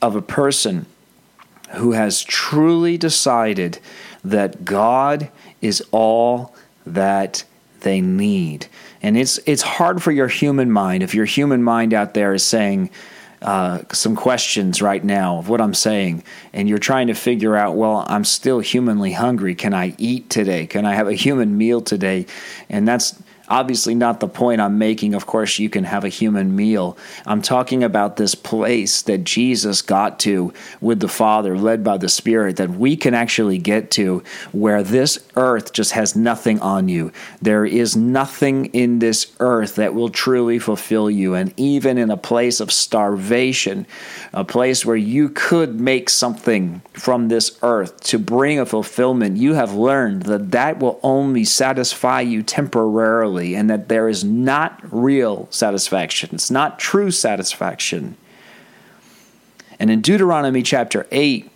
of 0.00 0.14
a 0.14 0.22
person 0.22 0.86
who 1.72 1.92
has 1.92 2.22
truly 2.22 2.98
decided 2.98 3.78
that 4.24 4.64
God 4.64 5.30
is 5.60 5.82
all 5.90 6.54
that 6.86 7.44
they 7.80 8.00
need. 8.00 8.66
And 9.02 9.16
it's 9.16 9.38
it's 9.46 9.62
hard 9.62 10.02
for 10.02 10.12
your 10.12 10.28
human 10.28 10.70
mind 10.70 11.02
if 11.02 11.14
your 11.14 11.24
human 11.24 11.62
mind 11.62 11.94
out 11.94 12.14
there 12.14 12.34
is 12.34 12.42
saying 12.42 12.90
uh, 13.42 13.80
some 13.90 14.14
questions 14.16 14.82
right 14.82 15.02
now 15.02 15.38
of 15.38 15.48
what 15.48 15.62
I'm 15.62 15.72
saying, 15.72 16.22
and 16.52 16.68
you're 16.68 16.78
trying 16.78 17.06
to 17.06 17.14
figure 17.14 17.56
out, 17.56 17.74
well, 17.74 18.04
I'm 18.06 18.24
still 18.24 18.60
humanly 18.60 19.12
hungry. 19.12 19.54
Can 19.54 19.72
I 19.72 19.94
eat 19.96 20.28
today? 20.28 20.66
Can 20.66 20.84
I 20.84 20.94
have 20.94 21.08
a 21.08 21.14
human 21.14 21.56
meal 21.56 21.80
today? 21.80 22.26
And 22.68 22.86
that's 22.86 23.18
obviously 23.50 23.96
not 23.96 24.20
the 24.20 24.28
point 24.28 24.60
I'm 24.60 24.78
making. 24.78 25.14
Of 25.14 25.26
course, 25.26 25.58
you 25.58 25.68
can 25.68 25.84
have 25.84 26.04
a 26.04 26.08
human 26.08 26.54
meal. 26.54 26.96
I'm 27.26 27.42
talking 27.42 27.82
about 27.82 28.16
this 28.16 28.36
place 28.36 29.02
that 29.02 29.24
Jesus 29.24 29.82
got 29.82 30.20
to 30.20 30.54
with 30.80 31.00
the 31.00 31.08
Father, 31.08 31.58
led 31.58 31.82
by 31.82 31.98
the 31.98 32.08
Spirit, 32.08 32.56
that 32.56 32.70
we 32.70 32.96
can 32.96 33.12
actually 33.12 33.58
get 33.58 33.90
to 33.92 34.22
where 34.52 34.84
this 34.84 35.18
earth 35.34 35.72
just 35.72 35.92
has 35.92 36.14
nothing 36.14 36.60
on 36.60 36.88
you. 36.88 37.10
There 37.42 37.66
is 37.66 37.96
nothing 37.96 38.66
in 38.66 39.00
this 39.00 39.32
earth 39.40 39.74
that 39.74 39.94
will 39.94 40.10
truly 40.10 40.60
fulfill 40.60 41.10
you. 41.10 41.34
And 41.34 41.52
even 41.56 41.98
in 41.98 42.10
a 42.10 42.16
place 42.16 42.60
of 42.60 42.70
starvation, 42.70 43.86
a 44.32 44.44
place 44.44 44.86
where 44.86 44.96
you 44.96 45.28
could 45.28 45.80
make 45.80 46.08
something 46.08 46.82
from 46.92 47.28
this 47.28 47.58
earth 47.62 48.00
to 48.04 48.18
bring 48.18 48.60
a 48.60 48.66
fulfillment, 48.66 49.38
you 49.38 49.54
have 49.54 49.74
learned 49.74 50.22
that 50.24 50.52
that 50.52 50.78
will 50.78 51.00
only 51.02 51.44
satisfy 51.44 52.20
you 52.20 52.42
temporarily 52.44 53.39
and 53.40 53.70
that 53.70 53.88
there 53.88 54.08
is 54.08 54.24
not 54.24 54.80
real 54.90 55.48
satisfaction. 55.50 56.30
It's 56.32 56.50
not 56.50 56.78
true 56.78 57.10
satisfaction. 57.10 58.16
And 59.78 59.90
in 59.90 60.00
Deuteronomy 60.00 60.62
chapter 60.62 61.06
8, 61.10 61.50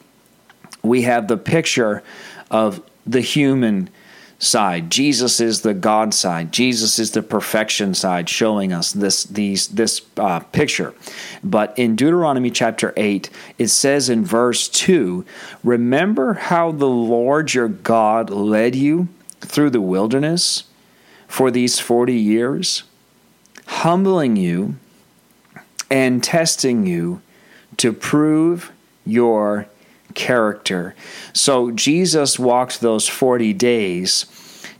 we 0.82 1.02
have 1.02 1.28
the 1.28 1.36
picture 1.36 2.02
of 2.50 2.82
the 3.06 3.20
human 3.20 3.90
side. 4.38 4.90
Jesus 4.90 5.40
is 5.40 5.62
the 5.62 5.74
God 5.74 6.14
side. 6.14 6.52
Jesus 6.52 6.98
is 6.98 7.12
the 7.12 7.22
perfection 7.22 7.94
side, 7.94 8.28
showing 8.28 8.72
us 8.72 8.92
this 8.92 9.24
these 9.24 9.68
this 9.68 10.02
uh, 10.16 10.40
picture. 10.40 10.94
But 11.42 11.76
in 11.78 11.96
Deuteronomy 11.96 12.50
chapter 12.50 12.92
eight, 12.96 13.30
it 13.58 13.68
says 13.68 14.08
in 14.08 14.24
verse 14.24 14.68
two, 14.68 15.24
"Remember 15.62 16.34
how 16.34 16.72
the 16.72 16.88
Lord 16.88 17.54
your 17.54 17.68
God 17.68 18.30
led 18.30 18.74
you 18.74 19.08
through 19.40 19.70
the 19.70 19.80
wilderness." 19.80 20.64
For 21.34 21.50
these 21.50 21.80
40 21.80 22.14
years, 22.14 22.84
humbling 23.66 24.36
you 24.36 24.76
and 25.90 26.22
testing 26.22 26.86
you 26.86 27.20
to 27.76 27.92
prove 27.92 28.70
your 29.04 29.66
character. 30.14 30.94
So 31.32 31.72
Jesus 31.72 32.38
walked 32.38 32.80
those 32.80 33.08
40 33.08 33.52
days 33.52 34.26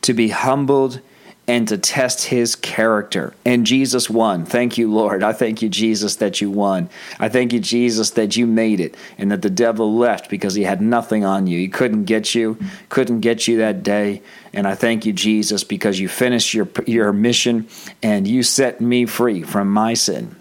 to 0.02 0.14
be 0.14 0.28
humbled 0.28 1.00
and 1.48 1.66
to 1.68 1.76
test 1.76 2.26
his 2.26 2.54
character. 2.54 3.34
And 3.44 3.66
Jesus 3.66 4.08
won. 4.08 4.46
Thank 4.46 4.78
you, 4.78 4.90
Lord. 4.92 5.22
I 5.24 5.32
thank 5.32 5.60
you, 5.60 5.68
Jesus, 5.68 6.16
that 6.16 6.40
you 6.40 6.50
won. 6.50 6.88
I 7.18 7.28
thank 7.28 7.52
you, 7.52 7.58
Jesus, 7.58 8.10
that 8.10 8.36
you 8.36 8.46
made 8.46 8.78
it 8.78 8.96
and 9.18 9.32
that 9.32 9.42
the 9.42 9.50
devil 9.50 9.94
left 9.96 10.30
because 10.30 10.54
he 10.54 10.62
had 10.62 10.80
nothing 10.80 11.24
on 11.24 11.48
you. 11.48 11.58
He 11.58 11.68
couldn't 11.68 12.04
get 12.04 12.34
you, 12.34 12.58
couldn't 12.88 13.20
get 13.20 13.48
you 13.48 13.58
that 13.58 13.82
day. 13.82 14.22
And 14.54 14.68
I 14.68 14.76
thank 14.76 15.04
you, 15.04 15.12
Jesus, 15.12 15.64
because 15.64 15.98
you 15.98 16.08
finished 16.08 16.54
your, 16.54 16.68
your 16.86 17.12
mission 17.12 17.68
and 18.02 18.26
you 18.26 18.44
set 18.44 18.80
me 18.80 19.04
free 19.04 19.42
from 19.42 19.68
my 19.68 19.94
sin. 19.94 20.36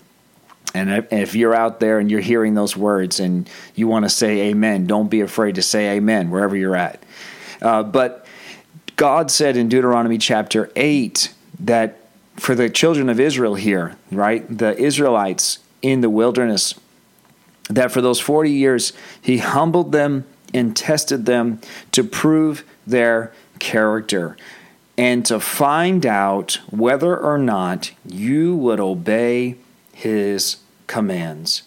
And 0.75 1.07
if 1.11 1.35
you're 1.35 1.53
out 1.53 1.79
there 1.79 1.99
and 1.99 2.09
you're 2.09 2.21
hearing 2.21 2.53
those 2.53 2.77
words 2.77 3.19
and 3.19 3.49
you 3.75 3.87
want 3.87 4.05
to 4.05 4.09
say 4.09 4.49
amen, 4.49 4.85
don't 4.85 5.09
be 5.09 5.21
afraid 5.21 5.55
to 5.55 5.61
say 5.61 5.97
amen 5.97 6.29
wherever 6.29 6.55
you're 6.55 6.75
at. 6.75 7.03
Uh, 7.61 7.83
but 7.83 8.25
God 8.95 9.31
said 9.31 9.57
in 9.57 9.67
Deuteronomy 9.67 10.17
chapter 10.17 10.71
8 10.75 11.33
that 11.61 11.99
for 12.35 12.55
the 12.55 12.69
children 12.69 13.09
of 13.09 13.19
Israel 13.19 13.55
here, 13.55 13.95
right, 14.11 14.45
the 14.55 14.77
Israelites 14.77 15.59
in 15.81 16.01
the 16.01 16.09
wilderness, 16.09 16.75
that 17.69 17.91
for 17.91 18.01
those 18.01 18.19
40 18.19 18.51
years 18.51 18.93
he 19.21 19.39
humbled 19.39 19.91
them 19.91 20.25
and 20.53 20.75
tested 20.75 21.25
them 21.25 21.59
to 21.91 22.03
prove 22.03 22.63
their 22.85 23.31
character 23.63 24.35
and 24.97 25.25
to 25.25 25.39
find 25.39 26.05
out 26.05 26.59
whether 26.69 27.17
or 27.17 27.37
not 27.37 27.91
you 28.05 28.55
would 28.55 28.79
obey 28.79 29.55
his 29.93 30.57
commands. 30.85 31.63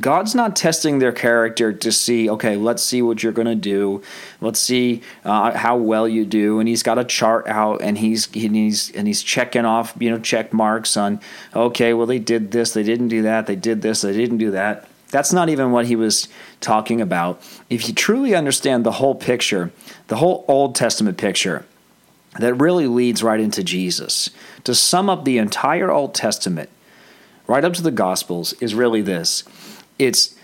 God's 0.00 0.34
not 0.34 0.56
testing 0.56 1.00
their 1.00 1.12
character 1.12 1.70
to 1.70 1.92
see, 1.92 2.30
okay, 2.30 2.56
let's 2.56 2.82
see 2.82 3.02
what 3.02 3.22
you're 3.22 3.32
going 3.32 3.46
to 3.46 3.54
do. 3.54 4.00
Let's 4.40 4.58
see 4.58 5.02
uh, 5.22 5.50
how 5.50 5.76
well 5.76 6.08
you 6.08 6.24
do. 6.24 6.60
And 6.60 6.68
he's 6.68 6.82
got 6.82 6.98
a 6.98 7.04
chart 7.04 7.46
out, 7.46 7.82
and 7.82 7.98
he's 7.98 8.24
he's 8.32 8.90
and 8.92 9.06
he's 9.06 9.22
checking 9.22 9.66
off, 9.66 9.92
you 9.98 10.08
know, 10.08 10.18
check 10.18 10.54
marks 10.54 10.96
on, 10.96 11.20
okay, 11.54 11.92
well 11.92 12.06
they 12.06 12.18
did 12.18 12.52
this, 12.52 12.72
they 12.72 12.82
didn't 12.82 13.08
do 13.08 13.20
that, 13.20 13.46
they 13.46 13.56
did 13.56 13.82
this, 13.82 14.00
they 14.00 14.14
didn't 14.14 14.38
do 14.38 14.50
that. 14.52 14.88
That's 15.12 15.32
not 15.32 15.50
even 15.50 15.70
what 15.70 15.86
he 15.86 15.94
was 15.94 16.26
talking 16.60 17.00
about. 17.00 17.40
If 17.68 17.86
you 17.86 17.94
truly 17.94 18.34
understand 18.34 18.82
the 18.82 18.92
whole 18.92 19.14
picture, 19.14 19.70
the 20.08 20.16
whole 20.16 20.44
Old 20.48 20.74
Testament 20.74 21.18
picture, 21.18 21.66
that 22.38 22.54
really 22.54 22.86
leads 22.86 23.22
right 23.22 23.38
into 23.38 23.62
Jesus. 23.62 24.30
To 24.64 24.74
sum 24.74 25.10
up 25.10 25.24
the 25.24 25.36
entire 25.36 25.90
Old 25.90 26.14
Testament, 26.14 26.70
right 27.46 27.62
up 27.62 27.74
to 27.74 27.82
the 27.82 27.90
Gospels, 27.90 28.54
is 28.54 28.74
really 28.74 29.02
this 29.02 29.44
it's 29.98 30.34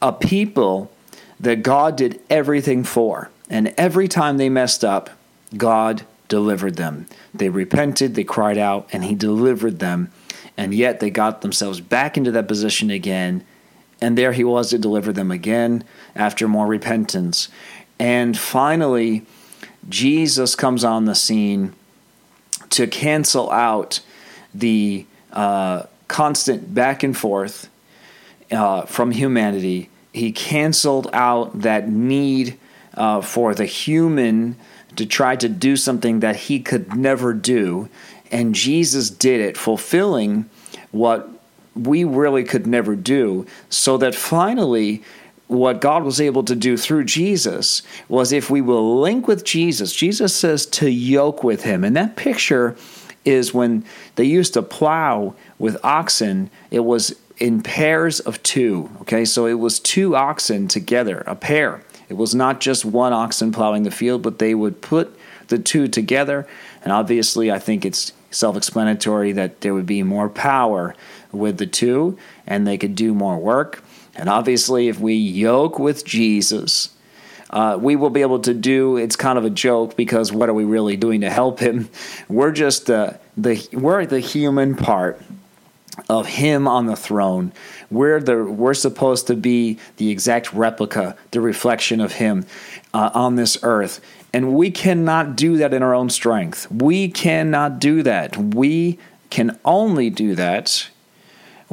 a 0.00 0.12
people 0.12 0.92
that 1.40 1.64
God 1.64 1.96
did 1.96 2.20
everything 2.30 2.84
for. 2.84 3.30
And 3.50 3.74
every 3.76 4.06
time 4.06 4.36
they 4.36 4.48
messed 4.48 4.84
up, 4.84 5.10
God 5.56 6.06
delivered 6.28 6.76
them. 6.76 7.06
They 7.34 7.48
repented, 7.48 8.14
they 8.14 8.24
cried 8.24 8.58
out, 8.58 8.88
and 8.92 9.04
He 9.04 9.16
delivered 9.16 9.80
them. 9.80 10.12
And 10.56 10.72
yet 10.72 11.00
they 11.00 11.10
got 11.10 11.40
themselves 11.40 11.80
back 11.80 12.16
into 12.16 12.30
that 12.30 12.46
position 12.46 12.90
again. 12.90 13.44
And 14.00 14.18
there 14.18 14.32
He 14.32 14.44
was 14.44 14.70
to 14.70 14.78
deliver 14.78 15.12
them 15.12 15.30
again 15.30 15.84
after 16.14 16.48
more 16.48 16.66
repentance. 16.66 17.48
And 17.98 18.36
finally, 18.36 19.24
Jesus 19.88 20.54
comes 20.54 20.84
on 20.84 21.04
the 21.04 21.14
scene 21.14 21.74
to 22.70 22.86
cancel 22.86 23.50
out 23.50 24.00
the 24.54 25.06
uh, 25.32 25.84
constant 26.08 26.74
back 26.74 27.02
and 27.02 27.16
forth 27.16 27.68
uh, 28.50 28.82
from 28.82 29.10
humanity. 29.10 29.90
He 30.12 30.32
canceled 30.32 31.08
out 31.12 31.60
that 31.62 31.88
need 31.88 32.58
uh, 32.94 33.20
for 33.20 33.54
the 33.54 33.66
human 33.66 34.56
to 34.96 35.06
try 35.06 35.36
to 35.36 35.48
do 35.48 35.76
something 35.76 36.20
that 36.20 36.36
he 36.36 36.60
could 36.60 36.94
never 36.94 37.32
do. 37.32 37.88
And 38.30 38.54
Jesus 38.54 39.10
did 39.10 39.40
it, 39.40 39.56
fulfilling 39.56 40.48
what 40.92 41.28
we 41.74 42.04
really 42.04 42.44
could 42.44 42.66
never 42.66 42.94
do, 42.94 43.46
so 43.68 43.96
that 43.98 44.14
finally, 44.14 45.02
what 45.46 45.80
God 45.80 46.04
was 46.04 46.20
able 46.20 46.42
to 46.44 46.54
do 46.54 46.76
through 46.76 47.04
Jesus 47.04 47.82
was 48.08 48.32
if 48.32 48.48
we 48.48 48.60
will 48.60 49.00
link 49.00 49.28
with 49.28 49.44
Jesus, 49.44 49.94
Jesus 49.94 50.34
says 50.34 50.66
to 50.66 50.90
yoke 50.90 51.44
with 51.44 51.64
him. 51.64 51.84
And 51.84 51.96
that 51.96 52.16
picture 52.16 52.76
is 53.24 53.54
when 53.54 53.84
they 54.16 54.24
used 54.24 54.54
to 54.54 54.62
plow 54.62 55.34
with 55.58 55.76
oxen, 55.84 56.50
it 56.70 56.80
was 56.80 57.14
in 57.38 57.62
pairs 57.62 58.20
of 58.20 58.42
two. 58.42 58.90
Okay, 59.02 59.24
so 59.24 59.46
it 59.46 59.54
was 59.54 59.78
two 59.80 60.16
oxen 60.16 60.68
together, 60.68 61.22
a 61.26 61.34
pair. 61.34 61.82
It 62.08 62.14
was 62.14 62.34
not 62.34 62.60
just 62.60 62.84
one 62.84 63.12
oxen 63.12 63.50
plowing 63.50 63.82
the 63.82 63.90
field, 63.90 64.22
but 64.22 64.38
they 64.38 64.54
would 64.54 64.80
put 64.80 65.18
the 65.48 65.58
two 65.58 65.88
together. 65.88 66.46
And 66.82 66.92
obviously, 66.92 67.50
I 67.50 67.58
think 67.58 67.84
it's 67.84 68.12
self 68.30 68.56
explanatory 68.56 69.32
that 69.32 69.60
there 69.62 69.74
would 69.74 69.86
be 69.86 70.02
more 70.02 70.28
power 70.28 70.94
with 71.34 71.58
the 71.58 71.66
two 71.66 72.18
and 72.46 72.66
they 72.66 72.78
could 72.78 72.94
do 72.94 73.14
more 73.14 73.38
work. 73.38 73.82
And 74.16 74.28
obviously, 74.28 74.88
if 74.88 75.00
we 75.00 75.14
yoke 75.14 75.78
with 75.78 76.04
Jesus, 76.04 76.90
uh, 77.50 77.78
we 77.80 77.96
will 77.96 78.10
be 78.10 78.20
able 78.22 78.40
to 78.40 78.54
do. 78.54 78.96
It's 78.96 79.16
kind 79.16 79.38
of 79.38 79.44
a 79.44 79.50
joke 79.50 79.96
because 79.96 80.32
what 80.32 80.48
are 80.48 80.54
we 80.54 80.64
really 80.64 80.96
doing 80.96 81.20
to 81.22 81.30
help 81.30 81.60
him? 81.60 81.88
We're 82.28 82.52
just 82.52 82.86
the 82.86 83.18
we're 83.72 84.06
the 84.06 84.20
human 84.20 84.76
part 84.76 85.20
of 86.08 86.26
him 86.26 86.68
on 86.68 86.86
the 86.86 86.96
throne. 86.96 87.52
We're 87.90 88.20
the 88.20 88.44
we're 88.44 88.74
supposed 88.74 89.26
to 89.28 89.34
be 89.34 89.78
the 89.96 90.10
exact 90.10 90.52
replica, 90.52 91.16
the 91.30 91.40
reflection 91.40 92.00
of 92.00 92.12
him 92.12 92.46
uh, 92.92 93.10
on 93.14 93.36
this 93.36 93.58
earth. 93.62 94.00
And 94.32 94.54
we 94.54 94.70
cannot 94.70 95.36
do 95.36 95.56
that 95.58 95.72
in 95.72 95.82
our 95.82 95.94
own 95.94 96.10
strength. 96.10 96.70
We 96.70 97.08
cannot 97.08 97.78
do 97.78 98.02
that. 98.02 98.36
We 98.36 98.98
can 99.30 99.58
only 99.64 100.10
do 100.10 100.34
that 100.34 100.88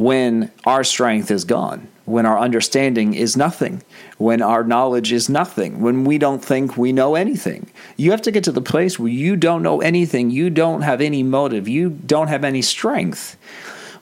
when 0.02 0.52
our 0.66 0.84
strength 0.84 1.30
is 1.30 1.46
gone, 1.46 1.88
when 2.06 2.26
our 2.26 2.40
understanding 2.40 3.14
is 3.14 3.38
nothing, 3.38 3.84
when 4.18 4.42
our 4.42 4.64
knowledge 4.64 5.12
is 5.12 5.30
nothing, 5.30 5.82
when 5.82 6.04
we 6.04 6.18
don't 6.18 6.44
think 6.44 6.76
we 6.76 6.92
know 6.92 7.16
anything. 7.16 7.70
You 7.98 8.12
have 8.12 8.22
to 8.24 8.32
get 8.32 8.44
to 8.46 8.52
the 8.52 8.62
place 8.62 8.98
where 8.98 9.12
you 9.12 9.36
don't 9.36 9.64
know 9.64 9.82
anything, 9.82 10.32
you 10.32 10.50
don't 10.50 10.82
have 10.82 11.02
any 11.02 11.24
motive, 11.24 11.68
you 11.68 11.90
don't 11.90 12.28
have 12.30 12.44
any 12.44 12.62
strength 12.62 13.38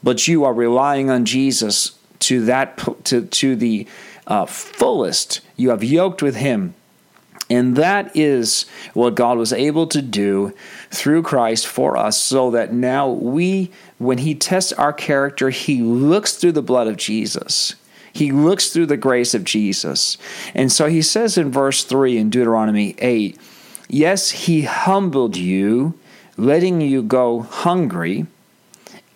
but 0.04 0.28
you 0.28 0.44
are 0.44 0.54
relying 0.54 1.10
on 1.10 1.26
Jesus 1.26 1.98
to 2.20 2.46
that 2.46 2.78
to 3.06 3.26
to 3.26 3.56
the 3.56 3.88
uh, 4.28 4.46
fullest. 4.46 5.42
You 5.56 5.70
have 5.70 5.84
yoked 5.84 6.22
with 6.22 6.36
Him. 6.36 6.74
And 7.50 7.76
that 7.78 8.16
is 8.16 8.66
what 8.94 9.16
God 9.16 9.38
was 9.38 9.52
able 9.52 9.88
to 9.88 10.02
do 10.02 10.54
through 10.92 11.24
Christ 11.24 11.66
for 11.66 11.98
us, 11.98 12.22
so 12.22 12.52
that 12.52 12.74
now 12.74 13.10
we, 13.10 13.72
when 13.98 14.20
He 14.20 14.36
tests 14.36 14.72
our 14.74 14.94
character, 14.94 15.50
He 15.50 15.82
looks 15.82 16.36
through 16.36 16.52
the 16.52 16.62
blood 16.62 16.88
of 16.88 16.98
Jesus. 16.98 17.76
He 18.14 18.32
looks 18.32 18.70
through 18.70 18.88
the 18.88 18.98
grace 18.98 19.34
of 19.34 19.44
Jesus. 19.44 20.18
And 20.54 20.72
so 20.72 20.88
He 20.88 21.02
says 21.02 21.38
in 21.38 21.52
verse 21.52 21.84
3 21.84 22.18
in 22.18 22.30
Deuteronomy 22.30 22.96
8 23.00 23.40
Yes, 23.88 24.30
He 24.30 24.64
humbled 24.64 25.36
you, 25.36 25.98
letting 26.38 26.82
you 26.82 27.02
go 27.02 27.42
hungry 27.42 28.28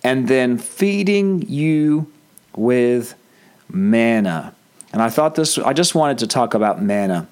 and 0.03 0.27
then 0.27 0.57
feeding 0.57 1.43
you 1.47 2.11
with 2.55 3.13
manna. 3.69 4.55
And 4.91 5.01
I 5.01 5.09
thought 5.09 5.35
this, 5.35 5.57
I 5.59 5.73
just 5.73 5.95
wanted 5.95 6.17
to 6.19 6.27
talk 6.27 6.55
about 6.55 6.81
manna 6.81 7.27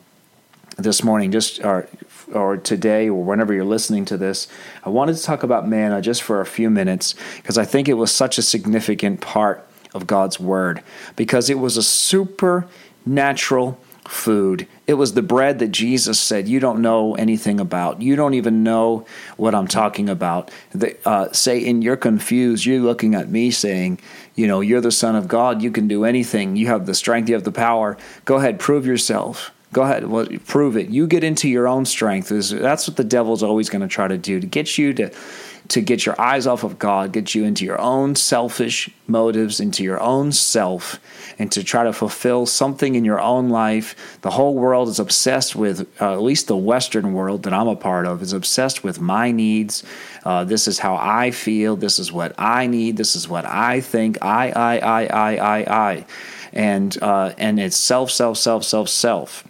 this 0.81 1.03
morning, 1.03 1.31
just 1.31 1.63
or, 1.63 1.87
or 2.33 2.57
today, 2.57 3.09
or 3.09 3.23
whenever 3.23 3.53
you're 3.53 3.65
listening 3.65 4.05
to 4.05 4.17
this. 4.17 4.47
I 4.83 4.89
wanted 4.89 5.15
to 5.17 5.23
talk 5.23 5.43
about 5.43 5.67
manna 5.67 6.01
just 6.01 6.23
for 6.23 6.41
a 6.41 6.45
few 6.45 6.69
minutes 6.69 7.15
because 7.37 7.57
I 7.57 7.65
think 7.65 7.87
it 7.87 7.93
was 7.93 8.11
such 8.11 8.37
a 8.37 8.41
significant 8.41 9.21
part 9.21 9.67
of 9.93 10.07
God's 10.07 10.39
Word 10.39 10.83
because 11.15 11.49
it 11.49 11.59
was 11.59 11.77
a 11.77 11.83
supernatural 11.83 13.77
food. 14.07 14.67
It 14.87 14.95
was 14.95 15.13
the 15.13 15.21
bread 15.21 15.59
that 15.59 15.69
Jesus 15.69 16.19
said, 16.19 16.47
You 16.47 16.59
don't 16.59 16.81
know 16.81 17.15
anything 17.15 17.59
about. 17.59 18.01
You 18.01 18.15
don't 18.15 18.33
even 18.33 18.63
know 18.63 19.05
what 19.37 19.55
I'm 19.55 19.67
talking 19.67 20.09
about. 20.09 20.51
The, 20.73 20.97
uh, 21.07 21.31
say, 21.31 21.67
and 21.69 21.83
you're 21.83 21.97
confused. 21.97 22.65
You're 22.65 22.81
looking 22.81 23.15
at 23.15 23.29
me 23.29 23.51
saying, 23.51 23.99
You 24.35 24.47
know, 24.47 24.59
you're 24.61 24.81
the 24.81 24.91
Son 24.91 25.15
of 25.15 25.27
God. 25.27 25.61
You 25.61 25.71
can 25.71 25.87
do 25.87 26.03
anything. 26.03 26.55
You 26.55 26.67
have 26.67 26.85
the 26.85 26.93
strength. 26.93 27.29
You 27.29 27.35
have 27.35 27.43
the 27.43 27.51
power. 27.51 27.97
Go 28.25 28.35
ahead, 28.35 28.59
prove 28.59 28.85
yourself. 28.85 29.51
Go 29.73 29.83
ahead, 29.83 30.07
well, 30.07 30.27
prove 30.47 30.75
it. 30.75 30.89
You 30.89 31.07
get 31.07 31.23
into 31.23 31.47
your 31.47 31.67
own 31.67 31.85
strength. 31.85 32.29
That's 32.29 32.87
what 32.87 32.97
the 32.97 33.03
devil's 33.05 33.41
always 33.41 33.69
going 33.69 33.81
to 33.81 33.87
try 33.87 34.07
to 34.07 34.17
do 34.17 34.39
to 34.39 34.47
get 34.47 34.77
you 34.77 34.93
to 34.95 35.11
to 35.71 35.79
get 35.79 36.05
your 36.05 36.19
eyes 36.19 36.47
off 36.47 36.65
of 36.65 36.77
God, 36.77 37.13
get 37.13 37.33
you 37.33 37.45
into 37.45 37.63
your 37.63 37.79
own 37.79 38.15
selfish 38.15 38.89
motives, 39.07 39.61
into 39.61 39.83
your 39.83 40.01
own 40.01 40.33
self, 40.33 40.99
and 41.39 41.49
to 41.53 41.63
try 41.63 41.85
to 41.85 41.93
fulfill 41.93 42.45
something 42.45 42.95
in 42.95 43.05
your 43.05 43.21
own 43.21 43.47
life. 43.47 44.19
The 44.21 44.31
whole 44.31 44.55
world 44.55 44.89
is 44.89 44.99
obsessed 44.99 45.55
with, 45.55 45.87
uh, 46.01 46.11
at 46.11 46.21
least 46.21 46.47
the 46.47 46.57
Western 46.57 47.13
world 47.13 47.43
that 47.43 47.53
I'm 47.53 47.69
a 47.69 47.75
part 47.77 48.05
of, 48.05 48.21
is 48.21 48.33
obsessed 48.33 48.83
with 48.83 48.99
my 48.99 49.31
needs. 49.31 49.83
Uh, 50.25 50.43
this 50.43 50.67
is 50.67 50.79
how 50.79 50.95
I 50.95 51.31
feel. 51.31 51.77
This 51.77 51.99
is 51.99 52.11
what 52.11 52.35
I 52.37 52.67
need. 52.67 52.97
This 52.97 53.15
is 53.15 53.29
what 53.29 53.45
I 53.45 53.79
think. 53.79 54.17
I, 54.21 54.51
I, 54.51 54.77
I, 54.77 55.05
I, 55.05 55.35
I, 55.37 55.57
I. 55.89 56.05
And, 56.51 57.01
uh, 57.01 57.33
and 57.37 57.61
it's 57.61 57.77
self, 57.77 58.11
self, 58.11 58.37
self, 58.37 58.65
self, 58.65 58.89
self. 58.89 59.47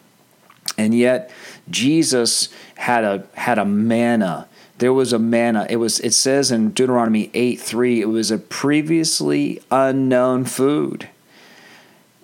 And 0.77 0.95
yet, 0.95 1.31
Jesus 1.69 2.49
had 2.75 3.03
a 3.03 3.25
had 3.33 3.59
a 3.59 3.65
manna 3.65 4.47
there 4.81 4.91
was 4.91 5.13
a 5.13 5.19
manna. 5.19 5.67
It 5.69 5.75
was 5.75 5.99
it 5.99 6.11
says 6.11 6.49
in 6.49 6.71
Deuteronomy 6.71 7.29
8 7.35 7.59
3, 7.59 8.01
it 8.01 8.09
was 8.09 8.31
a 8.31 8.39
previously 8.39 9.61
unknown 9.69 10.45
food. 10.45 11.07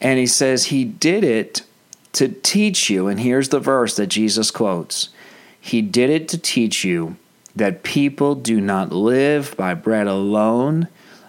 And 0.02 0.18
he 0.18 0.26
says 0.26 0.66
he 0.66 0.84
did 0.84 1.24
it 1.24 1.62
to 2.14 2.30
teach 2.30 2.90
you, 2.90 3.08
and 3.08 3.20
here's 3.20 3.50
the 3.50 3.60
verse 3.60 3.96
that 3.98 4.08
Jesus 4.08 4.50
quotes. 4.50 5.10
He 5.62 5.84
did 5.84 6.10
it 6.10 6.28
to 6.30 6.38
teach 6.40 6.84
you 6.84 7.18
that 7.56 7.84
people 7.84 8.34
do 8.34 8.60
not 8.60 8.92
live 8.92 9.56
by 9.56 9.76
bread 9.76 10.08
alone, 10.08 10.88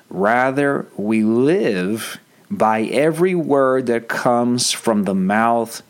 rather, 0.09 0.87
we 0.97 1.23
live 1.23 2.19
by 2.51 2.85
every 2.85 3.35
word 3.35 3.87
that 3.89 4.09
comes 4.09 4.73
from 4.73 5.05
the 5.05 5.15
mouth 5.15 5.83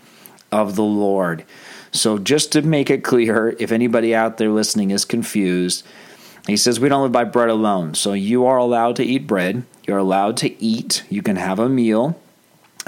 of 0.51 0.77
the 0.77 0.83
Lord. 0.83 1.45
So, 1.91 2.19
just 2.19 2.53
to 2.53 2.63
make 2.63 2.91
it 2.91 3.03
clear, 3.03 3.57
if 3.59 3.73
anybody 3.73 4.15
out 4.15 4.37
there 4.37 4.51
listening 4.51 4.91
is 4.91 5.05
confused, 5.05 5.85
he 6.47 6.57
says 6.57 6.79
we 6.79 6.89
don't 6.89 7.03
live 7.03 7.13
by 7.13 7.25
bread 7.25 7.49
alone. 7.49 7.95
So, 7.95 8.13
you 8.13 8.47
are 8.47 8.59
allowed 8.59 8.97
to 8.97 9.05
eat 9.05 9.27
bread. 9.27 9.65
You're 9.87 9.99
allowed 9.99 10.37
to 10.39 10.63
eat. 10.63 11.05
You 11.09 11.23
can 11.23 11.37
have 11.37 11.59
a 11.59 11.69
meal 11.69 12.21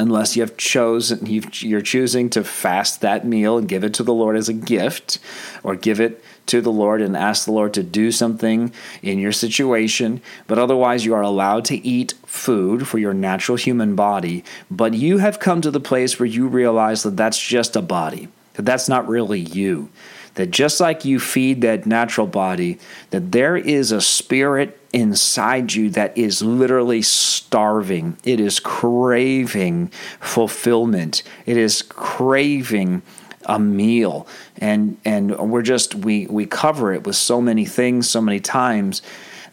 unless 0.00 0.34
you 0.34 0.42
have 0.42 0.56
chosen 0.56 1.26
you're 1.26 1.82
choosing 1.82 2.30
to 2.30 2.42
fast 2.42 3.02
that 3.02 3.26
meal 3.26 3.58
and 3.58 3.68
give 3.68 3.84
it 3.84 3.92
to 3.94 4.02
the 4.02 4.14
Lord 4.14 4.34
as 4.34 4.48
a 4.48 4.54
gift 4.54 5.18
or 5.62 5.76
give 5.76 6.00
it 6.00 6.24
to 6.46 6.60
the 6.60 6.72
Lord 6.72 7.00
and 7.02 7.16
ask 7.16 7.44
the 7.44 7.52
Lord 7.52 7.74
to 7.74 7.82
do 7.82 8.10
something 8.10 8.72
in 9.02 9.18
your 9.18 9.32
situation 9.32 10.20
but 10.46 10.58
otherwise 10.58 11.04
you 11.04 11.14
are 11.14 11.22
allowed 11.22 11.64
to 11.66 11.86
eat 11.86 12.14
food 12.26 12.86
for 12.86 12.98
your 12.98 13.14
natural 13.14 13.56
human 13.56 13.94
body 13.94 14.44
but 14.70 14.94
you 14.94 15.18
have 15.18 15.38
come 15.38 15.60
to 15.60 15.70
the 15.70 15.80
place 15.80 16.18
where 16.18 16.26
you 16.26 16.48
realize 16.48 17.02
that 17.02 17.16
that's 17.16 17.38
just 17.38 17.76
a 17.76 17.82
body 17.82 18.28
that 18.60 18.66
that's 18.66 18.88
not 18.90 19.08
really 19.08 19.40
you. 19.40 19.88
That 20.34 20.50
just 20.50 20.80
like 20.80 21.06
you 21.06 21.18
feed 21.18 21.62
that 21.62 21.86
natural 21.86 22.26
body, 22.26 22.78
that 23.08 23.32
there 23.32 23.56
is 23.56 23.90
a 23.90 24.02
spirit 24.02 24.78
inside 24.92 25.72
you 25.72 25.88
that 25.90 26.16
is 26.16 26.42
literally 26.42 27.00
starving. 27.00 28.18
It 28.22 28.38
is 28.38 28.60
craving 28.60 29.88
fulfillment. 30.20 31.22
It 31.46 31.56
is 31.56 31.82
craving 31.82 33.00
a 33.44 33.58
meal. 33.58 34.26
And 34.58 34.98
and 35.04 35.50
we're 35.50 35.62
just 35.62 35.94
we 35.94 36.26
we 36.26 36.46
cover 36.46 36.92
it 36.92 37.04
with 37.06 37.16
so 37.16 37.40
many 37.40 37.64
things 37.64 38.08
so 38.08 38.20
many 38.20 38.40
times 38.40 39.02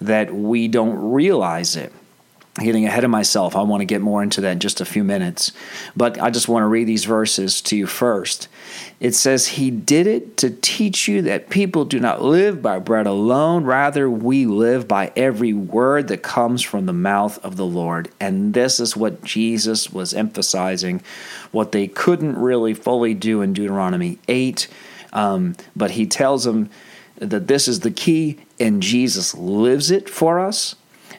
that 0.01 0.33
we 0.33 0.67
don't 0.67 1.11
realize 1.11 1.75
it 1.75 1.91
getting 2.59 2.85
ahead 2.85 3.03
of 3.03 3.09
myself. 3.09 3.55
I 3.55 3.61
want 3.61 3.81
to 3.81 3.85
get 3.85 4.01
more 4.01 4.23
into 4.23 4.41
that 4.41 4.51
in 4.53 4.59
just 4.59 4.81
a 4.81 4.85
few 4.85 5.03
minutes. 5.03 5.51
But 5.95 6.19
I 6.19 6.29
just 6.29 6.47
want 6.47 6.63
to 6.63 6.67
read 6.67 6.87
these 6.87 7.05
verses 7.05 7.61
to 7.63 7.77
you 7.77 7.85
first. 7.87 8.47
It 8.99 9.13
says, 9.13 9.47
He 9.47 9.69
did 9.69 10.07
it 10.07 10.37
to 10.37 10.49
teach 10.49 11.07
you 11.07 11.21
that 11.23 11.49
people 11.49 11.85
do 11.85 11.99
not 11.99 12.21
live 12.21 12.61
by 12.61 12.79
bread 12.79 13.05
alone, 13.05 13.63
rather, 13.63 14.09
we 14.09 14.45
live 14.45 14.87
by 14.87 15.11
every 15.15 15.53
word 15.53 16.07
that 16.07 16.23
comes 16.23 16.63
from 16.63 16.85
the 16.85 16.93
mouth 16.93 17.43
of 17.45 17.57
the 17.57 17.65
Lord. 17.65 18.09
And 18.19 18.53
this 18.53 18.79
is 18.79 18.97
what 18.97 19.23
Jesus 19.23 19.91
was 19.91 20.13
emphasizing, 20.13 21.01
what 21.51 21.71
they 21.71 21.87
couldn't 21.87 22.37
really 22.37 22.73
fully 22.73 23.13
do 23.13 23.41
in 23.41 23.53
Deuteronomy 23.53 24.17
8. 24.27 24.67
Um, 25.13 25.55
but 25.75 25.91
he 25.91 26.07
tells 26.07 26.43
them 26.43 26.69
that 27.17 27.47
this 27.47 27.67
is 27.67 27.81
the 27.81 27.91
key, 27.91 28.39
and 28.59 28.81
Jesus 28.81 29.35
lives 29.35 29.91
it 29.91 30.09
for 30.09 30.39
us 30.39 30.75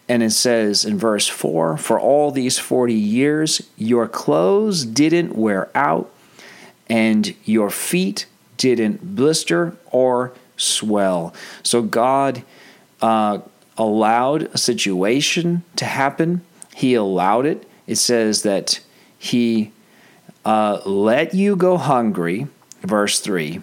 and 0.09 0.23
it 0.23 0.31
says 0.31 0.85
in 0.85 0.99
verse 0.99 1.29
4 1.29 1.77
For 1.77 2.01
all 2.01 2.31
these 2.31 2.59
40 2.59 2.95
years, 2.95 3.69
your 3.77 4.09
clothes 4.09 4.85
didn't 4.85 5.37
wear 5.37 5.71
out, 5.75 6.11
and 6.89 7.35
your 7.45 7.71
feet 7.71 8.27
didn't 8.57 9.15
blister 9.15 9.77
or 9.91 10.33
swell. 10.57 11.35
So 11.63 11.83
God 11.83 12.43
uh, 13.01 13.41
allowed 13.77 14.43
a 14.55 14.59
situation 14.59 15.63
to 15.77 15.85
happen. 15.85 16.43
He 16.75 16.95
allowed 16.95 17.47
it. 17.47 17.69
It 17.87 17.97
says 17.97 18.43
that 18.43 18.81
He 19.19 19.73
uh, 20.45 20.81
let 20.85 21.35
you 21.35 21.57
go 21.57 21.77
hungry, 21.77 22.47
verse 22.83 23.21
3, 23.21 23.61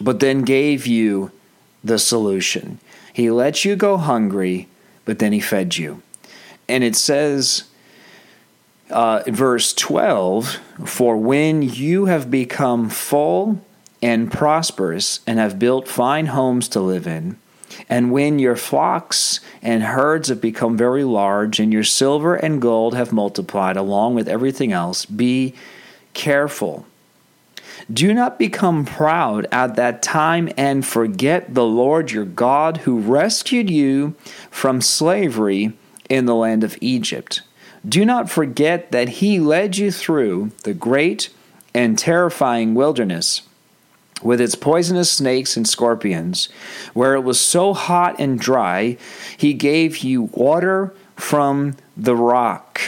but 0.00 0.20
then 0.20 0.42
gave 0.42 0.86
you 0.86 1.32
the 1.82 1.98
solution. 1.98 2.78
He 3.12 3.30
let 3.30 3.64
you 3.64 3.74
go 3.76 3.96
hungry, 3.96 4.68
but 5.04 5.18
then 5.18 5.32
he 5.32 5.40
fed 5.40 5.76
you. 5.76 6.02
And 6.68 6.84
it 6.84 6.94
says, 6.94 7.64
uh, 8.90 9.22
verse 9.26 9.72
12 9.74 10.58
For 10.86 11.16
when 11.16 11.62
you 11.62 12.06
have 12.06 12.30
become 12.30 12.88
full 12.88 13.60
and 14.02 14.30
prosperous 14.30 15.20
and 15.26 15.38
have 15.38 15.58
built 15.58 15.88
fine 15.88 16.26
homes 16.26 16.68
to 16.68 16.80
live 16.80 17.06
in, 17.06 17.38
and 17.88 18.12
when 18.12 18.38
your 18.38 18.56
flocks 18.56 19.40
and 19.62 19.82
herds 19.82 20.28
have 20.28 20.40
become 20.40 20.76
very 20.76 21.04
large, 21.04 21.60
and 21.60 21.72
your 21.72 21.84
silver 21.84 22.34
and 22.34 22.62
gold 22.62 22.94
have 22.94 23.12
multiplied 23.12 23.76
along 23.76 24.14
with 24.14 24.28
everything 24.28 24.72
else, 24.72 25.04
be 25.04 25.54
careful. 26.14 26.86
Do 27.92 28.12
not 28.12 28.38
become 28.38 28.84
proud 28.84 29.46
at 29.52 29.76
that 29.76 30.02
time 30.02 30.50
and 30.56 30.84
forget 30.84 31.54
the 31.54 31.64
Lord 31.64 32.10
your 32.10 32.24
God 32.24 32.78
who 32.78 32.98
rescued 32.98 33.70
you 33.70 34.14
from 34.50 34.80
slavery 34.80 35.72
in 36.08 36.26
the 36.26 36.34
land 36.34 36.64
of 36.64 36.76
Egypt. 36.80 37.42
Do 37.86 38.04
not 38.04 38.30
forget 38.30 38.92
that 38.92 39.08
he 39.08 39.38
led 39.38 39.76
you 39.76 39.90
through 39.92 40.52
the 40.64 40.74
great 40.74 41.30
and 41.74 41.98
terrifying 41.98 42.74
wilderness 42.74 43.42
with 44.22 44.40
its 44.40 44.54
poisonous 44.54 45.10
snakes 45.10 45.56
and 45.56 45.68
scorpions, 45.68 46.48
where 46.92 47.14
it 47.14 47.20
was 47.20 47.40
so 47.40 47.72
hot 47.72 48.18
and 48.18 48.38
dry, 48.38 48.96
he 49.36 49.54
gave 49.54 49.98
you 49.98 50.22
water 50.22 50.92
from 51.16 51.76
the 51.96 52.16
rock. 52.16 52.80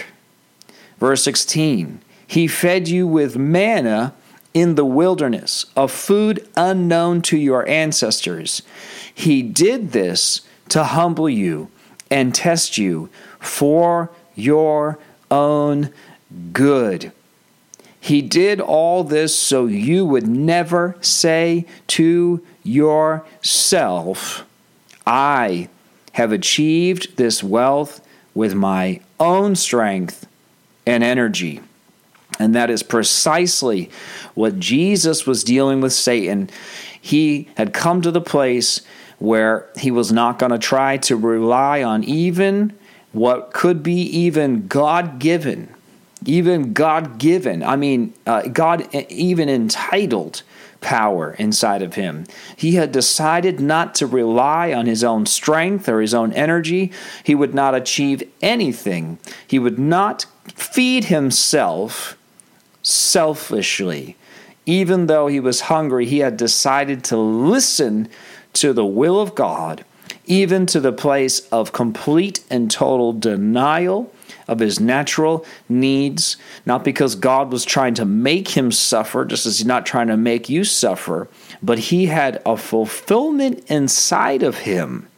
Verse 0.99 1.23
16 1.23 2.01
He 2.27 2.47
fed 2.47 2.89
you 2.89 3.07
with 3.07 3.37
manna 3.37 4.15
in 4.53 4.75
the 4.75 4.85
wilderness, 4.85 5.67
a 5.77 5.87
food 5.87 6.47
unknown 6.57 7.23
to 7.23 7.37
your 7.37 7.69
ancestors. 7.69 8.63
He 9.15 9.43
did 9.43 9.93
this 9.93 10.41
to 10.71 10.85
humble 10.85 11.29
you 11.29 11.71
and 12.11 12.35
test 12.35 12.77
you 12.77 13.09
for 13.39 14.11
your 14.35 14.99
own 15.31 15.93
good. 16.53 17.13
He 18.01 18.23
did 18.23 18.61
all 18.61 19.05
this 19.05 19.39
so 19.39 19.67
you 19.67 20.07
would 20.07 20.27
never 20.27 20.97
say 21.01 21.67
to 21.89 22.45
yourself, 22.63 24.45
I 25.07 25.69
have 26.13 26.33
achieved 26.33 27.17
this 27.17 27.43
wealth 27.43 28.01
with 28.35 28.55
my 28.55 29.01
own 29.19 29.55
strength 29.55 30.27
and 30.87 31.05
energy. 31.05 31.61
And 32.39 32.55
that 32.55 32.71
is 32.71 32.83
precisely 32.83 33.91
what 34.35 34.59
Jesus 34.59 35.27
was 35.27 35.45
dealing 35.45 35.81
with 35.81 35.93
Satan. 35.93 36.49
He 37.01 37.49
had 37.57 37.75
come 37.75 38.01
to 38.03 38.11
the 38.11 38.21
place 38.21 38.81
where 39.19 39.69
he 39.77 39.91
was 39.91 40.11
not 40.11 40.39
going 40.39 40.53
to 40.53 40.59
try 40.59 40.97
to 40.97 41.17
rely 41.17 41.83
on 41.83 42.03
even 42.05 42.77
what 43.13 43.53
could 43.53 43.83
be 43.83 44.03
even 44.03 44.67
God 44.67 45.19
given 45.19 45.75
even 46.27 46.73
God 46.73 47.19
given, 47.19 47.63
I 47.63 47.77
mean, 47.77 48.13
uh, 48.27 48.43
God 48.43 48.95
even 49.09 49.49
entitled 49.49 50.43
power 50.81 51.35
inside 51.39 51.83
of 51.83 51.95
him. 51.95 52.27
He 52.57 52.75
had 52.75 52.93
decided 52.93 53.61
not 53.61 53.95
to 53.97 54.07
rely 54.07 54.73
on 54.73 54.87
his 54.87 55.05
own 55.05 55.27
strength 55.27 55.89
or 55.89 56.01
his 56.01 56.15
own 56.15 56.33
energy. 56.33 56.93
He 57.25 57.35
would 57.35 57.55
not 57.55 57.75
achieve 57.75 58.23
anything. 58.43 59.19
He 59.47 59.59
would 59.59 59.79
not 59.79 60.27
feed 60.55 61.05
himself 61.05 62.17
selfishly. 62.83 64.17
Even 64.67 65.07
though 65.07 65.27
he 65.27 65.41
was 65.41 65.63
hungry, 65.63 66.07
he 66.07 66.19
had 66.19 66.37
decided 66.37 67.03
to 67.05 67.17
listen 67.17 68.09
to 68.55 68.73
the 68.73 68.87
will 68.87 69.21
of 69.21 69.35
God, 69.35 69.85
even 70.31 70.65
to 70.65 70.79
the 70.79 70.93
place 70.93 71.41
of 71.49 71.73
complete 71.73 72.39
and 72.49 72.71
total 72.71 73.13
denial 73.13 74.13
of 74.47 74.61
his 74.61 74.79
natural 74.79 75.45
needs, 75.69 76.37
not 76.65 76.85
because 76.85 77.17
God 77.17 77.51
was 77.51 77.65
trying 77.65 77.95
to 77.95 78.05
make 78.05 78.57
him 78.57 78.71
suffer, 78.71 79.25
just 79.25 79.45
as 79.45 79.59
he's 79.59 79.67
not 79.67 79.85
trying 79.85 80.07
to 80.07 80.17
make 80.17 80.49
you 80.49 80.63
suffer, 80.63 81.29
but 81.61 81.81
he 81.81 82.07
had 82.07 82.41
a 82.47 82.57
fulfillment 82.57 83.69
inside 83.69 84.45
of 84.45 84.59
him 84.59 85.09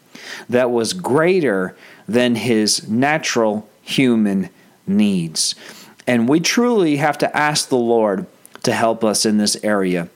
that 0.49 0.71
was 0.71 0.95
greater 0.95 1.77
than 2.09 2.35
his 2.35 2.89
natural 2.89 3.69
human 3.83 4.49
needs. 4.87 5.55
And 6.07 6.27
we 6.27 6.41
truly 6.41 6.97
have 6.97 7.19
to 7.19 7.37
ask 7.37 7.69
the 7.69 7.77
Lord 7.77 8.27
to 8.63 8.73
help 8.73 9.05
us 9.05 9.27
in 9.27 9.37
this 9.37 9.63
area. 9.63 10.09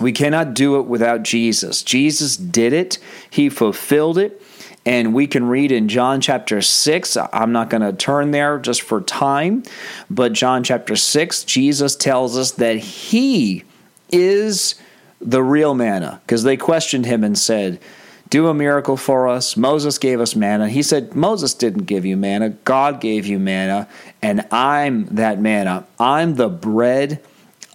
We 0.00 0.12
cannot 0.12 0.54
do 0.54 0.78
it 0.78 0.86
without 0.86 1.22
Jesus. 1.22 1.82
Jesus 1.82 2.36
did 2.36 2.72
it, 2.72 2.98
He 3.30 3.48
fulfilled 3.48 4.18
it. 4.18 4.42
And 4.84 5.14
we 5.14 5.26
can 5.26 5.48
read 5.48 5.72
in 5.72 5.88
John 5.88 6.20
chapter 6.20 6.62
6. 6.62 7.16
I'm 7.32 7.50
not 7.50 7.70
going 7.70 7.82
to 7.82 7.92
turn 7.92 8.30
there 8.30 8.56
just 8.58 8.82
for 8.82 9.00
time, 9.00 9.64
but 10.08 10.32
John 10.32 10.62
chapter 10.62 10.94
6, 10.94 11.42
Jesus 11.42 11.96
tells 11.96 12.38
us 12.38 12.52
that 12.52 12.76
He 12.76 13.64
is 14.10 14.76
the 15.20 15.42
real 15.42 15.74
manna 15.74 16.20
because 16.24 16.44
they 16.44 16.56
questioned 16.56 17.04
Him 17.04 17.24
and 17.24 17.36
said, 17.36 17.80
do 18.28 18.48
a 18.48 18.54
miracle 18.54 18.96
for 18.96 19.28
us. 19.28 19.56
Moses 19.56 19.98
gave 19.98 20.20
us 20.20 20.34
manna. 20.34 20.68
He 20.68 20.82
said, 20.82 21.14
Moses 21.14 21.54
didn't 21.54 21.84
give 21.84 22.04
you 22.04 22.16
manna. 22.16 22.50
God 22.50 23.00
gave 23.00 23.26
you 23.26 23.38
manna, 23.38 23.88
and 24.20 24.46
I'm 24.50 25.06
that 25.06 25.40
manna. 25.40 25.86
I'm 25.98 26.34
the 26.34 26.48
bread 26.48 27.22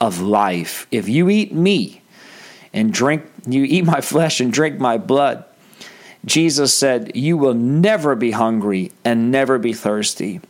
of 0.02 0.20
life. 0.20 0.88
If 0.92 1.08
you 1.08 1.30
eat 1.30 1.54
me 1.54 2.01
and 2.74 2.94
drink, 2.94 3.24
you 3.46 3.64
eat 3.64 3.86
my 3.86 4.02
flesh 4.02 4.40
and 4.40 4.52
drink 4.52 4.80
my 4.80 4.98
blood, 4.98 5.46
Jesus 6.24 6.74
said, 6.74 7.16
You 7.16 7.38
will 7.38 7.54
never 7.54 8.16
be 8.16 8.32
hungry 8.32 8.92
and 9.04 9.32
never 9.32 9.58
be 9.58 9.74
thirsty. 9.74 10.42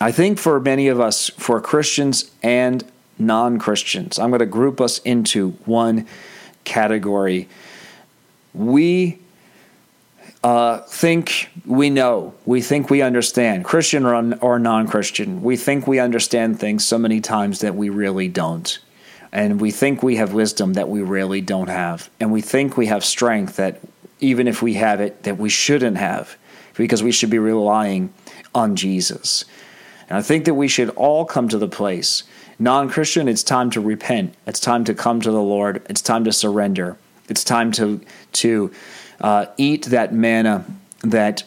I 0.00 0.12
think 0.12 0.38
for 0.38 0.58
many 0.60 0.88
of 0.88 0.98
us, 0.98 1.28
for 1.30 1.60
Christians 1.60 2.30
and 2.42 2.84
non 3.18 3.58
Christians, 3.58 4.18
I'm 4.18 4.30
going 4.30 4.40
to 4.40 4.46
group 4.46 4.80
us 4.80 4.98
into 5.00 5.50
one 5.64 6.06
category. 6.64 7.48
We 8.54 9.18
uh, 10.42 10.78
think 10.78 11.50
we 11.66 11.90
know, 11.90 12.34
we 12.46 12.62
think 12.62 12.88
we 12.88 13.02
understand, 13.02 13.64
Christian 13.64 14.06
or, 14.06 14.34
or 14.38 14.58
non 14.58 14.88
Christian. 14.88 15.42
We 15.42 15.56
think 15.56 15.86
we 15.86 15.98
understand 15.98 16.58
things 16.58 16.84
so 16.84 16.98
many 16.98 17.20
times 17.20 17.60
that 17.60 17.74
we 17.74 17.90
really 17.90 18.28
don't. 18.28 18.78
And 19.32 19.60
we 19.60 19.70
think 19.70 20.02
we 20.02 20.16
have 20.16 20.32
wisdom 20.32 20.72
that 20.74 20.88
we 20.88 21.02
really 21.02 21.40
don't 21.40 21.68
have. 21.68 22.10
And 22.18 22.32
we 22.32 22.40
think 22.40 22.76
we 22.76 22.86
have 22.86 23.04
strength 23.04 23.56
that 23.56 23.80
even 24.18 24.48
if 24.48 24.60
we 24.60 24.74
have 24.74 25.00
it, 25.00 25.22
that 25.22 25.38
we 25.38 25.48
shouldn't 25.48 25.96
have, 25.96 26.36
because 26.76 27.02
we 27.02 27.12
should 27.12 27.30
be 27.30 27.38
relying 27.38 28.12
on 28.54 28.76
Jesus. 28.76 29.44
And 30.08 30.18
I 30.18 30.22
think 30.22 30.44
that 30.44 30.54
we 30.54 30.68
should 30.68 30.90
all 30.90 31.24
come 31.24 31.48
to 31.48 31.58
the 31.58 31.68
place. 31.68 32.24
Non 32.58 32.90
Christian, 32.90 33.28
it's 33.28 33.42
time 33.42 33.70
to 33.70 33.80
repent. 33.80 34.34
It's 34.46 34.60
time 34.60 34.84
to 34.84 34.94
come 34.94 35.20
to 35.20 35.30
the 35.30 35.40
Lord. 35.40 35.82
It's 35.88 36.02
time 36.02 36.24
to 36.24 36.32
surrender. 36.32 36.98
It's 37.28 37.44
time 37.44 37.72
to, 37.72 38.00
to 38.32 38.72
uh, 39.20 39.46
eat 39.56 39.86
that 39.86 40.12
manna 40.12 40.66
that 41.02 41.44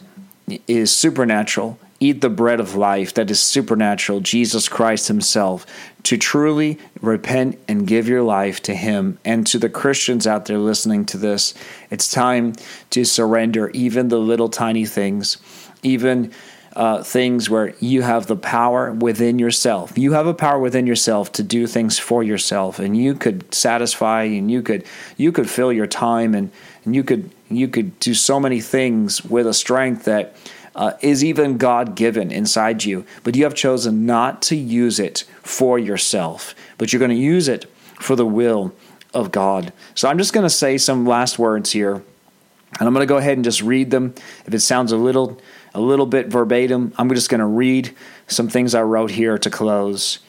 is 0.68 0.96
supernatural 0.96 1.78
eat 2.04 2.22
the 2.22 2.30
bread 2.30 2.60
of 2.60 2.76
life 2.76 3.14
that 3.14 3.32
is 3.32 3.40
supernatural, 3.40 4.20
Jesus 4.20 4.68
Christ 4.68 5.08
Himself, 5.08 5.66
to 6.04 6.18
truly 6.18 6.78
repent 7.02 7.58
and 7.68 7.88
give 7.88 8.10
your 8.10 8.24
life 8.24 8.62
to 8.64 8.76
Him. 8.76 9.18
And 9.24 9.48
to 9.48 9.58
the 9.58 9.70
Christians 9.70 10.28
out 10.28 10.46
there 10.46 10.58
listening 10.58 11.06
to 11.06 11.18
this, 11.18 11.54
it's 11.90 12.12
time 12.12 12.54
to 12.90 13.06
surrender 13.06 13.70
even 13.70 14.10
the 14.10 14.20
little 14.20 14.50
tiny 14.50 14.86
things, 14.86 15.38
even 15.82 16.34
uh, 16.76 17.04
things 17.04 17.50
where 17.50 17.74
you 17.80 18.02
have 18.02 18.28
the 18.28 18.36
power 18.36 18.92
within 18.92 19.40
yourself. 19.40 19.98
You 19.98 20.14
have 20.14 20.28
a 20.28 20.34
power 20.34 20.60
within 20.60 20.88
yourself 20.88 21.32
to 21.34 21.44
do 21.44 21.68
things 21.68 22.00
for 22.00 22.24
yourself, 22.24 22.80
and 22.80 22.98
you 22.98 23.14
could 23.14 23.54
satisfy, 23.54 24.24
and 24.24 24.50
you 24.50 24.62
could 24.62 24.84
you 25.16 25.32
could 25.32 25.50
fill 25.50 25.72
your 25.72 25.88
time, 25.88 26.34
and, 26.34 26.52
and 26.84 26.96
you 26.96 27.04
could 27.04 27.30
you 27.50 27.68
could 27.68 27.98
do 28.00 28.14
so 28.14 28.40
many 28.40 28.60
things 28.60 29.24
with 29.24 29.46
a 29.46 29.54
strength 29.54 30.06
that 30.06 30.36
uh, 30.76 30.94
is 31.02 31.24
even 31.24 31.58
God 31.58 31.96
given 31.96 32.32
inside 32.32 32.84
you, 32.84 33.06
but 33.24 33.36
you 33.36 33.44
have 33.44 33.54
chosen 33.54 34.06
not 34.06 34.42
to 34.44 34.56
use 34.56 35.00
it 35.00 35.24
for 35.42 35.78
yourself, 35.78 36.56
but 36.78 36.92
you're 36.92 37.00
going 37.00 37.12
to 37.12 37.16
use 37.16 37.48
it 37.48 37.66
for 38.00 38.16
the 38.16 38.26
will 38.26 38.74
of 39.14 39.32
God. 39.32 39.72
So 39.96 40.10
I'm 40.10 40.18
just 40.18 40.34
going 40.34 40.46
to 40.46 40.50
say 40.50 40.78
some 40.78 41.06
last 41.06 41.38
words 41.38 41.72
here, 41.72 41.96
and 41.96 42.88
I'm 42.88 42.94
going 42.94 43.06
to 43.06 43.12
go 43.12 43.18
ahead 43.18 43.38
and 43.38 43.46
just 43.46 43.62
read 43.62 43.92
them. 43.92 44.16
If 44.46 44.54
it 44.54 44.62
sounds 44.62 44.92
a 44.92 44.98
little 44.98 45.40
a 45.76 45.82
little 45.82 46.06
bit 46.06 46.28
verbatim, 46.28 46.94
I'm 46.98 47.10
just 47.10 47.30
going 47.30 47.40
to 47.40 47.48
read 47.48 47.96
some 48.28 48.48
things 48.48 48.76
I 48.76 48.84
wrote 48.84 49.12
here 49.12 49.38
to 49.40 49.50
close. 49.50 50.20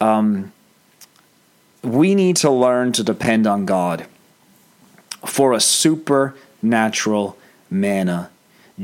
Um, 0.00 0.52
we 1.82 2.14
need 2.14 2.36
to 2.36 2.50
learn 2.50 2.92
to 2.92 3.02
depend 3.02 3.46
on 3.46 3.64
God 3.64 4.06
for 5.24 5.52
a 5.52 5.60
supernatural 5.60 7.38
manna. 7.70 8.30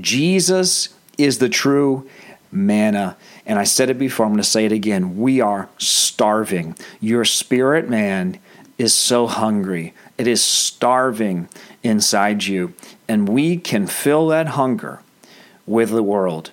Jesus 0.01 0.96
is 1.19 1.39
the 1.39 1.49
true 1.49 2.09
manna. 2.51 3.17
And 3.45 3.59
I 3.59 3.65
said 3.65 3.91
it 3.91 3.99
before, 3.99 4.27
I'm 4.27 4.33
going 4.33 4.43
to 4.43 4.49
say 4.49 4.65
it 4.65 4.73
again. 4.73 5.19
We 5.19 5.41
are 5.41 5.69
starving. 5.79 6.77
Your 7.01 7.25
spirit 7.25 7.89
man 7.89 8.39
is 8.79 8.93
so 8.93 9.27
hungry 9.27 9.95
It 10.19 10.27
is 10.27 10.43
starving 10.43 11.49
inside 11.83 12.45
you. 12.45 12.75
And 13.09 13.29
we 13.29 13.57
can 13.57 13.87
fill 13.87 14.29
that 14.29 14.49
hunger 14.49 15.01
with 15.67 15.91
the 15.91 16.03
world. 16.03 16.51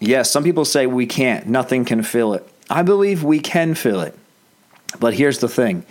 Yes, 0.00 0.30
some 0.30 0.44
people 0.44 0.64
say 0.64 0.86
we 0.86 1.06
can't, 1.06 1.46
nothing 1.46 1.84
can 1.84 2.02
fill 2.02 2.34
it. 2.34 2.48
I 2.68 2.82
believe 2.82 3.22
we 3.22 3.38
can 3.38 3.74
fill 3.74 4.00
it. 4.00 4.18
But 4.98 5.14
here's 5.14 5.38
the 5.38 5.48
thing 5.48 5.84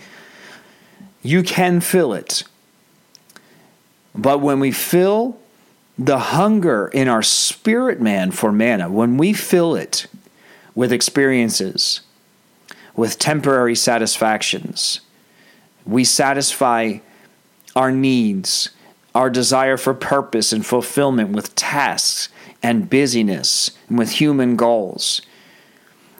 you 1.22 1.42
can 1.42 1.80
fill 1.80 2.12
it. 2.12 2.44
But 4.14 4.40
when 4.40 4.60
we 4.60 4.72
fill 4.72 5.39
the 6.00 6.18
hunger 6.18 6.88
in 6.94 7.08
our 7.08 7.22
spirit 7.22 8.00
man 8.00 8.30
for 8.30 8.50
manna, 8.50 8.90
when 8.90 9.18
we 9.18 9.34
fill 9.34 9.76
it 9.76 10.06
with 10.74 10.92
experiences, 10.92 12.00
with 12.96 13.18
temporary 13.18 13.74
satisfactions, 13.74 15.02
we 15.84 16.02
satisfy 16.02 16.96
our 17.76 17.92
needs, 17.92 18.70
our 19.14 19.28
desire 19.28 19.76
for 19.76 19.92
purpose 19.92 20.54
and 20.54 20.64
fulfillment 20.64 21.30
with 21.30 21.54
tasks 21.54 22.30
and 22.62 22.88
busyness 22.88 23.72
and 23.90 23.98
with 23.98 24.12
human 24.12 24.56
goals. 24.56 25.20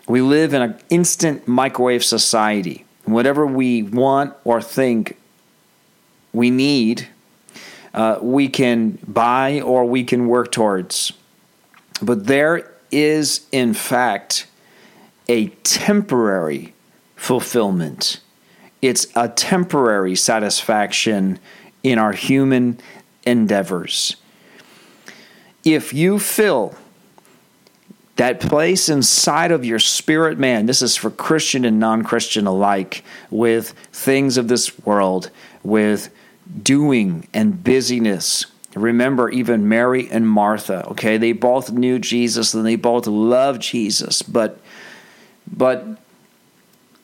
We 0.07 0.20
live 0.20 0.53
in 0.53 0.61
an 0.61 0.78
instant 0.91 1.49
microwave 1.49 2.05
society. 2.05 2.85
Whatever 3.07 3.47
we 3.47 3.83
want 3.83 4.35
or 4.45 4.61
think 4.61 5.16
we 6.35 6.51
need, 6.51 7.09
uh, 7.95 8.18
we 8.20 8.49
can 8.49 8.99
buy 9.07 9.61
or 9.61 9.84
we 9.84 10.05
can 10.05 10.28
work 10.28 10.53
towards. 10.53 11.12
But 12.03 12.26
there 12.26 12.72
is, 12.91 13.47
in 13.53 13.74
fact, 13.74 14.47
a 15.28 15.49
temporary 15.62 16.74
fulfillment. 17.16 18.20
It's 18.82 19.07
a 19.14 19.28
temporary 19.28 20.16
satisfaction 20.16 21.38
in 21.82 21.99
our 21.99 22.12
human 22.12 22.78
endeavors. 23.24 24.16
If 25.64 25.93
you 25.93 26.18
fill 26.18 26.74
that 28.16 28.41
place 28.41 28.88
inside 28.88 29.53
of 29.53 29.64
your 29.64 29.78
spirit 29.78 30.38
man, 30.38 30.66
this 30.66 30.82
is 30.82 30.97
for 30.97 31.11
Christian 31.11 31.64
and 31.64 31.78
non 31.78 32.03
Christian 32.03 32.47
alike, 32.47 33.05
with 33.30 33.70
things 33.93 34.36
of 34.36 34.49
this 34.49 34.78
world, 34.80 35.30
with 35.62 36.11
doing 36.63 37.29
and 37.33 37.63
busyness. 37.63 38.47
Remember, 38.75 39.29
even 39.31 39.69
Mary 39.69 40.09
and 40.11 40.29
Martha, 40.29 40.87
okay, 40.91 41.19
they 41.19 41.33
both 41.33 41.73
knew 41.73 41.99
Jesus 41.99 42.55
and 42.55 42.65
they 42.65 42.77
both 42.77 43.07
loved 43.07 43.63
Jesus, 43.63 44.23
but 44.23 44.61
but 45.53 45.85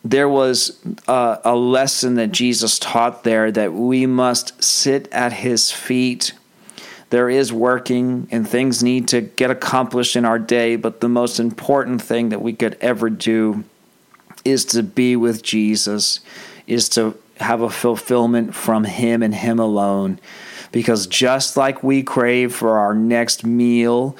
there 0.04 0.28
was 0.28 0.78
a, 1.08 1.40
a 1.44 1.56
lesson 1.56 2.14
that 2.14 2.30
Jesus 2.30 2.78
taught 2.78 3.24
there 3.24 3.50
that 3.50 3.72
we 3.72 4.06
must 4.06 4.62
sit 4.62 5.08
at 5.12 5.32
his 5.32 5.72
feet. 5.72 6.32
There 7.10 7.28
is 7.28 7.52
working 7.52 8.28
and 8.30 8.48
things 8.48 8.82
need 8.82 9.08
to 9.08 9.20
get 9.20 9.50
accomplished 9.50 10.14
in 10.14 10.24
our 10.24 10.38
day, 10.38 10.76
but 10.76 11.00
the 11.00 11.08
most 11.08 11.40
important 11.40 12.02
thing 12.02 12.28
that 12.28 12.42
we 12.42 12.52
could 12.52 12.76
ever 12.80 13.10
do 13.10 13.64
is 14.44 14.64
to 14.66 14.82
be 14.84 15.16
with 15.16 15.42
Jesus, 15.42 16.20
is 16.68 16.88
to 16.90 17.16
have 17.38 17.60
a 17.60 17.70
fulfillment 17.70 18.54
from 18.54 18.84
him 18.84 19.22
and 19.22 19.34
him 19.34 19.58
alone. 19.58 20.18
Because 20.72 21.06
just 21.06 21.56
like 21.56 21.82
we 21.82 22.02
crave 22.02 22.54
for 22.54 22.78
our 22.78 22.94
next 22.94 23.44
meal, 23.44 24.16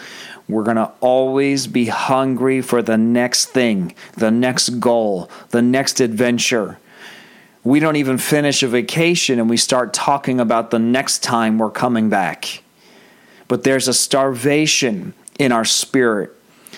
we're 0.49 0.63
going 0.63 0.77
to 0.77 0.93
always 1.01 1.67
be 1.67 1.87
hungry 1.87 2.61
for 2.61 2.83
the 2.83 2.97
next 2.97 3.47
thing, 3.47 3.95
the 4.17 4.31
next 4.31 4.81
goal, 4.81 5.31
the 5.51 5.63
next 5.63 6.01
adventure. 6.01 6.79
We 7.65 7.81
don't 7.81 7.97
even 7.97 8.19
finish 8.19 8.63
a 8.63 8.69
vacation 8.69 9.41
and 9.41 9.51
we 9.51 9.57
start 9.57 9.93
talking 9.93 10.39
about 10.39 10.71
the 10.71 10.79
next 10.79 11.23
time 11.25 11.59
we're 11.59 11.71
coming 11.71 12.09
back. 12.09 12.63
But 13.49 13.65
there's 13.65 13.89
a 13.89 13.95
starvation 13.95 15.15
in 15.39 15.53
our 15.53 15.65
spirit, 15.65 16.33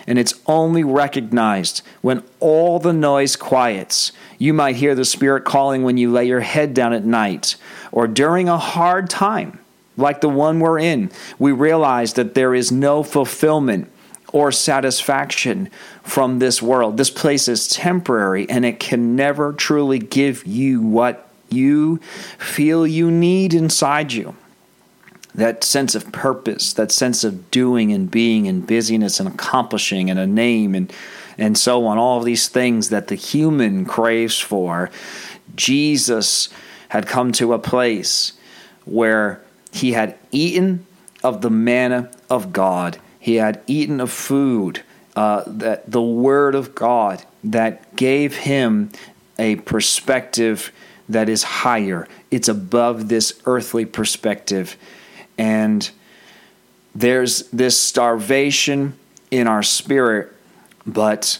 and 0.06 0.18
it's 0.18 0.34
only 0.46 0.84
recognized 0.84 1.82
when 2.00 2.22
all 2.40 2.78
the 2.78 2.92
noise 2.92 3.36
quiets. 3.36 4.12
You 4.38 4.54
might 4.54 4.76
hear 4.76 4.94
the 4.94 5.04
Spirit 5.04 5.44
calling 5.44 5.82
when 5.82 5.98
you 5.98 6.12
lay 6.12 6.26
your 6.26 6.40
head 6.40 6.72
down 6.72 6.92
at 6.92 7.04
night 7.04 7.56
or 7.90 8.06
during 8.06 8.48
a 8.48 8.58
hard 8.58 9.10
time 9.10 9.58
like 9.98 10.20
the 10.20 10.28
one 10.28 10.60
we're 10.60 10.78
in, 10.78 11.10
we 11.38 11.52
realize 11.52 12.14
that 12.14 12.34
there 12.34 12.54
is 12.54 12.70
no 12.70 13.02
fulfillment 13.02 13.90
or 14.32 14.52
satisfaction 14.52 15.68
from 16.02 16.38
this 16.38 16.62
world. 16.62 16.96
This 16.96 17.10
place 17.10 17.48
is 17.48 17.66
temporary 17.66 18.48
and 18.48 18.64
it 18.64 18.78
can 18.78 19.16
never 19.16 19.52
truly 19.52 19.98
give 19.98 20.46
you 20.46 20.80
what 20.80 21.28
you 21.50 21.98
feel 22.38 22.86
you 22.86 23.10
need 23.10 23.52
inside 23.52 24.12
you. 24.12 24.36
That 25.34 25.64
sense 25.64 25.94
of 25.94 26.12
purpose, 26.12 26.72
that 26.74 26.92
sense 26.92 27.24
of 27.24 27.50
doing 27.50 27.92
and 27.92 28.10
being 28.10 28.46
and 28.46 28.66
busyness 28.66 29.18
and 29.18 29.28
accomplishing 29.28 30.10
and 30.10 30.18
a 30.18 30.26
name 30.26 30.74
and, 30.74 30.92
and 31.38 31.56
so 31.56 31.86
on, 31.86 31.96
all 31.96 32.18
of 32.18 32.24
these 32.24 32.48
things 32.48 32.90
that 32.90 33.08
the 33.08 33.14
human 33.14 33.84
craves 33.84 34.38
for. 34.38 34.90
Jesus 35.54 36.48
had 36.88 37.06
come 37.06 37.32
to 37.32 37.52
a 37.52 37.58
place 37.58 38.32
where 38.84 39.40
he 39.70 39.92
had 39.92 40.16
eaten 40.32 40.86
of 41.22 41.40
the 41.42 41.50
manna 41.50 42.10
of 42.28 42.52
God. 42.52 42.98
He 43.18 43.36
had 43.36 43.62
eaten 43.66 44.00
of 44.00 44.10
food, 44.10 44.82
uh, 45.16 45.44
that 45.46 45.90
the 45.90 46.02
Word 46.02 46.54
of 46.54 46.74
God 46.74 47.24
that 47.44 47.96
gave 47.96 48.36
him 48.36 48.90
a 49.38 49.56
perspective 49.56 50.72
that 51.08 51.28
is 51.28 51.42
higher. 51.42 52.06
It's 52.30 52.48
above 52.48 53.08
this 53.08 53.40
earthly 53.46 53.84
perspective. 53.84 54.76
And 55.36 55.88
there's 56.94 57.42
this 57.50 57.78
starvation 57.78 58.98
in 59.30 59.46
our 59.46 59.62
spirit, 59.62 60.32
but 60.88 61.38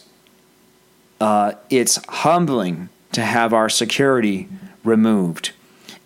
uh, 1.20 1.52
it's 1.70 1.98
humbling 2.08 2.90
to 3.12 3.24
have 3.24 3.52
our 3.52 3.68
security 3.68 4.48
removed. 4.84 5.52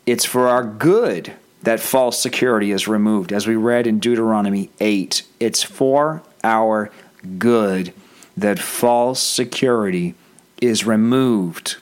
It's 0.06 0.24
for 0.24 0.48
our 0.48 0.64
good 0.64 1.34
that 1.62 1.80
false 1.80 2.20
security 2.20 2.72
is 2.72 2.88
removed. 2.88 3.32
As 3.32 3.46
we 3.46 3.56
read 3.56 3.86
in 3.86 3.98
Deuteronomy 3.98 4.70
8, 4.80 5.22
it's 5.38 5.62
for 5.62 6.22
our 6.42 6.90
good 7.38 7.92
that 8.36 8.58
false 8.58 9.22
security 9.22 10.14
is 10.60 10.86
removed. 10.86 11.76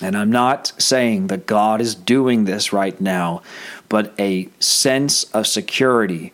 And 0.00 0.16
I'm 0.16 0.30
not 0.30 0.72
saying 0.80 1.26
that 1.28 1.46
God 1.46 1.80
is 1.80 1.94
doing 1.94 2.44
this 2.44 2.72
right 2.72 3.00
now, 3.00 3.42
but 3.88 4.14
a 4.18 4.48
sense 4.60 5.24
of 5.24 5.46
security. 5.46 6.32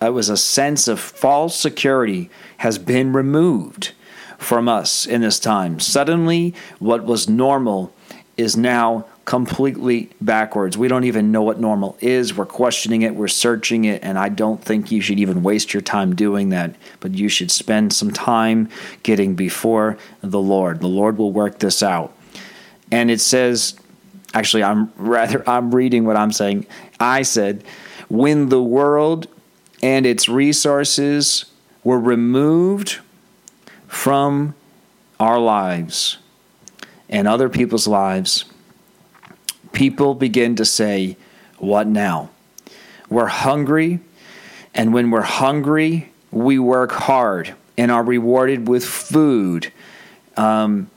It 0.00 0.12
was 0.12 0.28
a 0.28 0.36
sense 0.36 0.88
of 0.88 1.00
false 1.00 1.58
security 1.58 2.30
has 2.58 2.78
been 2.78 3.12
removed 3.12 3.92
from 4.38 4.68
us 4.68 5.06
in 5.06 5.20
this 5.22 5.38
time. 5.38 5.80
Suddenly, 5.80 6.54
what 6.78 7.04
was 7.04 7.28
normal 7.28 7.92
is 8.36 8.56
now 8.56 9.06
completely 9.24 10.10
backwards. 10.20 10.76
We 10.76 10.88
don't 10.88 11.04
even 11.04 11.32
know 11.32 11.42
what 11.42 11.58
normal 11.58 11.96
is. 12.00 12.36
We're 12.36 12.44
questioning 12.44 13.02
it, 13.02 13.14
we're 13.14 13.28
searching 13.28 13.84
it, 13.84 14.02
and 14.04 14.18
I 14.18 14.28
don't 14.28 14.62
think 14.62 14.92
you 14.92 15.00
should 15.00 15.18
even 15.18 15.42
waste 15.42 15.72
your 15.72 15.80
time 15.80 16.14
doing 16.14 16.50
that. 16.50 16.74
But 17.00 17.14
you 17.14 17.28
should 17.28 17.50
spend 17.50 17.92
some 17.92 18.10
time 18.10 18.68
getting 19.02 19.34
before 19.34 19.96
the 20.20 20.40
Lord. 20.40 20.80
The 20.80 20.88
Lord 20.88 21.16
will 21.16 21.32
work 21.32 21.58
this 21.58 21.82
out. 21.82 22.14
And 22.90 23.10
it 23.10 23.20
says, 23.20 23.78
actually, 24.34 24.62
I'm 24.62 24.92
rather, 24.96 25.48
I'm 25.48 25.74
reading 25.74 26.04
what 26.04 26.16
I'm 26.16 26.32
saying. 26.32 26.66
I 27.00 27.22
said, 27.22 27.64
when 28.08 28.50
the 28.50 28.62
world 28.62 29.28
and 29.84 30.06
its 30.06 30.30
resources 30.30 31.44
were 31.82 32.00
removed 32.00 33.00
from 33.86 34.54
our 35.20 35.38
lives 35.38 36.16
and 37.10 37.28
other 37.28 37.50
people's 37.50 37.86
lives, 37.86 38.46
people 39.72 40.14
begin 40.14 40.56
to 40.56 40.64
say, 40.64 41.18
What 41.58 41.86
now? 41.86 42.30
We're 43.10 43.26
hungry, 43.26 44.00
and 44.72 44.94
when 44.94 45.10
we're 45.10 45.20
hungry, 45.20 46.10
we 46.30 46.58
work 46.58 46.92
hard 46.92 47.54
and 47.76 47.90
are 47.90 48.02
rewarded 48.02 48.66
with 48.66 48.86
food. 48.86 49.70
Um, 50.38 50.90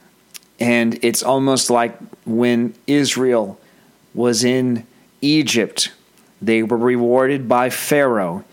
and 0.58 0.98
it's 1.04 1.22
almost 1.22 1.68
like 1.68 1.94
when 2.24 2.72
Israel 2.86 3.60
was 4.14 4.44
in 4.44 4.86
Egypt, 5.20 5.92
they 6.40 6.62
were 6.62 6.78
rewarded 6.78 7.50
by 7.50 7.68
Pharaoh, 7.68 8.44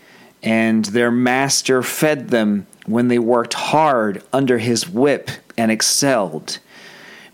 and 0.42 0.84
their 0.86 1.10
master 1.10 1.82
fed 1.82 2.28
them 2.28 2.66
when 2.86 3.08
they 3.08 3.18
worked 3.18 3.54
hard 3.54 4.22
under 4.32 4.58
his 4.58 4.88
whip 4.88 5.30
and 5.56 5.70
excelled. 5.70 6.58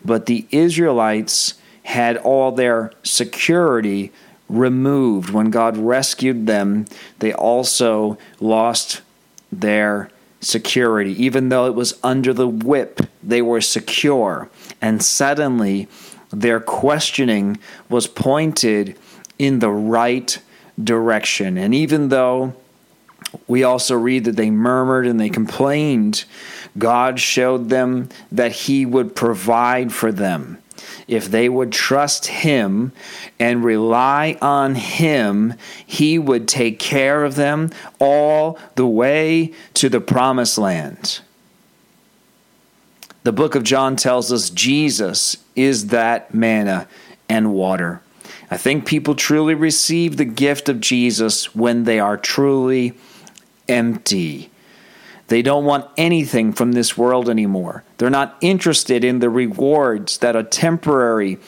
But 0.04 0.26
the 0.26 0.46
Israelites 0.50 1.54
had 1.84 2.16
all 2.16 2.52
their 2.52 2.92
security 3.02 4.12
removed. 4.48 5.30
When 5.30 5.50
God 5.50 5.76
rescued 5.76 6.46
them, 6.46 6.86
they 7.18 7.32
also 7.32 8.18
lost 8.40 9.02
their 9.50 10.10
security. 10.40 11.22
Even 11.22 11.48
though 11.48 11.66
it 11.66 11.74
was 11.74 11.98
under 12.02 12.32
the 12.32 12.48
whip, 12.48 13.00
they 13.22 13.42
were 13.42 13.60
secure. 13.60 14.48
And 14.80 15.02
suddenly, 15.02 15.88
their 16.30 16.60
questioning 16.60 17.58
was 17.88 18.06
pointed 18.06 18.96
in 19.38 19.58
the 19.58 19.70
right 19.70 20.38
direction. 20.82 21.58
And 21.58 21.74
even 21.74 22.08
though 22.08 22.54
we 23.46 23.64
also 23.64 23.94
read 23.94 24.24
that 24.24 24.36
they 24.36 24.50
murmured 24.50 25.06
and 25.06 25.20
they 25.20 25.30
complained, 25.30 26.24
God 26.78 27.20
showed 27.20 27.68
them 27.68 28.08
that 28.30 28.52
He 28.52 28.86
would 28.86 29.14
provide 29.14 29.92
for 29.92 30.12
them. 30.12 30.58
If 31.06 31.30
they 31.30 31.48
would 31.48 31.72
trust 31.72 32.26
Him 32.26 32.92
and 33.38 33.64
rely 33.64 34.38
on 34.40 34.74
Him, 34.74 35.54
He 35.86 36.18
would 36.18 36.48
take 36.48 36.78
care 36.78 37.24
of 37.24 37.34
them 37.34 37.70
all 37.98 38.58
the 38.74 38.86
way 38.86 39.52
to 39.74 39.88
the 39.88 40.00
promised 40.00 40.58
land. 40.58 41.20
The 43.24 43.32
book 43.32 43.54
of 43.54 43.62
John 43.62 43.96
tells 43.96 44.32
us 44.32 44.50
Jesus 44.50 45.36
is 45.54 45.88
that 45.88 46.34
manna 46.34 46.88
and 47.28 47.52
water. 47.52 48.00
I 48.50 48.56
think 48.56 48.84
people 48.84 49.14
truly 49.14 49.54
receive 49.54 50.16
the 50.16 50.24
gift 50.24 50.68
of 50.68 50.80
Jesus 50.80 51.54
when 51.54 51.84
they 51.84 52.00
are 52.00 52.16
truly 52.16 52.94
empty. 53.72 54.50
They 55.28 55.40
don't 55.40 55.64
want 55.64 55.88
anything 55.96 56.52
from 56.52 56.72
this 56.72 56.98
world 56.98 57.30
anymore. 57.30 57.84
They're 57.96 58.10
not 58.10 58.36
interested 58.42 59.02
in 59.02 59.20
the 59.20 59.30
rewards 59.30 60.18
that 60.18 60.36
are 60.36 60.42
temporary 60.42 61.38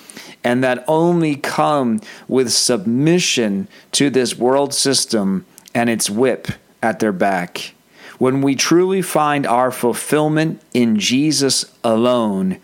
and 0.42 0.64
that 0.64 0.84
only 0.88 1.36
come 1.36 2.00
with 2.26 2.50
submission 2.50 3.68
to 3.92 4.08
this 4.08 4.38
world 4.38 4.72
system 4.72 5.44
and 5.74 5.90
its 5.90 6.08
whip 6.08 6.48
at 6.82 6.98
their 6.98 7.12
back. 7.12 7.74
When 8.18 8.40
we 8.40 8.54
truly 8.54 9.02
find 9.02 9.46
our 9.46 9.70
fulfillment 9.70 10.62
in 10.72 10.98
Jesus 10.98 11.64
alone, 11.82 12.58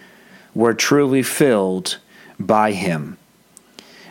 we're 0.54 0.74
truly 0.74 1.22
filled 1.22 1.98
by 2.38 2.72
Him. 2.72 3.18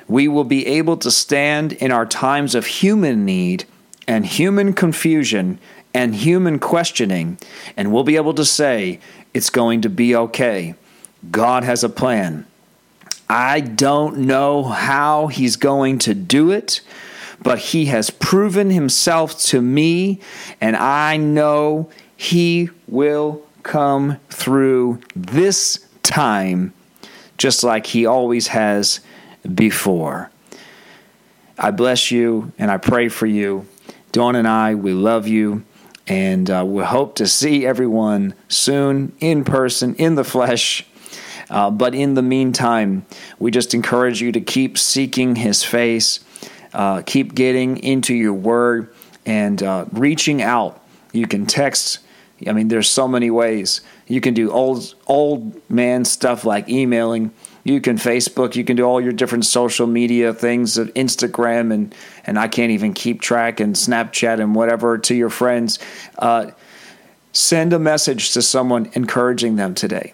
We 0.07 0.27
will 0.27 0.43
be 0.43 0.67
able 0.67 0.97
to 0.97 1.09
stand 1.09 1.73
in 1.73 1.91
our 1.91 2.05
times 2.05 2.55
of 2.55 2.65
human 2.65 3.25
need 3.25 3.65
and 4.09 4.25
human 4.25 4.73
confusion 4.73 5.59
and 5.93 6.15
human 6.15 6.57
questioning, 6.59 7.37
and 7.77 7.93
we'll 7.93 8.03
be 8.03 8.15
able 8.15 8.33
to 8.33 8.43
say, 8.43 8.99
It's 9.33 9.49
going 9.49 9.81
to 9.81 9.89
be 9.89 10.15
okay. 10.15 10.73
God 11.31 11.63
has 11.63 11.83
a 11.83 11.89
plan. 11.89 12.45
I 13.29 13.59
don't 13.59 14.17
know 14.17 14.63
how 14.63 15.27
He's 15.27 15.55
going 15.55 15.99
to 15.99 16.13
do 16.13 16.51
it 16.51 16.81
but 17.41 17.59
he 17.59 17.85
has 17.85 18.09
proven 18.09 18.69
himself 18.69 19.37
to 19.39 19.61
me, 19.61 20.19
and 20.59 20.75
I 20.75 21.17
know 21.17 21.89
he 22.15 22.69
will 22.87 23.45
come 23.63 24.17
through 24.29 24.99
this 25.15 25.85
time 26.03 26.73
just 27.37 27.63
like 27.63 27.85
he 27.85 28.05
always 28.05 28.47
has 28.47 28.99
before. 29.53 30.29
I 31.57 31.71
bless 31.71 32.11
you 32.11 32.51
and 32.57 32.69
I 32.69 32.77
pray 32.77 33.09
for 33.09 33.25
you. 33.25 33.65
Dawn 34.11 34.35
and 34.35 34.47
I, 34.47 34.75
we 34.75 34.93
love 34.93 35.27
you. 35.27 35.63
And 36.07 36.49
uh, 36.49 36.63
we 36.65 36.83
hope 36.83 37.15
to 37.15 37.27
see 37.27 37.65
everyone 37.67 38.33
soon 38.47 39.15
in 39.19 39.43
person, 39.43 39.95
in 39.95 40.15
the 40.15 40.23
flesh. 40.23 40.85
Uh, 41.49 41.69
but 41.69 41.93
in 41.93 42.15
the 42.15 42.21
meantime, 42.23 43.05
we 43.37 43.51
just 43.51 43.73
encourage 43.73 44.21
you 44.21 44.31
to 44.31 44.41
keep 44.41 44.77
seeking 44.77 45.35
his 45.35 45.63
face 45.63 46.19
uh, 46.73 47.01
keep 47.01 47.33
getting 47.33 47.77
into 47.77 48.13
your 48.13 48.33
word 48.33 48.93
and 49.25 49.61
uh, 49.61 49.85
reaching 49.91 50.41
out. 50.41 50.83
You 51.11 51.27
can 51.27 51.45
text. 51.45 51.99
I 52.47 52.51
mean, 52.53 52.67
there's 52.67 52.89
so 52.89 53.07
many 53.07 53.31
ways. 53.31 53.81
You 54.07 54.21
can 54.21 54.33
do 54.33 54.51
old 54.51 54.93
old 55.07 55.69
man 55.69 56.05
stuff 56.05 56.45
like 56.45 56.69
emailing. 56.69 57.31
You 57.63 57.81
can 57.81 57.97
Facebook. 57.97 58.55
You 58.55 58.63
can 58.63 58.75
do 58.75 58.83
all 58.83 59.01
your 59.01 59.11
different 59.11 59.45
social 59.45 59.87
media 59.87 60.33
things, 60.33 60.77
of 60.77 60.93
Instagram, 60.93 61.73
and 61.73 61.93
and 62.25 62.39
I 62.39 62.47
can't 62.47 62.71
even 62.71 62.93
keep 62.93 63.21
track 63.21 63.59
and 63.59 63.75
Snapchat 63.75 64.39
and 64.39 64.55
whatever 64.55 64.97
to 64.97 65.15
your 65.15 65.29
friends. 65.29 65.79
Uh, 66.17 66.51
send 67.31 67.73
a 67.73 67.79
message 67.79 68.33
to 68.33 68.41
someone 68.41 68.89
encouraging 68.93 69.55
them 69.55 69.75
today. 69.75 70.13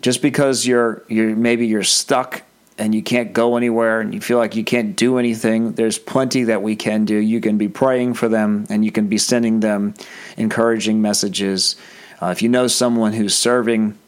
Just 0.00 0.22
because 0.22 0.66
you're 0.66 1.02
you're 1.08 1.34
maybe 1.34 1.66
you're 1.66 1.82
stuck 1.82 2.42
and 2.78 2.94
you 2.94 3.02
can't 3.02 3.32
go 3.32 3.56
anywhere 3.56 4.00
and 4.00 4.14
you 4.14 4.20
feel 4.20 4.38
like 4.38 4.56
you 4.56 4.64
can't 4.64 4.96
do 4.96 5.18
anything, 5.18 5.72
there's 5.72 5.98
plenty 5.98 6.44
that 6.44 6.62
we 6.62 6.74
can 6.74 7.04
do. 7.04 7.16
You 7.16 7.40
can 7.40 7.58
be 7.58 7.68
praying 7.68 8.14
for 8.14 8.28
them 8.28 8.66
and 8.70 8.84
you 8.84 8.90
can 8.90 9.08
be 9.08 9.18
sending 9.18 9.60
them 9.60 9.94
encouraging 10.36 11.00
messages. 11.02 11.76
Uh, 12.20 12.26
if 12.26 12.42
you 12.42 12.48
know 12.48 12.66
someone 12.66 13.12
who's 13.12 13.34
serving 13.34 13.98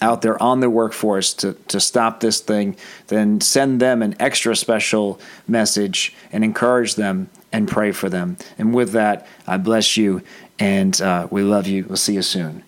out 0.00 0.22
there 0.22 0.40
on 0.42 0.60
the 0.60 0.70
workforce 0.70 1.34
to, 1.34 1.54
to 1.68 1.80
stop 1.80 2.20
this 2.20 2.40
thing, 2.40 2.76
then 3.08 3.40
send 3.40 3.80
them 3.80 4.02
an 4.02 4.14
extra 4.20 4.54
special 4.54 5.20
message 5.46 6.14
and 6.32 6.44
encourage 6.44 6.94
them 6.94 7.28
and 7.52 7.68
pray 7.68 7.92
for 7.92 8.08
them. 8.08 8.36
And 8.58 8.74
with 8.74 8.92
that, 8.92 9.26
I 9.46 9.56
bless 9.56 9.96
you 9.96 10.22
and 10.58 11.00
uh, 11.00 11.28
we 11.30 11.42
love 11.42 11.66
you. 11.66 11.84
We'll 11.84 11.96
see 11.96 12.14
you 12.14 12.22
soon. 12.22 12.64